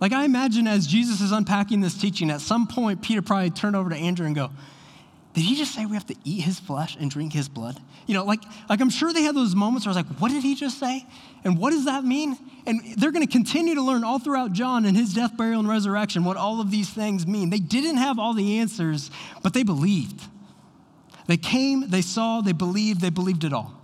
Like, 0.00 0.12
I 0.12 0.24
imagine 0.24 0.66
as 0.66 0.86
Jesus 0.86 1.20
is 1.20 1.30
unpacking 1.30 1.80
this 1.80 1.96
teaching, 1.96 2.30
at 2.30 2.40
some 2.40 2.66
point, 2.66 3.02
Peter 3.02 3.22
probably 3.22 3.50
turned 3.50 3.76
over 3.76 3.90
to 3.90 3.96
Andrew 3.96 4.26
and 4.26 4.34
go, 4.34 4.50
did 5.34 5.42
he 5.42 5.56
just 5.56 5.74
say 5.74 5.84
we 5.84 5.94
have 5.94 6.06
to 6.06 6.14
eat 6.24 6.42
his 6.42 6.60
flesh 6.60 6.96
and 6.98 7.10
drink 7.10 7.32
his 7.32 7.48
blood? 7.48 7.80
You 8.06 8.14
know, 8.14 8.24
like, 8.24 8.42
like 8.68 8.80
I'm 8.80 8.90
sure 8.90 9.12
they 9.12 9.22
had 9.22 9.34
those 9.34 9.54
moments 9.54 9.84
where 9.84 9.92
I 9.92 9.96
was 9.96 10.06
like, 10.06 10.20
what 10.20 10.30
did 10.30 10.42
he 10.44 10.54
just 10.54 10.78
say? 10.78 11.04
And 11.42 11.58
what 11.58 11.70
does 11.70 11.86
that 11.86 12.04
mean? 12.04 12.38
And 12.66 12.80
they're 12.96 13.10
going 13.10 13.26
to 13.26 13.32
continue 13.32 13.74
to 13.74 13.82
learn 13.82 14.04
all 14.04 14.20
throughout 14.20 14.52
John 14.52 14.84
and 14.84 14.96
his 14.96 15.12
death, 15.12 15.36
burial, 15.36 15.58
and 15.58 15.68
resurrection 15.68 16.24
what 16.24 16.36
all 16.36 16.60
of 16.60 16.70
these 16.70 16.88
things 16.88 17.26
mean. 17.26 17.50
They 17.50 17.58
didn't 17.58 17.96
have 17.96 18.18
all 18.18 18.32
the 18.32 18.58
answers, 18.58 19.10
but 19.42 19.54
they 19.54 19.64
believed. 19.64 20.22
They 21.26 21.36
came, 21.36 21.88
they 21.88 22.02
saw, 22.02 22.40
they 22.40 22.52
believed, 22.52 23.00
they 23.00 23.10
believed 23.10 23.44
it 23.44 23.52
all. 23.52 23.80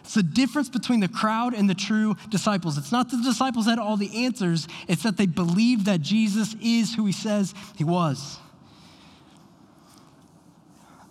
It's 0.00 0.14
the 0.14 0.22
difference 0.22 0.68
between 0.68 1.00
the 1.00 1.08
crowd 1.08 1.54
and 1.54 1.68
the 1.68 1.74
true 1.74 2.14
disciples. 2.28 2.76
It's 2.76 2.92
not 2.92 3.10
that 3.10 3.16
the 3.16 3.22
disciples 3.22 3.66
had 3.66 3.78
all 3.78 3.96
the 3.96 4.24
answers, 4.24 4.68
it's 4.86 5.02
that 5.02 5.16
they 5.16 5.26
believed 5.26 5.86
that 5.86 6.02
Jesus 6.02 6.54
is 6.62 6.94
who 6.94 7.06
he 7.06 7.12
says 7.12 7.54
he 7.76 7.84
was. 7.84 8.38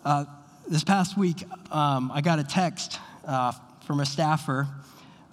Uh, 0.05 0.25
this 0.67 0.83
past 0.83 1.17
week, 1.17 1.43
um, 1.71 2.11
I 2.13 2.21
got 2.21 2.39
a 2.39 2.43
text 2.43 2.99
uh, 3.25 3.53
from 3.85 3.99
a 3.99 4.05
staffer, 4.05 4.67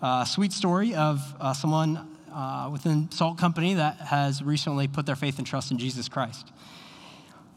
a 0.01 0.27
sweet 0.27 0.53
story 0.53 0.95
of 0.95 1.21
uh, 1.41 1.53
someone 1.53 2.17
uh, 2.33 2.69
within 2.73 3.11
Salt 3.11 3.37
Company 3.39 3.75
that 3.75 3.97
has 3.97 4.43
recently 4.43 4.89
put 4.89 5.07
their 5.07 5.17
faith 5.17 5.39
and 5.39 5.47
trust 5.47 5.71
in 5.71 5.79
Jesus 5.79 6.09
Christ. 6.09 6.51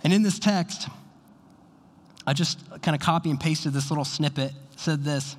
And 0.04 0.12
in 0.12 0.24
this 0.24 0.40
text, 0.40 0.90
I 2.26 2.34
just 2.34 2.60
kind 2.82 2.96
of 2.96 3.02
copy 3.02 3.30
and 3.30 3.40
pasted 3.40 3.74
this 3.74 3.92
little 3.92 4.06
snippet, 4.06 4.54
said 4.78 5.04
this. 5.04 5.36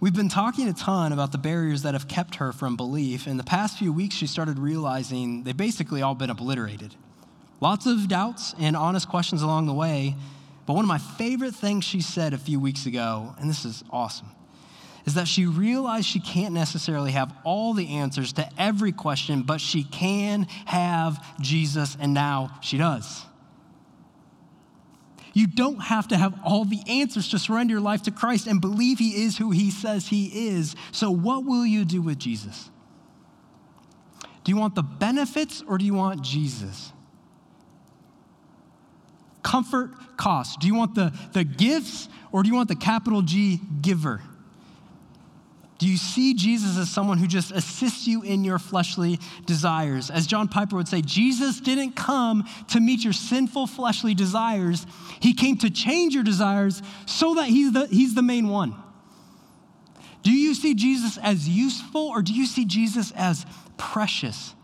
We've 0.00 0.14
been 0.14 0.30
talking 0.30 0.66
a 0.66 0.72
ton 0.72 1.12
about 1.12 1.30
the 1.30 1.38
barriers 1.38 1.82
that 1.82 1.92
have 1.94 2.08
kept 2.08 2.36
her 2.36 2.52
from 2.52 2.76
belief. 2.76 3.26
In 3.26 3.36
the 3.36 3.44
past 3.44 3.78
few 3.78 3.92
weeks, 3.92 4.14
she 4.14 4.26
started 4.26 4.58
realizing 4.58 5.44
they've 5.44 5.56
basically 5.56 6.00
all 6.00 6.14
been 6.14 6.30
obliterated. 6.30 6.94
Lots 7.60 7.86
of 7.86 8.08
doubts 8.08 8.54
and 8.58 8.74
honest 8.74 9.08
questions 9.08 9.42
along 9.42 9.66
the 9.66 9.74
way, 9.74 10.16
but 10.66 10.72
one 10.72 10.84
of 10.84 10.88
my 10.88 10.98
favorite 10.98 11.54
things 11.54 11.84
she 11.84 12.00
said 12.00 12.32
a 12.32 12.38
few 12.38 12.58
weeks 12.58 12.86
ago, 12.86 13.34
and 13.38 13.50
this 13.50 13.66
is 13.66 13.84
awesome, 13.90 14.30
is 15.04 15.14
that 15.14 15.28
she 15.28 15.44
realized 15.44 16.06
she 16.06 16.20
can't 16.20 16.54
necessarily 16.54 17.12
have 17.12 17.34
all 17.44 17.74
the 17.74 17.96
answers 17.96 18.32
to 18.34 18.48
every 18.58 18.92
question, 18.92 19.42
but 19.42 19.60
she 19.60 19.84
can 19.84 20.44
have 20.64 21.22
Jesus, 21.40 21.96
and 22.00 22.14
now 22.14 22.58
she 22.62 22.78
does. 22.78 23.22
You 25.32 25.46
don't 25.46 25.80
have 25.80 26.08
to 26.08 26.16
have 26.16 26.38
all 26.44 26.64
the 26.64 26.80
answers 26.88 27.28
to 27.30 27.38
surrender 27.38 27.72
your 27.72 27.80
life 27.80 28.02
to 28.02 28.10
Christ 28.10 28.46
and 28.46 28.60
believe 28.60 28.98
He 28.98 29.24
is 29.24 29.38
who 29.38 29.50
He 29.50 29.70
says 29.70 30.08
He 30.08 30.48
is. 30.48 30.74
So, 30.92 31.10
what 31.10 31.44
will 31.44 31.66
you 31.66 31.84
do 31.84 32.02
with 32.02 32.18
Jesus? 32.18 32.70
Do 34.44 34.52
you 34.52 34.56
want 34.56 34.74
the 34.74 34.82
benefits 34.82 35.62
or 35.66 35.78
do 35.78 35.84
you 35.84 35.94
want 35.94 36.22
Jesus? 36.22 36.92
comfort 39.42 39.90
cost? 40.16 40.60
Do 40.60 40.66
you 40.66 40.74
want 40.74 40.94
the, 40.94 41.12
the 41.32 41.44
gifts 41.44 42.08
or 42.32 42.42
do 42.42 42.48
you 42.48 42.54
want 42.54 42.68
the 42.68 42.76
capital 42.76 43.22
G 43.22 43.60
giver? 43.80 44.22
Do 45.80 45.88
you 45.88 45.96
see 45.96 46.34
Jesus 46.34 46.76
as 46.76 46.90
someone 46.90 47.16
who 47.16 47.26
just 47.26 47.52
assists 47.52 48.06
you 48.06 48.20
in 48.20 48.44
your 48.44 48.58
fleshly 48.58 49.18
desires? 49.46 50.10
As 50.10 50.26
John 50.26 50.46
Piper 50.46 50.76
would 50.76 50.88
say, 50.88 51.00
Jesus 51.00 51.58
didn't 51.58 51.92
come 51.92 52.46
to 52.68 52.80
meet 52.80 53.02
your 53.02 53.14
sinful 53.14 53.66
fleshly 53.66 54.12
desires. 54.12 54.86
He 55.20 55.32
came 55.32 55.56
to 55.56 55.70
change 55.70 56.14
your 56.14 56.22
desires 56.22 56.82
so 57.06 57.36
that 57.36 57.46
he's 57.46 57.72
the, 57.72 57.86
he's 57.86 58.14
the 58.14 58.20
main 58.20 58.48
one. 58.48 58.74
Do 60.22 60.32
you 60.32 60.54
see 60.54 60.74
Jesus 60.74 61.16
as 61.16 61.48
useful 61.48 62.08
or 62.08 62.20
do 62.20 62.34
you 62.34 62.44
see 62.44 62.66
Jesus 62.66 63.10
as 63.16 63.46
precious? 63.78 64.54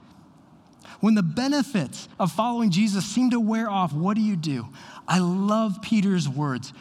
When 1.00 1.14
the 1.14 1.22
benefits 1.22 2.10
of 2.20 2.30
following 2.30 2.70
Jesus 2.70 3.06
seem 3.06 3.30
to 3.30 3.40
wear 3.40 3.70
off, 3.70 3.94
what 3.94 4.16
do 4.16 4.22
you 4.22 4.36
do? 4.36 4.68
I 5.08 5.20
love 5.20 5.80
Peter's 5.80 6.28
words. 6.28 6.74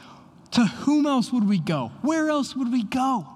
To 0.52 0.66
whom 0.66 1.06
else 1.06 1.32
would 1.32 1.48
we 1.48 1.58
go? 1.58 1.94
Where 2.02 2.30
else 2.30 2.54
would 2.54 2.70
we 2.70 2.84
go? 2.84 3.30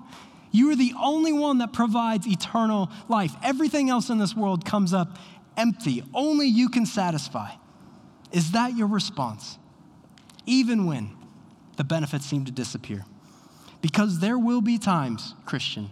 You 0.52 0.72
are 0.72 0.76
the 0.76 0.94
only 1.02 1.34
one 1.34 1.60
that 1.60 1.74
provides 1.74 2.28
eternal 2.28 2.90
life. 3.08 3.34
Everything 3.44 3.90
else 3.90 4.10
in 4.10 4.18
this 4.18 4.36
world 4.36 4.66
comes 4.66 4.94
up 4.94 5.18
empty. 5.58 6.04
Only 6.14 6.48
you 6.48 6.70
can 6.70 6.86
satisfy. 6.86 7.52
Is 8.32 8.52
that 8.52 8.76
your 8.76 8.88
response? 8.88 9.58
Even 10.46 10.86
when 10.86 11.12
the 11.78 11.84
benefits 11.84 12.26
seem 12.26 12.46
to 12.46 12.52
disappear. 12.52 13.06
Because 13.82 14.20
there 14.20 14.38
will 14.38 14.62
be 14.62 14.78
times, 14.78 15.36
Christian, 15.46 15.90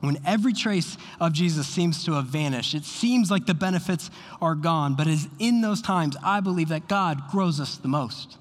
when 0.00 0.18
every 0.24 0.52
trace 0.52 0.96
of 1.20 1.32
Jesus 1.32 1.66
seems 1.66 2.04
to 2.04 2.12
have 2.12 2.26
vanished, 2.26 2.74
it 2.74 2.84
seems 2.84 3.30
like 3.30 3.46
the 3.46 3.54
benefits 3.54 4.10
are 4.40 4.54
gone, 4.54 4.94
but 4.94 5.06
it 5.06 5.14
is 5.14 5.28
in 5.38 5.60
those 5.60 5.80
times 5.80 6.16
I 6.22 6.40
believe 6.40 6.68
that 6.68 6.88
God 6.88 7.22
grows 7.30 7.60
us 7.60 7.76
the 7.76 7.88
most. 7.88 8.38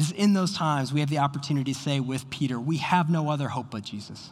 Is 0.00 0.12
in 0.12 0.32
those 0.32 0.54
times 0.54 0.94
we 0.94 1.00
have 1.00 1.10
the 1.10 1.18
opportunity 1.18 1.74
to 1.74 1.78
say 1.78 2.00
with 2.00 2.30
Peter, 2.30 2.58
we 2.58 2.78
have 2.78 3.10
no 3.10 3.28
other 3.28 3.48
hope 3.48 3.66
but 3.70 3.82
Jesus. 3.82 4.30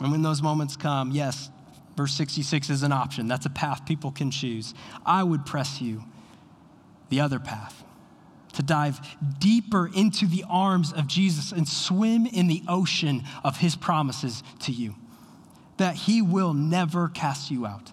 And 0.00 0.12
when 0.12 0.22
those 0.22 0.40
moments 0.40 0.76
come, 0.76 1.10
yes, 1.10 1.50
verse 1.96 2.12
66 2.12 2.70
is 2.70 2.84
an 2.84 2.92
option. 2.92 3.26
That's 3.26 3.46
a 3.46 3.50
path 3.50 3.84
people 3.84 4.12
can 4.12 4.30
choose. 4.30 4.74
I 5.04 5.24
would 5.24 5.44
press 5.44 5.80
you 5.80 6.04
the 7.08 7.20
other 7.20 7.40
path 7.40 7.82
to 8.52 8.62
dive 8.62 9.00
deeper 9.40 9.90
into 9.92 10.26
the 10.26 10.44
arms 10.48 10.92
of 10.92 11.08
Jesus 11.08 11.50
and 11.50 11.66
swim 11.66 12.26
in 12.26 12.46
the 12.46 12.62
ocean 12.68 13.24
of 13.42 13.58
his 13.58 13.74
promises 13.74 14.44
to 14.60 14.72
you. 14.72 14.94
That 15.78 15.96
he 15.96 16.22
will 16.22 16.54
never 16.54 17.08
cast 17.08 17.50
you 17.50 17.66
out. 17.66 17.90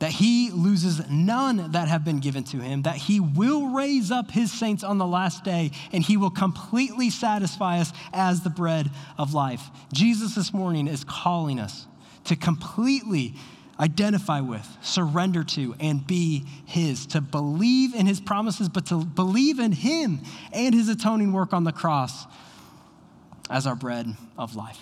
That 0.00 0.12
he 0.12 0.50
loses 0.50 1.08
none 1.10 1.72
that 1.72 1.88
have 1.88 2.04
been 2.04 2.20
given 2.20 2.44
to 2.44 2.58
him. 2.58 2.82
That 2.82 2.96
he 2.96 3.18
will 3.18 3.70
raise 3.70 4.10
up 4.10 4.30
his 4.30 4.52
saints 4.52 4.84
on 4.84 4.98
the 4.98 5.06
last 5.06 5.44
day 5.44 5.72
and 5.92 6.02
he 6.02 6.16
will 6.16 6.30
completely 6.30 7.10
satisfy 7.10 7.80
us 7.80 7.92
as 8.12 8.42
the 8.42 8.50
bread 8.50 8.90
of 9.16 9.34
life. 9.34 9.62
Jesus 9.92 10.34
this 10.34 10.54
morning 10.54 10.86
is 10.86 11.04
calling 11.04 11.58
us 11.58 11.86
to 12.24 12.36
completely 12.36 13.34
identify 13.80 14.40
with, 14.40 14.66
surrender 14.82 15.44
to, 15.44 15.74
and 15.80 16.06
be 16.06 16.44
His. 16.66 17.06
To 17.08 17.20
believe 17.20 17.94
in 17.94 18.06
His 18.06 18.20
promises, 18.20 18.68
but 18.68 18.86
to 18.86 19.04
believe 19.04 19.58
in 19.58 19.72
Him 19.72 20.20
and 20.52 20.74
His 20.74 20.88
atoning 20.88 21.32
work 21.32 21.52
on 21.52 21.64
the 21.64 21.72
cross 21.72 22.26
as 23.50 23.66
our 23.66 23.76
bread 23.76 24.14
of 24.36 24.56
life. 24.56 24.78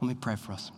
Let 0.00 0.08
me 0.08 0.14
pray 0.14 0.36
for 0.36 0.52
us. 0.52 0.70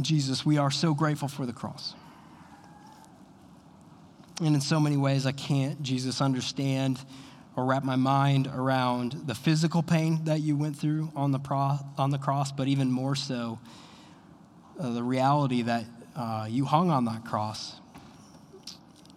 Jesus, 0.00 0.46
we 0.46 0.58
are 0.58 0.70
so 0.70 0.94
grateful 0.94 1.28
for 1.28 1.46
the 1.46 1.52
cross. 1.52 1.94
And 4.40 4.54
in 4.54 4.60
so 4.60 4.80
many 4.80 4.96
ways, 4.96 5.26
I 5.26 5.32
can't, 5.32 5.82
Jesus, 5.82 6.20
understand 6.20 6.98
or 7.56 7.64
wrap 7.64 7.84
my 7.84 7.96
mind 7.96 8.46
around 8.46 9.12
the 9.26 9.34
physical 9.34 9.82
pain 9.82 10.24
that 10.24 10.40
you 10.40 10.56
went 10.56 10.76
through 10.76 11.10
on 11.14 11.32
the, 11.32 11.38
pro- 11.38 11.78
on 11.98 12.10
the 12.10 12.18
cross, 12.18 12.52
but 12.52 12.68
even 12.68 12.90
more 12.90 13.14
so, 13.14 13.58
uh, 14.78 14.90
the 14.92 15.02
reality 15.02 15.62
that 15.62 15.84
uh, 16.16 16.46
you 16.48 16.64
hung 16.64 16.90
on 16.90 17.04
that 17.04 17.24
cross 17.24 17.74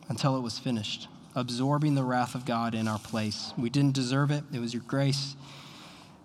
until 0.09 0.36
it 0.36 0.41
was 0.41 0.59
finished, 0.59 1.07
absorbing 1.36 1.95
the 1.95 2.03
wrath 2.03 2.36
of 2.36 2.45
God 2.45 2.76
in 2.76 2.88
our 2.88 2.99
place. 2.99 3.53
We 3.57 3.69
didn't 3.69 3.95
deserve 3.95 4.32
it, 4.32 4.43
it 4.51 4.59
was 4.59 4.74
your 4.74 4.84
grace, 4.84 5.36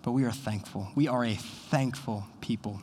but 0.01 0.11
we 0.11 0.25
are 0.25 0.31
thankful. 0.31 0.89
We 0.95 1.07
are 1.07 1.23
a 1.23 1.35
thankful 1.35 2.25
people. 2.41 2.81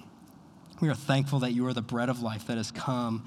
We 0.80 0.88
are 0.88 0.94
thankful 0.94 1.38
that 1.40 1.52
you 1.52 1.66
are 1.66 1.72
the 1.72 1.82
bread 1.82 2.08
of 2.08 2.22
life 2.22 2.46
that 2.48 2.56
has 2.56 2.70
come, 2.70 3.24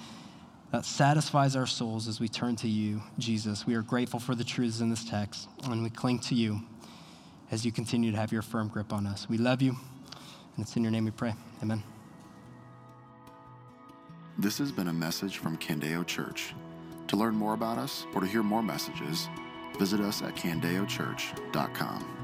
that 0.71 0.85
satisfies 0.85 1.55
our 1.55 1.65
souls 1.65 2.07
as 2.07 2.19
we 2.19 2.27
turn 2.27 2.55
to 2.57 2.67
you, 2.67 3.01
Jesus. 3.17 3.65
We 3.65 3.75
are 3.75 3.81
grateful 3.81 4.19
for 4.19 4.35
the 4.35 4.43
truths 4.43 4.81
in 4.81 4.89
this 4.89 5.03
text, 5.03 5.47
and 5.63 5.81
we 5.81 5.89
cling 5.89 6.19
to 6.19 6.35
you. 6.35 6.61
as 7.51 7.65
you 7.65 7.71
continue 7.71 8.11
to 8.11 8.17
have 8.17 8.31
your 8.31 8.41
firm 8.41 8.67
grip 8.67 8.93
on 8.93 9.07
us. 9.07 9.27
We 9.29 9.37
love 9.37 9.61
you, 9.61 9.71
and 9.71 10.65
it's 10.65 10.75
in 10.75 10.83
your 10.83 10.91
name 10.91 11.05
we 11.05 11.11
pray. 11.11 11.33
Amen. 11.63 11.83
This 14.37 14.57
has 14.59 14.71
been 14.71 14.87
a 14.87 14.93
message 14.93 15.37
from 15.37 15.57
Candeo 15.57 16.05
Church. 16.05 16.53
To 17.07 17.17
learn 17.17 17.35
more 17.35 17.55
about 17.55 17.77
us 17.77 18.05
or 18.13 18.21
to 18.21 18.27
hear 18.27 18.43
more 18.43 18.61
messages, 18.61 19.27
visit 19.77 19.99
us 19.99 20.21
at 20.21 20.35
candeochurch.com. 20.35 22.18